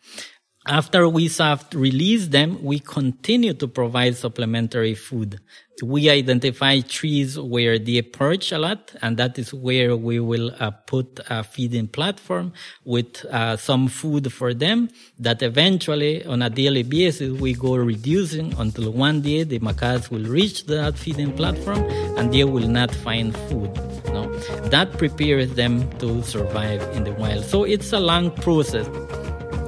After 0.69 1.07
we 1.07 1.29
soft 1.29 1.73
release 1.73 2.27
them, 2.27 2.61
we 2.61 2.79
continue 2.79 3.53
to 3.53 3.69
provide 3.69 4.17
supplementary 4.17 4.95
food. 4.95 5.39
We 5.81 6.09
identify 6.09 6.81
trees 6.81 7.39
where 7.39 7.79
they 7.79 8.01
perch 8.01 8.51
a 8.51 8.57
lot, 8.57 8.93
and 9.01 9.15
that 9.15 9.39
is 9.39 9.53
where 9.53 9.95
we 9.95 10.19
will 10.19 10.51
uh, 10.59 10.71
put 10.71 11.21
a 11.29 11.45
feeding 11.45 11.87
platform 11.87 12.51
with 12.83 13.23
uh, 13.25 13.55
some 13.55 13.87
food 13.87 14.33
for 14.33 14.53
them 14.53 14.89
that 15.19 15.41
eventually 15.41 16.25
on 16.25 16.41
a 16.41 16.49
daily 16.49 16.83
basis 16.83 17.31
we 17.39 17.53
go 17.53 17.75
reducing 17.75 18.53
until 18.57 18.91
one 18.91 19.21
day 19.21 19.43
the 19.43 19.59
macaws 19.59 20.11
will 20.11 20.25
reach 20.25 20.65
that 20.65 20.97
feeding 20.97 21.31
platform 21.31 21.81
and 22.17 22.33
they 22.33 22.43
will 22.43 22.67
not 22.67 22.93
find 22.93 23.33
food. 23.47 23.73
No? 24.07 24.35
That 24.69 24.97
prepares 24.97 25.53
them 25.53 25.89
to 25.99 26.21
survive 26.23 26.81
in 26.93 27.05
the 27.05 27.13
wild. 27.13 27.45
So 27.45 27.63
it's 27.63 27.93
a 27.93 27.99
long 27.99 28.31
process 28.31 28.89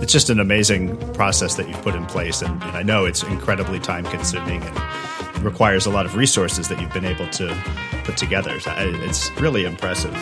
it's 0.02 0.14
just 0.14 0.30
an 0.30 0.40
amazing 0.40 0.98
process 1.14 1.56
that 1.56 1.68
you've 1.68 1.82
put 1.82 1.96
in 1.96 2.06
place. 2.06 2.42
And, 2.42 2.52
and 2.64 2.78
I 2.78 2.84
know 2.84 3.06
it's 3.06 3.24
incredibly 3.24 3.80
time 3.80 4.06
consuming 4.06 4.64
and 4.64 5.44
requires 5.44 5.86
a 5.86 5.90
lot 5.90 6.06
of 6.06 6.16
resources 6.16 6.68
that 6.70 6.80
you've 6.82 6.94
been 6.94 7.06
able 7.06 7.30
to 7.32 7.56
put 8.04 8.18
together. 8.18 8.52
It's 8.56 9.32
really 9.40 9.66
impressive. 9.66 10.14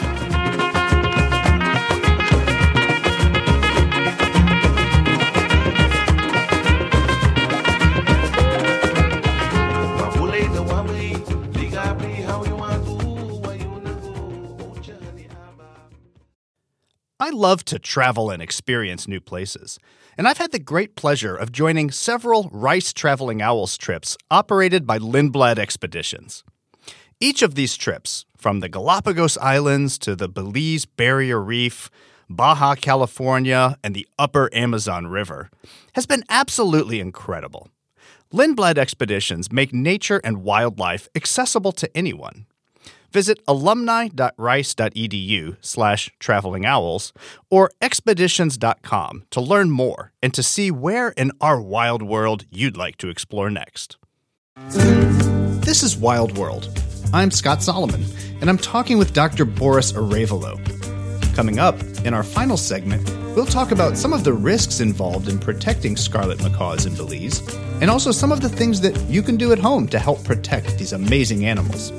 Love 17.37 17.63
to 17.65 17.79
travel 17.79 18.29
and 18.31 18.41
experience 18.41 19.07
new 19.07 19.21
places, 19.21 19.79
and 20.17 20.27
I've 20.27 20.39
had 20.39 20.51
the 20.51 20.59
great 20.59 20.95
pleasure 20.95 21.35
of 21.35 21.51
joining 21.51 21.91
several 21.91 22.49
Rice 22.51 22.91
Traveling 22.91 23.41
Owls 23.41 23.77
trips 23.77 24.17
operated 24.31 24.87
by 24.87 24.97
Lindblad 24.97 25.59
Expeditions. 25.59 26.43
Each 27.19 27.41
of 27.41 27.55
these 27.55 27.77
trips, 27.77 28.25
from 28.35 28.59
the 28.59 28.69
Galapagos 28.69 29.37
Islands 29.37 29.97
to 29.99 30.15
the 30.15 30.27
Belize 30.27 30.85
Barrier 30.85 31.39
Reef, 31.39 31.89
Baja 32.29 32.75
California, 32.75 33.77
and 33.83 33.95
the 33.95 34.07
upper 34.19 34.49
Amazon 34.53 35.07
River, 35.07 35.49
has 35.93 36.05
been 36.05 36.23
absolutely 36.29 36.99
incredible. 36.99 37.69
Lindblad 38.33 38.77
Expeditions 38.77 39.51
make 39.51 39.73
nature 39.73 40.19
and 40.23 40.43
wildlife 40.43 41.07
accessible 41.15 41.71
to 41.71 41.95
anyone. 41.95 42.45
Visit 43.11 43.39
alumni.rice.edu 43.47 45.57
slash 45.61 46.11
travelingowls 46.19 47.11
or 47.49 47.71
expeditions.com 47.81 49.23
to 49.31 49.41
learn 49.41 49.71
more 49.71 50.11
and 50.21 50.33
to 50.33 50.43
see 50.43 50.71
where 50.71 51.09
in 51.09 51.31
our 51.41 51.61
wild 51.61 52.01
world 52.01 52.45
you'd 52.51 52.77
like 52.77 52.97
to 52.97 53.09
explore 53.09 53.49
next. 53.49 53.97
This 54.67 55.83
is 55.83 55.97
Wild 55.97 56.37
World. 56.37 56.69
I'm 57.13 57.31
Scott 57.31 57.63
Solomon, 57.63 58.03
and 58.41 58.49
I'm 58.49 58.57
talking 58.57 58.97
with 58.97 59.13
Dr. 59.13 59.45
Boris 59.45 59.93
Arevalo. 59.93 60.57
Coming 61.35 61.59
up, 61.59 61.79
in 62.03 62.13
our 62.13 62.23
final 62.23 62.57
segment, 62.57 63.07
we'll 63.35 63.45
talk 63.45 63.71
about 63.71 63.95
some 63.95 64.11
of 64.11 64.23
the 64.23 64.33
risks 64.33 64.79
involved 64.79 65.29
in 65.29 65.37
protecting 65.37 65.95
scarlet 65.95 66.41
macaws 66.41 66.85
in 66.85 66.95
Belize, 66.95 67.41
and 67.81 67.91
also 67.91 68.11
some 68.11 68.31
of 68.31 68.41
the 68.41 68.49
things 68.49 68.81
that 68.81 68.99
you 69.01 69.21
can 69.21 69.37
do 69.37 69.51
at 69.51 69.59
home 69.59 69.87
to 69.89 69.99
help 69.99 70.23
protect 70.23 70.77
these 70.77 70.93
amazing 70.93 71.45
animals. 71.45 71.91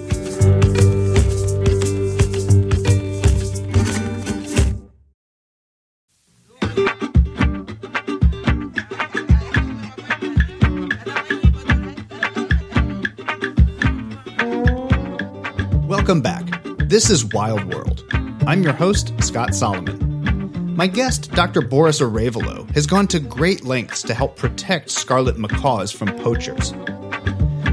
Welcome 16.09 16.23
back. 16.23 16.65
This 16.89 17.11
is 17.11 17.27
Wild 17.27 17.71
World. 17.71 18.03
I'm 18.47 18.63
your 18.63 18.73
host, 18.73 19.13
Scott 19.23 19.55
Solomon. 19.55 20.75
My 20.75 20.87
guest, 20.87 21.31
Dr. 21.33 21.61
Boris 21.61 22.01
Arevalo, 22.01 22.67
has 22.71 22.87
gone 22.87 23.07
to 23.09 23.21
great 23.21 23.67
lengths 23.67 24.01
to 24.05 24.15
help 24.15 24.35
protect 24.35 24.89
scarlet 24.89 25.37
macaws 25.37 25.93
from 25.93 26.09
poachers. 26.21 26.73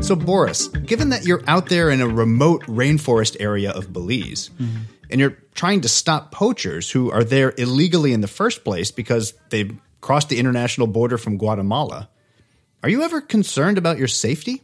So, 0.05 0.17
Boris, 0.17 0.67
given 0.67 1.07
that 1.11 1.23
you're 1.23 1.45
out 1.47 1.67
there 1.67 1.89
in 1.89 2.01
a 2.01 2.09
remote 2.09 2.63
rainforest 2.63 3.37
area 3.39 3.71
of 3.71 3.93
Belize, 3.93 4.49
mm-hmm. 4.59 4.81
and 5.09 5.21
you're 5.21 5.37
trying 5.53 5.79
to 5.79 5.87
stop 5.87 6.33
poachers 6.33 6.91
who 6.91 7.09
are 7.11 7.23
there 7.23 7.53
illegally 7.57 8.11
in 8.11 8.19
the 8.19 8.27
first 8.27 8.65
place 8.65 8.91
because 8.91 9.33
they've 9.47 9.79
crossed 10.01 10.27
the 10.27 10.39
international 10.39 10.87
border 10.87 11.17
from 11.17 11.37
Guatemala, 11.37 12.09
are 12.83 12.89
you 12.89 13.01
ever 13.01 13.21
concerned 13.21 13.77
about 13.77 13.97
your 13.97 14.09
safety? 14.09 14.61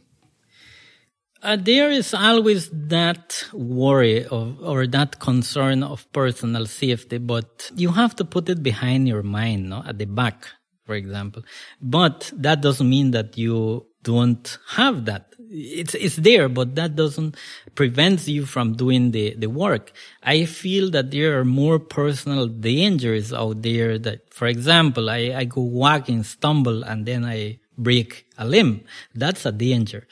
Uh, 1.42 1.56
there 1.56 1.90
is 1.90 2.14
always 2.14 2.70
that 2.70 3.44
worry 3.52 4.24
of, 4.26 4.62
or 4.62 4.86
that 4.86 5.18
concern 5.18 5.82
of 5.82 6.10
personal 6.12 6.66
safety, 6.66 7.18
but 7.18 7.68
you 7.74 7.90
have 7.90 8.14
to 8.14 8.24
put 8.24 8.48
it 8.48 8.62
behind 8.62 9.08
your 9.08 9.24
mind, 9.24 9.68
no? 9.68 9.82
at 9.84 9.98
the 9.98 10.04
back, 10.04 10.46
for 10.86 10.94
example. 10.94 11.42
But 11.80 12.30
that 12.36 12.60
doesn't 12.60 12.88
mean 12.88 13.10
that 13.10 13.36
you 13.36 13.86
don't 14.04 14.56
have 14.68 15.04
that. 15.06 15.34
It's, 15.50 15.96
it's 15.96 16.14
there, 16.14 16.48
but 16.48 16.76
that 16.76 16.94
doesn't 16.94 17.36
prevent 17.74 18.28
you 18.28 18.46
from 18.46 18.74
doing 18.74 19.10
the, 19.10 19.34
the 19.34 19.48
work. 19.48 19.90
I 20.22 20.44
feel 20.44 20.92
that 20.92 21.10
there 21.10 21.40
are 21.40 21.44
more 21.44 21.80
personal 21.80 22.46
dangers 22.46 23.32
out 23.32 23.62
there 23.62 23.98
that, 23.98 24.32
for 24.32 24.46
example, 24.46 25.10
I, 25.10 25.32
I 25.34 25.44
go 25.46 25.62
walking, 25.62 26.22
stumble, 26.22 26.84
and 26.84 27.04
then 27.04 27.24
I 27.24 27.58
break 27.76 28.26
a 28.38 28.46
limb. 28.46 28.84
That's 29.12 29.44
a 29.44 29.50
danger 29.50 30.06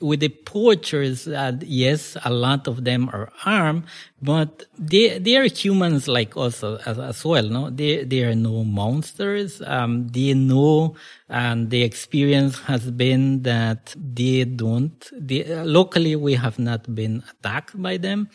with 0.00 0.20
the 0.20 0.28
poachers, 0.28 1.26
uh, 1.26 1.52
yes, 1.62 2.16
a 2.24 2.32
lot 2.32 2.68
of 2.68 2.84
them 2.84 3.08
are 3.12 3.32
armed, 3.44 3.84
but 4.20 4.64
they 4.78 5.18
they 5.18 5.36
are 5.36 5.44
humans 5.44 6.06
like 6.06 6.36
us 6.36 6.62
as, 6.62 6.98
as 6.98 7.24
well. 7.24 7.44
No, 7.48 7.70
they 7.70 8.04
they 8.04 8.22
are 8.24 8.34
no 8.34 8.64
monsters. 8.64 9.62
Um, 9.62 10.08
they 10.08 10.34
know, 10.34 10.96
and 11.28 11.70
the 11.70 11.82
experience 11.82 12.58
has 12.60 12.90
been 12.90 13.42
that 13.42 13.94
they 13.96 14.44
don't. 14.44 15.10
They, 15.12 15.52
uh, 15.52 15.64
locally, 15.64 16.14
we 16.16 16.34
have 16.34 16.58
not 16.58 16.94
been 16.94 17.22
attacked 17.30 17.80
by 17.80 17.96
them 17.96 18.28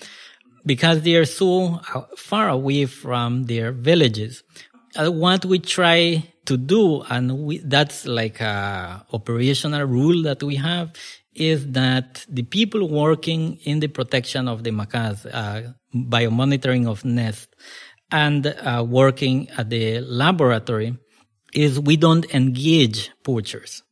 because 0.66 1.01
they 1.01 1.16
are 1.16 1.26
so 1.26 1.80
uh, 1.93 2.01
far 2.18 2.49
away 2.49 2.86
from 2.86 3.43
their 3.43 3.72
villages. 3.72 4.43
Uh, 4.95 5.09
what 5.09 5.45
we 5.45 5.59
try 5.59 6.24
to 6.45 6.57
do, 6.57 7.01
and 7.03 7.45
we, 7.45 7.59
that's 7.59 8.05
like 8.05 8.41
a 8.41 9.05
operational 9.14 9.86
rule 9.86 10.24
that 10.24 10.43
we 10.43 10.55
have, 10.55 10.91
is 11.34 11.67
that 11.71 12.25
the 12.29 12.43
people 12.43 12.89
working 12.89 13.57
in 13.63 13.79
the 13.79 13.88
protection 13.88 14.47
of 14.47 14.63
the 14.63 14.71
macaws, 14.71 15.25
uh, 15.25 15.71
biomonitoring 15.93 16.88
of 16.88 17.05
nests, 17.05 17.47
and 18.11 18.47
uh, 18.47 18.86
working 18.88 19.49
at 19.51 19.69
the 19.69 20.01
laboratory 20.01 20.97
is 21.53 21.79
we 21.79 21.95
don't 21.95 22.34
engage 22.34 23.11
poachers. 23.23 23.84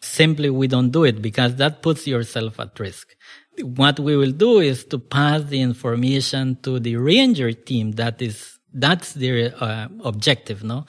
Simply, 0.00 0.50
we 0.50 0.68
don't 0.68 0.90
do 0.90 1.04
it 1.04 1.22
because 1.22 1.56
that 1.56 1.82
puts 1.82 2.06
yourself 2.06 2.60
at 2.60 2.78
risk. 2.78 3.16
What 3.62 3.98
we 3.98 4.16
will 4.16 4.32
do 4.32 4.60
is 4.60 4.84
to 4.86 4.98
pass 4.98 5.44
the 5.44 5.60
information 5.60 6.58
to 6.62 6.78
the 6.78 6.96
ranger 6.96 7.52
team 7.52 7.92
that 7.92 8.20
is 8.20 8.58
that's 8.74 9.12
their 9.12 9.54
uh, 9.60 9.86
objective, 10.02 10.64
no? 10.64 10.84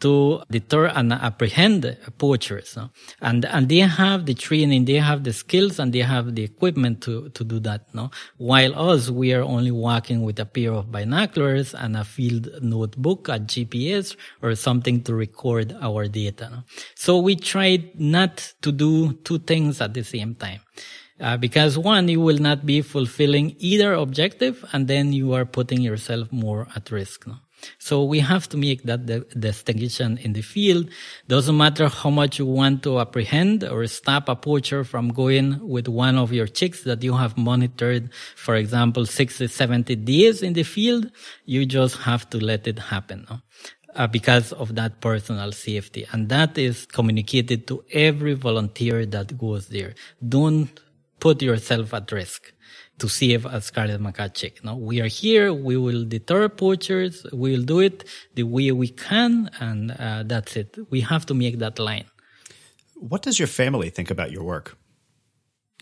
To 0.00 0.42
deter 0.50 0.86
and 0.86 1.12
apprehend 1.12 1.96
poachers. 2.18 2.76
No? 2.76 2.90
And, 3.20 3.44
and 3.44 3.68
they 3.68 3.78
have 3.78 4.26
the 4.26 4.34
training, 4.34 4.86
they 4.86 4.94
have 4.94 5.24
the 5.24 5.32
skills 5.32 5.78
and 5.78 5.92
they 5.92 6.00
have 6.00 6.34
the 6.34 6.42
equipment 6.42 7.02
to, 7.02 7.28
to 7.30 7.44
do 7.44 7.60
that. 7.60 7.94
No? 7.94 8.10
While 8.38 8.78
us, 8.78 9.10
we 9.10 9.32
are 9.32 9.42
only 9.42 9.70
walking 9.70 10.22
with 10.22 10.38
a 10.40 10.46
pair 10.46 10.72
of 10.72 10.90
binoculars 10.90 11.74
and 11.74 11.96
a 11.96 12.04
field 12.04 12.48
notebook, 12.62 13.28
a 13.28 13.38
GPS 13.38 14.16
or 14.42 14.54
something 14.54 15.02
to 15.04 15.14
record 15.14 15.76
our 15.80 16.08
data. 16.08 16.48
No? 16.50 16.62
So 16.94 17.18
we 17.18 17.36
tried 17.36 17.98
not 18.00 18.52
to 18.62 18.72
do 18.72 19.12
two 19.24 19.38
things 19.38 19.80
at 19.80 19.94
the 19.94 20.04
same 20.04 20.34
time. 20.34 20.60
Uh, 21.20 21.36
because 21.36 21.76
one, 21.76 22.08
you 22.08 22.18
will 22.18 22.38
not 22.38 22.64
be 22.64 22.80
fulfilling 22.80 23.54
either 23.58 23.92
objective 23.92 24.64
and 24.72 24.88
then 24.88 25.12
you 25.12 25.34
are 25.34 25.44
putting 25.44 25.82
yourself 25.82 26.32
more 26.32 26.66
at 26.74 26.90
risk. 26.90 27.26
No? 27.26 27.36
So 27.78 28.04
we 28.04 28.20
have 28.20 28.48
to 28.50 28.56
make 28.56 28.84
that 28.84 29.06
the, 29.06 29.20
distinction 29.38 30.18
in 30.18 30.32
the 30.32 30.42
field. 30.42 30.90
Doesn't 31.28 31.56
matter 31.56 31.88
how 31.88 32.10
much 32.10 32.38
you 32.38 32.46
want 32.46 32.82
to 32.84 33.00
apprehend 33.00 33.64
or 33.64 33.86
stop 33.86 34.28
a 34.28 34.36
poacher 34.36 34.84
from 34.84 35.12
going 35.12 35.66
with 35.66 35.88
one 35.88 36.16
of 36.16 36.32
your 36.32 36.46
chicks 36.46 36.84
that 36.84 37.02
you 37.02 37.14
have 37.14 37.36
monitored, 37.36 38.10
for 38.36 38.56
example, 38.56 39.06
60, 39.06 39.46
70 39.46 39.96
days 39.96 40.42
in 40.42 40.52
the 40.54 40.62
field. 40.62 41.10
You 41.44 41.66
just 41.66 41.96
have 41.98 42.28
to 42.30 42.38
let 42.38 42.66
it 42.66 42.78
happen. 42.78 43.26
No? 43.28 43.40
Uh, 43.94 44.06
because 44.06 44.52
of 44.52 44.76
that 44.76 45.00
personal 45.00 45.50
safety. 45.50 46.06
And 46.12 46.28
that 46.28 46.56
is 46.56 46.86
communicated 46.86 47.66
to 47.66 47.84
every 47.90 48.34
volunteer 48.34 49.04
that 49.06 49.36
goes 49.36 49.66
there. 49.66 49.94
Don't 50.26 50.68
put 51.18 51.42
yourself 51.42 51.92
at 51.92 52.10
risk 52.12 52.52
to 53.00 53.08
save 53.08 53.46
a 53.46 53.60
scarlet 53.60 54.00
macaw 54.00 54.28
chick. 54.28 54.64
No, 54.64 54.76
we 54.76 55.00
are 55.00 55.08
here. 55.08 55.52
We 55.52 55.76
will 55.76 56.04
deter 56.04 56.48
poachers. 56.48 57.26
We 57.32 57.52
will 57.52 57.64
do 57.64 57.80
it 57.80 58.04
the 58.34 58.44
way 58.44 58.70
we 58.72 58.88
can, 58.88 59.50
and 59.58 59.90
uh, 59.92 60.22
that's 60.24 60.56
it. 60.56 60.78
We 60.90 61.00
have 61.00 61.26
to 61.26 61.34
make 61.34 61.58
that 61.58 61.78
line. 61.78 62.06
What 62.94 63.22
does 63.22 63.38
your 63.38 63.48
family 63.48 63.90
think 63.90 64.10
about 64.10 64.30
your 64.30 64.44
work? 64.44 64.76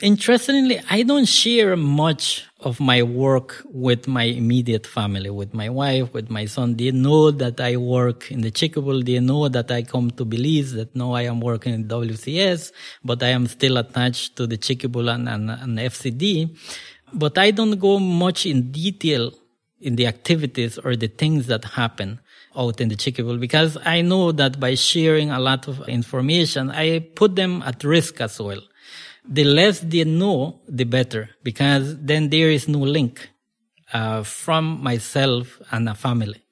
Interestingly, 0.00 0.80
I 0.88 1.02
don't 1.02 1.24
share 1.24 1.74
much 1.74 2.46
of 2.60 2.78
my 2.78 3.02
work 3.02 3.60
with 3.64 4.06
my 4.06 4.22
immediate 4.22 4.86
family, 4.86 5.28
with 5.28 5.52
my 5.52 5.68
wife, 5.68 6.14
with 6.14 6.30
my 6.30 6.44
son. 6.44 6.76
They 6.76 6.92
know 6.92 7.32
that 7.32 7.60
I 7.60 7.76
work 7.76 8.30
in 8.30 8.42
the 8.42 8.52
Chiquibul. 8.52 9.04
They 9.04 9.18
know 9.18 9.48
that 9.48 9.72
I 9.72 9.82
come 9.82 10.12
to 10.12 10.24
Belize, 10.24 10.72
that 10.74 10.94
know 10.94 11.14
I 11.14 11.22
am 11.22 11.40
working 11.40 11.74
in 11.74 11.88
WCS, 11.88 12.70
but 13.04 13.24
I 13.24 13.30
am 13.30 13.48
still 13.48 13.76
attached 13.76 14.36
to 14.36 14.46
the 14.46 14.56
Chiquibul 14.56 15.12
and, 15.12 15.28
and, 15.28 15.50
and 15.50 15.78
FCD. 15.78 16.56
But 17.12 17.38
I 17.38 17.50
don't 17.50 17.78
go 17.78 17.98
much 17.98 18.46
in 18.46 18.70
detail 18.72 19.32
in 19.80 19.96
the 19.96 20.06
activities 20.06 20.78
or 20.78 20.96
the 20.96 21.08
things 21.08 21.46
that 21.46 21.64
happen 21.64 22.20
out 22.56 22.80
in 22.80 22.88
the 22.88 22.96
Chiquibul 22.96 23.38
because 23.38 23.78
I 23.84 24.00
know 24.02 24.32
that 24.32 24.58
by 24.58 24.74
sharing 24.74 25.30
a 25.30 25.38
lot 25.38 25.68
of 25.68 25.88
information, 25.88 26.70
I 26.70 26.98
put 26.98 27.36
them 27.36 27.62
at 27.62 27.84
risk 27.84 28.20
as 28.20 28.40
well. 28.40 28.60
The 29.28 29.44
less 29.44 29.80
they 29.80 30.04
know, 30.04 30.60
the 30.68 30.84
better 30.84 31.30
because 31.42 31.96
then 31.98 32.30
there 32.30 32.50
is 32.50 32.66
no 32.66 32.78
link 32.78 33.30
uh, 33.92 34.22
from 34.22 34.82
myself 34.82 35.60
and 35.70 35.88
a 35.88 35.94
family. 35.94 36.42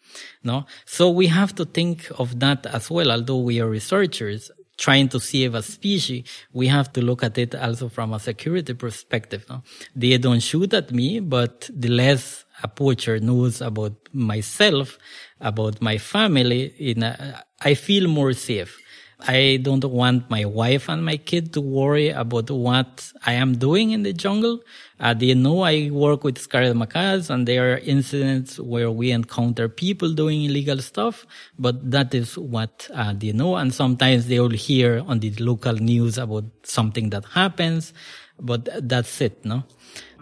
No, 0.43 0.65
so 0.85 1.11
we 1.11 1.27
have 1.27 1.55
to 1.57 1.65
think 1.65 2.09
of 2.19 2.39
that 2.41 2.65
as 2.67 2.91
well. 2.91 3.11
Although 3.11 3.41
we 3.41 3.61
are 3.61 3.69
researchers, 3.69 4.51
trying 4.77 5.09
to 5.09 5.21
save 5.21 5.55
a 5.55 5.63
species, 5.63 6.25
we 6.53 6.67
have 6.67 6.93
to 6.93 7.01
look 7.03 7.23
at 7.23 7.39
it 7.39 7.55
also 7.55 7.89
from 7.89 8.13
a 8.13 8.21
security 8.21 8.75
perspective. 8.75 9.45
No? 9.49 9.63
They 9.95 10.19
don't 10.19 10.41
shoot 10.41 10.73
at 10.75 10.93
me, 10.93 11.21
but 11.21 11.71
the 11.73 11.89
less 11.89 12.45
a 12.63 12.69
poacher 12.69 13.19
knows 13.19 13.61
about 13.61 13.95
myself, 14.13 14.99
about 15.41 15.81
my 15.81 15.99
family, 15.99 16.75
in 16.79 17.03
a, 17.03 17.45
I 17.61 17.75
feel 17.75 18.09
more 18.09 18.33
safe. 18.33 18.79
I 19.21 19.59
don't 19.63 19.85
want 19.85 20.29
my 20.29 20.45
wife 20.45 20.91
and 20.91 21.03
my 21.03 21.17
kid 21.17 21.55
to 21.55 21.61
worry 21.63 22.11
about 22.11 22.51
what 22.51 23.13
I 23.25 23.33
am 23.33 23.57
doing 23.57 23.93
in 23.93 24.03
the 24.03 24.13
jungle. 24.13 24.61
Uh, 25.01 25.15
they 25.15 25.33
know 25.33 25.63
I 25.63 25.91
work 25.91 26.23
with 26.23 26.39
scarlet 26.39 26.75
macaws 26.75 27.31
and 27.31 27.49
there 27.49 27.75
are 27.75 27.79
incidents 27.79 28.61
where 28.61 28.91
we 28.91 29.13
encounter 29.13 29.69
people 29.71 30.13
doing 30.13 30.45
illegal 30.45 30.79
stuff, 30.83 31.27
but 31.59 31.91
that 31.91 32.15
is 32.15 32.37
what 32.37 32.91
uh, 32.93 33.15
they 33.17 33.33
know. 33.33 33.57
And 33.57 33.73
sometimes 33.73 34.27
they 34.27 34.39
will 34.39 34.51
hear 34.51 35.03
on 35.07 35.21
the 35.21 35.31
local 35.37 35.75
news 35.75 36.19
about 36.19 36.45
something 36.65 37.09
that 37.11 37.25
happens, 37.25 37.95
but 38.39 38.69
that's 38.87 39.21
it, 39.23 39.43
no? 39.47 39.65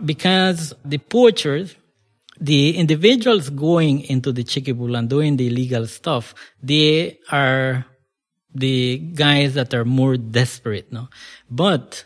Because 0.05 0.72
the 0.84 0.99
poachers, 0.99 1.74
the 2.40 2.76
individuals 2.76 3.51
going 3.51 4.03
into 4.03 4.30
the 4.30 4.45
Chiquibul 4.45 4.97
and 4.97 5.09
doing 5.09 5.36
the 5.36 5.49
illegal 5.49 5.88
stuff, 5.88 6.32
they 6.62 7.18
are 7.32 7.86
the 8.55 8.98
guys 8.98 9.55
that 9.55 9.74
are 9.74 9.84
more 9.84 10.16
desperate, 10.16 10.92
no? 10.92 11.09
But 11.50 12.05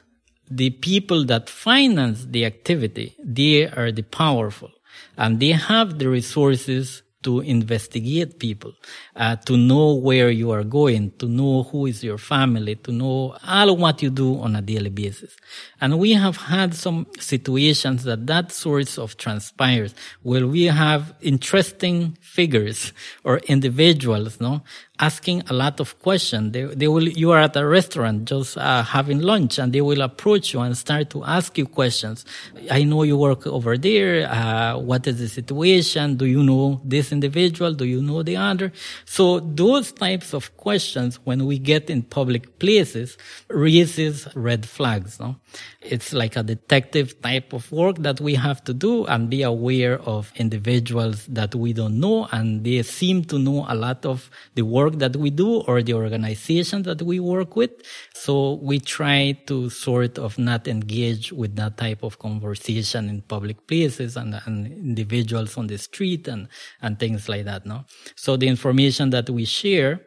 the 0.50 0.70
people 0.70 1.24
that 1.26 1.50
finance 1.50 2.24
the 2.26 2.46
activity, 2.46 3.14
they 3.22 3.68
are 3.68 3.92
the 3.92 4.02
powerful 4.02 4.70
and 5.16 5.40
they 5.40 5.52
have 5.52 5.98
the 5.98 6.08
resources 6.08 7.02
to 7.22 7.40
investigate 7.40 8.38
people, 8.38 8.72
uh, 9.16 9.34
to 9.36 9.56
know 9.56 9.92
where 9.94 10.30
you 10.30 10.52
are 10.52 10.62
going, 10.62 11.10
to 11.18 11.26
know 11.26 11.64
who 11.64 11.86
is 11.86 12.04
your 12.04 12.16
family, 12.16 12.76
to 12.76 12.92
know 12.92 13.36
all 13.46 13.76
what 13.76 14.02
you 14.02 14.10
do 14.10 14.38
on 14.38 14.54
a 14.54 14.62
daily 14.62 14.88
basis. 14.88 15.36
And 15.80 15.98
we 15.98 16.12
have 16.12 16.36
had 16.36 16.74
some 16.74 17.06
situations 17.18 18.04
that 18.04 18.26
that 18.28 18.52
sorts 18.52 18.98
of 18.98 19.16
transpires 19.16 19.94
where 20.22 20.46
we 20.46 20.64
have 20.64 21.14
interesting 21.20 22.16
figures 22.20 22.92
or 23.24 23.38
individuals, 23.38 24.40
no, 24.40 24.62
asking 25.00 25.42
a 25.48 25.52
lot 25.52 25.80
of 25.80 25.98
questions. 26.00 26.52
They, 26.52 26.64
they 26.64 26.88
will, 26.88 27.08
you 27.08 27.30
are 27.30 27.40
at 27.40 27.56
a 27.56 27.66
restaurant 27.66 28.24
just 28.24 28.58
uh, 28.58 28.82
having 28.82 29.20
lunch 29.20 29.58
and 29.58 29.72
they 29.72 29.80
will 29.80 30.00
approach 30.00 30.52
you 30.52 30.60
and 30.60 30.76
start 30.76 31.10
to 31.10 31.24
ask 31.24 31.56
you 31.56 31.66
questions. 31.66 32.24
I 32.70 32.84
know 32.84 33.02
you 33.04 33.16
work 33.16 33.46
over 33.46 33.78
there. 33.78 34.28
Uh, 34.28 34.78
what 34.78 35.06
is 35.06 35.18
the 35.18 35.28
situation? 35.28 36.16
Do 36.16 36.26
you 36.26 36.42
know 36.42 36.80
this 36.84 37.12
individual? 37.12 37.74
Do 37.74 37.84
you 37.84 38.02
know 38.02 38.22
the 38.22 38.36
other? 38.36 38.72
So 39.04 39.40
those 39.40 39.92
types 39.92 40.32
of 40.34 40.56
questions, 40.56 41.18
when 41.24 41.46
we 41.46 41.58
get 41.58 41.90
in 41.90 42.02
public 42.02 42.58
places, 42.58 43.16
raises 43.48 44.28
red 44.34 44.66
flags. 44.66 45.20
No? 45.20 45.36
It's 45.80 46.12
like 46.12 46.36
a 46.36 46.42
detective 46.42 47.20
type 47.22 47.52
of 47.52 47.70
work 47.70 47.98
that 47.98 48.20
we 48.20 48.34
have 48.34 48.64
to 48.64 48.74
do 48.74 49.06
and 49.06 49.30
be 49.30 49.42
aware 49.42 50.00
of 50.00 50.32
individuals 50.36 51.26
that 51.26 51.54
we 51.54 51.72
don't 51.72 52.00
know 52.00 52.28
and 52.32 52.64
they 52.64 52.82
seem 52.82 53.24
to 53.24 53.38
know 53.38 53.64
a 53.68 53.74
lot 53.74 54.04
of 54.04 54.30
the 54.54 54.62
work 54.62 54.87
that 54.90 55.16
we 55.16 55.30
do 55.30 55.60
or 55.62 55.82
the 55.82 55.94
organization 55.94 56.82
that 56.82 57.02
we 57.02 57.20
work 57.20 57.56
with. 57.56 57.70
So 58.14 58.54
we 58.54 58.80
try 58.80 59.32
to 59.46 59.70
sort 59.70 60.18
of 60.18 60.38
not 60.38 60.68
engage 60.68 61.32
with 61.32 61.56
that 61.56 61.76
type 61.76 62.02
of 62.02 62.18
conversation 62.18 63.08
in 63.08 63.22
public 63.22 63.66
places 63.66 64.16
and, 64.16 64.40
and 64.46 64.66
individuals 64.66 65.56
on 65.56 65.66
the 65.66 65.78
street 65.78 66.28
and, 66.28 66.48
and 66.82 66.98
things 66.98 67.28
like 67.28 67.44
that. 67.44 67.66
No? 67.66 67.84
So 68.16 68.36
the 68.36 68.48
information 68.48 69.10
that 69.10 69.30
we 69.30 69.44
share 69.44 70.00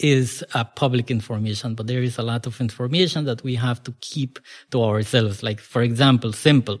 is 0.00 0.44
a 0.54 0.64
public 0.64 1.10
information, 1.10 1.74
but 1.74 1.86
there 1.86 2.02
is 2.02 2.18
a 2.18 2.22
lot 2.22 2.46
of 2.46 2.60
information 2.60 3.24
that 3.24 3.42
we 3.42 3.56
have 3.56 3.82
to 3.82 3.92
keep 4.00 4.38
to 4.70 4.82
ourselves. 4.82 5.42
Like, 5.42 5.60
for 5.60 5.82
example, 5.82 6.32
simple, 6.32 6.78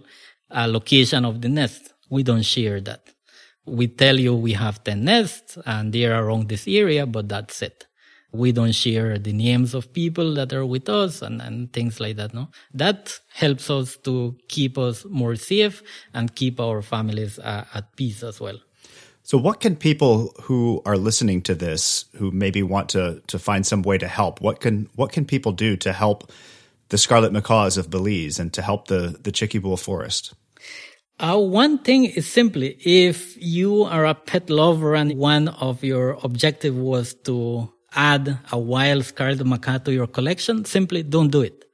location 0.50 1.24
of 1.24 1.40
the 1.40 1.48
nest. 1.48 1.92
We 2.10 2.22
don't 2.22 2.44
share 2.44 2.80
that. 2.82 3.02
We 3.68 3.88
tell 3.88 4.18
you 4.18 4.34
we 4.34 4.52
have 4.54 4.82
10 4.84 5.04
nests 5.04 5.58
and 5.66 5.92
they 5.92 6.04
are 6.06 6.24
around 6.24 6.48
this 6.48 6.66
area, 6.66 7.06
but 7.06 7.28
that's 7.28 7.62
it. 7.62 7.86
We 8.32 8.52
don't 8.52 8.72
share 8.72 9.18
the 9.18 9.32
names 9.32 9.74
of 9.74 9.92
people 9.92 10.34
that 10.34 10.52
are 10.52 10.66
with 10.66 10.88
us 10.88 11.22
and, 11.22 11.40
and 11.40 11.72
things 11.72 11.98
like 11.98 12.16
that. 12.16 12.34
No, 12.34 12.48
that 12.74 13.18
helps 13.32 13.70
us 13.70 13.96
to 13.98 14.36
keep 14.48 14.76
us 14.76 15.04
more 15.06 15.34
safe 15.36 15.82
and 16.12 16.34
keep 16.34 16.60
our 16.60 16.82
families 16.82 17.38
uh, 17.38 17.64
at 17.72 17.96
peace 17.96 18.22
as 18.22 18.38
well. 18.38 18.58
So, 19.22 19.36
what 19.36 19.60
can 19.60 19.76
people 19.76 20.34
who 20.42 20.80
are 20.86 20.96
listening 20.96 21.42
to 21.42 21.54
this, 21.54 22.06
who 22.16 22.30
maybe 22.30 22.62
want 22.62 22.88
to 22.90 23.22
to 23.26 23.38
find 23.38 23.66
some 23.66 23.82
way 23.82 23.98
to 23.98 24.08
help, 24.08 24.40
what 24.40 24.60
can 24.60 24.88
what 24.94 25.12
can 25.12 25.26
people 25.26 25.52
do 25.52 25.76
to 25.76 25.92
help 25.92 26.32
the 26.88 26.96
scarlet 26.96 27.30
macaws 27.32 27.76
of 27.76 27.90
Belize 27.90 28.38
and 28.38 28.52
to 28.54 28.62
help 28.62 28.88
the 28.88 29.18
the 29.22 29.30
Chiquibul 29.30 29.78
forest? 29.78 30.34
Uh, 31.20 31.36
one 31.36 31.78
thing 31.78 32.04
is 32.04 32.30
simply 32.30 32.78
if 32.84 33.36
you 33.42 33.82
are 33.82 34.06
a 34.06 34.14
pet 34.14 34.48
lover 34.48 34.94
and 34.94 35.18
one 35.18 35.48
of 35.48 35.82
your 35.82 36.16
objective 36.22 36.76
was 36.76 37.14
to 37.14 37.68
add 37.92 38.38
a 38.52 38.58
wild 38.58 39.04
scarlet 39.04 39.44
macaw 39.44 39.78
to 39.78 39.92
your 39.92 40.06
collection, 40.06 40.64
simply 40.64 41.02
don't 41.02 41.30
do 41.30 41.42
it. 41.42 41.64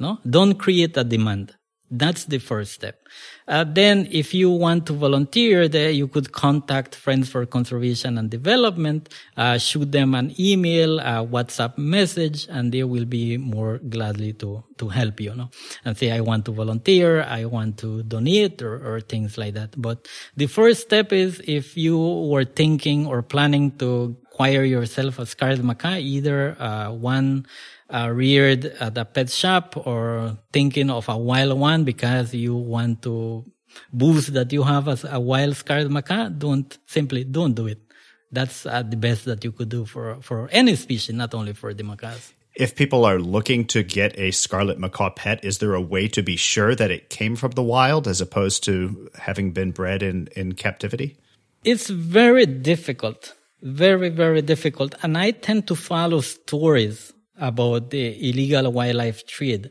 No, 0.00 0.18
don't 0.28 0.54
create 0.54 0.96
a 0.96 1.04
demand. 1.04 1.54
That's 1.90 2.26
the 2.26 2.38
first 2.38 2.72
step. 2.72 3.08
Uh, 3.46 3.64
then 3.64 4.08
if 4.10 4.34
you 4.34 4.50
want 4.50 4.84
to 4.86 4.92
volunteer 4.92 5.68
there, 5.68 5.88
you 5.88 6.06
could 6.06 6.32
contact 6.32 6.94
Friends 6.94 7.30
for 7.30 7.46
Conservation 7.46 8.18
and 8.18 8.28
Development, 8.28 9.08
uh, 9.38 9.56
shoot 9.56 9.90
them 9.90 10.14
an 10.14 10.34
email, 10.38 10.98
a 10.98 11.24
WhatsApp 11.24 11.78
message, 11.78 12.46
and 12.50 12.72
they 12.72 12.84
will 12.84 13.06
be 13.06 13.38
more 13.38 13.78
gladly 13.78 14.34
to, 14.34 14.62
to 14.76 14.88
help 14.88 15.18
you, 15.18 15.34
know, 15.34 15.48
and 15.86 15.96
say, 15.96 16.10
I 16.10 16.20
want 16.20 16.44
to 16.44 16.52
volunteer, 16.52 17.22
I 17.22 17.46
want 17.46 17.78
to 17.78 18.02
donate 18.02 18.60
or, 18.60 18.76
or 18.86 19.00
things 19.00 19.38
like 19.38 19.54
that. 19.54 19.80
But 19.80 20.06
the 20.36 20.46
first 20.46 20.82
step 20.82 21.10
is 21.10 21.40
if 21.46 21.74
you 21.74 21.98
were 21.98 22.44
thinking 22.44 23.06
or 23.06 23.22
planning 23.22 23.70
to 23.78 24.14
acquire 24.30 24.62
yourself 24.62 25.18
a 25.18 25.26
scarlet 25.26 25.64
macaw, 25.64 25.96
either 25.96 26.54
uh, 26.60 26.92
one 26.92 27.46
uh, 27.90 28.10
reared 28.12 28.64
at 28.66 28.96
a 28.98 29.04
pet 29.04 29.30
shop 29.30 29.76
or 29.86 30.38
thinking 30.52 30.90
of 30.90 31.08
a 31.08 31.16
wild 31.16 31.58
one 31.58 31.84
because 31.84 32.34
you 32.34 32.54
want 32.54 33.02
to 33.02 33.44
boost 33.92 34.34
that 34.34 34.52
you 34.52 34.62
have 34.62 34.88
as 34.88 35.04
a 35.04 35.20
wild 35.20 35.56
scarlet 35.56 35.90
macaw, 35.90 36.28
don't 36.28 36.78
simply 36.86 37.24
don't 37.24 37.54
do 37.54 37.66
it. 37.66 37.80
That's 38.30 38.66
uh, 38.66 38.82
the 38.82 38.96
best 38.96 39.24
that 39.24 39.42
you 39.44 39.52
could 39.52 39.70
do 39.70 39.84
for 39.84 40.18
for 40.20 40.48
any 40.52 40.76
species, 40.76 41.14
not 41.14 41.34
only 41.34 41.54
for 41.54 41.72
the 41.72 41.84
macaws. 41.84 42.34
If 42.54 42.74
people 42.74 43.04
are 43.04 43.20
looking 43.20 43.66
to 43.66 43.82
get 43.84 44.18
a 44.18 44.32
scarlet 44.32 44.78
macaw 44.78 45.10
pet, 45.10 45.44
is 45.44 45.58
there 45.58 45.74
a 45.74 45.80
way 45.80 46.08
to 46.08 46.22
be 46.22 46.36
sure 46.36 46.74
that 46.74 46.90
it 46.90 47.08
came 47.08 47.36
from 47.36 47.52
the 47.52 47.62
wild 47.62 48.08
as 48.08 48.20
opposed 48.20 48.64
to 48.64 49.08
having 49.14 49.52
been 49.52 49.70
bred 49.70 50.02
in, 50.02 50.28
in 50.34 50.54
captivity? 50.54 51.16
It's 51.62 51.88
very 51.88 52.46
difficult. 52.46 53.34
Very, 53.62 54.08
very 54.08 54.42
difficult. 54.42 54.96
And 55.04 55.16
I 55.16 55.30
tend 55.30 55.68
to 55.68 55.76
follow 55.76 56.20
stories 56.20 57.12
about 57.38 57.90
the 57.90 58.30
illegal 58.30 58.70
wildlife 58.72 59.26
trade. 59.26 59.70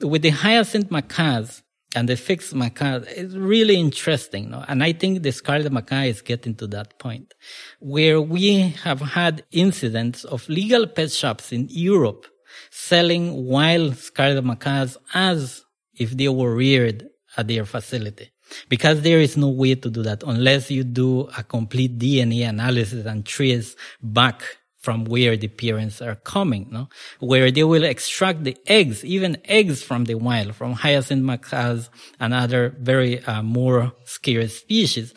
With 0.00 0.22
the 0.22 0.30
hyacinth 0.30 0.90
macaws 0.90 1.62
and 1.94 2.08
the 2.08 2.16
Spix's 2.16 2.54
macaw, 2.54 3.00
it's 3.06 3.34
really 3.34 3.76
interesting. 3.76 4.50
No? 4.50 4.64
And 4.68 4.82
I 4.82 4.92
think 4.92 5.22
the 5.22 5.32
scarlet 5.32 5.72
macaw 5.72 6.02
is 6.02 6.20
getting 6.20 6.54
to 6.56 6.66
that 6.68 6.98
point 6.98 7.32
where 7.80 8.20
we 8.20 8.74
have 8.84 9.00
had 9.00 9.44
incidents 9.50 10.24
of 10.24 10.48
legal 10.48 10.86
pet 10.86 11.10
shops 11.10 11.52
in 11.52 11.68
Europe 11.70 12.26
selling 12.70 13.46
wild 13.46 13.96
scarlet 13.96 14.44
macaws 14.44 14.98
as 15.14 15.64
if 15.94 16.10
they 16.10 16.28
were 16.28 16.54
reared 16.54 17.08
at 17.36 17.48
their 17.48 17.64
facility. 17.64 18.30
Because 18.68 19.02
there 19.02 19.18
is 19.18 19.36
no 19.36 19.48
way 19.48 19.74
to 19.74 19.90
do 19.90 20.02
that 20.02 20.22
unless 20.24 20.70
you 20.70 20.84
do 20.84 21.28
a 21.36 21.42
complete 21.42 21.98
DNA 21.98 22.48
analysis 22.48 23.04
and 23.06 23.24
trace 23.26 23.74
back 24.00 24.42
from 24.86 25.04
where 25.04 25.36
the 25.36 25.48
parents 25.48 26.00
are 26.00 26.14
coming, 26.14 26.68
no? 26.70 26.88
Where 27.18 27.50
they 27.50 27.64
will 27.64 27.82
extract 27.82 28.44
the 28.44 28.56
eggs, 28.68 29.04
even 29.04 29.36
eggs 29.58 29.82
from 29.82 30.04
the 30.04 30.14
wild, 30.14 30.54
from 30.54 30.74
hyacinth 30.74 31.24
macaws 31.24 31.90
and 32.20 32.32
other 32.32 32.62
very 32.78 33.14
uh, 33.24 33.42
more 33.42 33.80
scarce 34.04 34.58
species. 34.58 35.12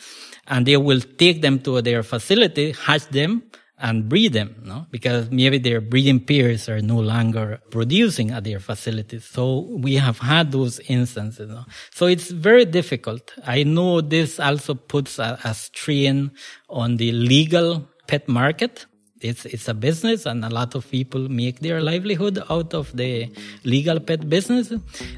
And 0.48 0.66
they 0.66 0.78
will 0.78 1.02
take 1.02 1.44
them 1.44 1.60
to 1.66 1.84
their 1.84 2.02
facility, 2.02 2.72
hatch 2.72 3.06
them, 3.10 3.44
and 3.78 4.10
breed 4.10 4.34
them, 4.34 4.56
no? 4.72 4.88
Because 4.90 5.30
maybe 5.30 5.60
their 5.60 5.82
breeding 5.82 6.22
pairs 6.30 6.68
are 6.68 6.82
no 6.82 7.00
longer 7.00 7.62
producing 7.70 8.32
at 8.32 8.44
their 8.44 8.60
facilities. 8.60 9.24
So 9.26 9.44
we 9.86 9.94
have 10.06 10.18
had 10.18 10.52
those 10.52 10.80
instances. 10.98 11.48
No? 11.48 11.64
So 11.92 12.08
it's 12.08 12.32
very 12.32 12.66
difficult. 12.66 13.24
I 13.46 13.62
know 13.76 14.02
this 14.02 14.40
also 14.40 14.74
puts 14.74 15.20
a, 15.20 15.38
a 15.44 15.54
strain 15.54 16.32
on 16.68 16.98
the 16.98 17.12
legal 17.12 17.88
pet 18.08 18.28
market 18.28 18.88
it's 19.22 19.46
it's 19.46 19.68
a 19.68 19.74
business 19.74 20.26
and 20.26 20.46
a 20.46 20.50
lot 20.50 20.76
of 20.76 20.90
people 20.90 21.28
make 21.30 21.60
their 21.60 21.82
livelihood 21.82 22.42
out 22.50 22.74
of 22.74 22.96
the 22.96 23.30
legal 23.64 24.00
pet 24.00 24.30
business. 24.30 24.72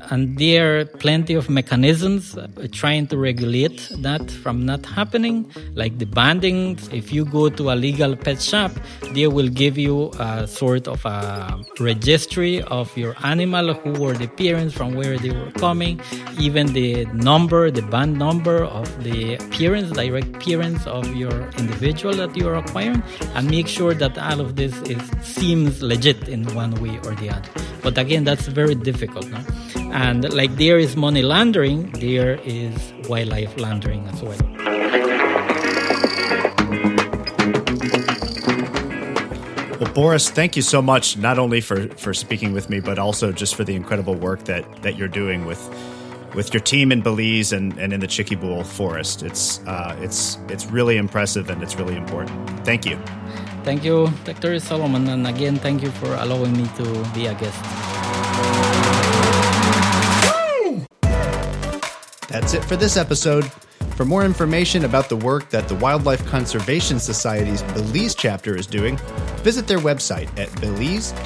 And 0.10 0.38
there 0.38 0.80
are 0.80 0.86
plenty 0.86 1.34
of 1.34 1.49
mechanisms 1.49 2.38
uh, 2.38 2.47
trying 2.72 3.08
to 3.08 3.18
regulate 3.18 3.89
that 3.97 4.30
from 4.30 4.66
not 4.66 4.86
happening 4.86 5.52
like 5.76 5.97
the 5.99 6.06
banding. 6.06 6.80
If 6.91 7.14
you 7.14 7.26
go 7.26 7.49
to 7.49 7.72
a 7.72 7.76
legal 7.76 8.16
pet 8.16 8.41
shop 8.41 8.72
they 9.14 9.28
will 9.28 9.47
give 9.47 9.78
you 9.78 10.12
a 10.20 10.47
sort 10.47 10.88
of 10.88 11.06
a 11.06 11.60
registry 11.80 12.62
of 12.64 12.95
your 12.97 13.16
animal 13.24 13.74
who 13.74 13.91
were 14.02 14.14
the 14.14 14.28
parents 14.28 14.74
from 14.74 14.95
where 14.95 15.18
they 15.18 15.32
were 15.32 15.52
coming 15.52 15.99
even 16.39 16.68
the 16.74 17.06
number 17.14 17.70
the 17.72 17.82
band 17.82 18.18
number 18.18 18.64
of 18.64 18.88
the 19.04 19.38
parents 19.58 19.91
direct 19.91 20.32
parents 20.39 20.86
of 20.88 21.06
your 21.16 21.49
individual 21.58 22.14
that 22.14 22.36
you 22.36 22.47
are 22.47 22.56
acquiring 22.56 23.04
and 23.36 23.49
make 23.49 23.68
sure 23.68 23.91
sure 23.92 24.08
that 24.08 24.18
all 24.18 24.39
of 24.42 24.56
this 24.56 24.74
is 24.89 25.02
seems 25.24 25.82
legit 25.82 26.28
in 26.28 26.44
one 26.56 26.74
way 26.82 26.98
or 27.06 27.16
the 27.16 27.30
other. 27.30 27.50
But 27.82 27.98
again, 27.98 28.24
that's 28.24 28.48
very 28.48 28.76
difficult. 28.76 29.28
No? 29.30 29.39
And 29.92 30.32
like 30.34 30.56
there 30.56 30.78
is 30.80 30.96
money 30.96 31.22
laundering, 31.22 31.92
there 31.92 32.39
is 32.46 32.76
wildlife 33.10 33.58
laundering 33.58 34.08
as 34.08 34.22
well. 34.22 34.38
Well, 39.80 39.94
Boris, 39.94 40.30
thank 40.30 40.56
you 40.56 40.62
so 40.62 40.82
much, 40.82 41.18
not 41.18 41.39
only 41.39 41.60
for, 41.60 41.88
for 41.98 42.14
speaking 42.14 42.54
with 42.54 42.70
me, 42.70 42.80
but 42.80 43.00
also 43.00 43.32
just 43.32 43.56
for 43.56 43.64
the 43.64 43.76
incredible 43.76 44.16
work 44.16 44.44
that, 44.46 44.64
that 44.84 44.98
you're 44.98 45.08
doing 45.08 45.46
with 45.46 45.62
with 46.34 46.54
your 46.54 46.62
team 46.62 46.94
in 46.94 47.02
Belize 47.02 47.52
and, 47.52 47.78
and 47.78 47.92
in 47.92 48.00
the 48.00 48.08
Chiquibul 48.08 48.66
forest. 48.66 49.22
It's 49.22 49.60
uh, 49.68 49.98
it's 50.00 50.38
it's 50.48 50.66
really 50.68 50.96
impressive 50.96 51.50
and 51.50 51.62
it's 51.62 51.76
really 51.76 51.98
important. 51.98 52.66
Thank 52.66 52.86
you. 52.86 52.98
Thank 53.64 53.84
you, 53.84 54.09
Dr. 54.26 54.59
Solomon, 54.59 55.07
and 55.07 55.28
again, 55.28 55.57
thank 55.57 55.84
you 55.84 55.91
for 55.91 56.14
allowing 56.16 56.57
me 56.57 56.68
to 56.78 56.84
be 57.14 57.28
a 57.28 57.36
guest. 57.36 57.62
That's 62.28 62.53
it 62.53 62.64
for 62.66 62.76
this 62.76 62.97
episode. 62.97 63.51
For 63.95 64.05
more 64.05 64.24
information 64.26 64.86
about 64.86 65.09
the 65.09 65.18
work 65.18 65.49
that 65.49 65.68
the 65.68 65.76
Wildlife 65.76 66.26
Conservation 66.26 66.99
Society's 66.99 67.62
Belize 67.74 68.16
chapter 68.16 68.55
is 68.55 68.66
doing, 68.66 68.97
visit 69.43 69.68
their 69.68 69.80
website 69.80 70.30
at 70.39 70.49
belize.wcs.org. 70.59 71.18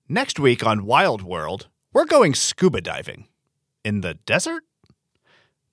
Next 0.10 0.40
week 0.40 0.66
on 0.66 0.88
Wild 0.88 1.22
World, 1.22 1.68
we're 1.94 2.06
going 2.06 2.34
scuba 2.34 2.82
diving. 2.82 3.28
In 3.86 4.02
the 4.02 4.16
desert? 4.16 4.64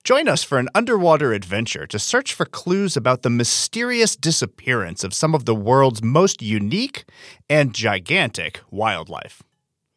Join 0.03 0.27
us 0.27 0.43
for 0.43 0.57
an 0.57 0.67
underwater 0.73 1.31
adventure 1.31 1.85
to 1.85 1.99
search 1.99 2.33
for 2.33 2.45
clues 2.45 2.97
about 2.97 3.21
the 3.21 3.29
mysterious 3.29 4.15
disappearance 4.15 5.03
of 5.03 5.13
some 5.13 5.35
of 5.35 5.45
the 5.45 5.53
world's 5.53 6.01
most 6.01 6.41
unique 6.41 7.05
and 7.47 7.71
gigantic 7.71 8.61
wildlife. 8.71 9.43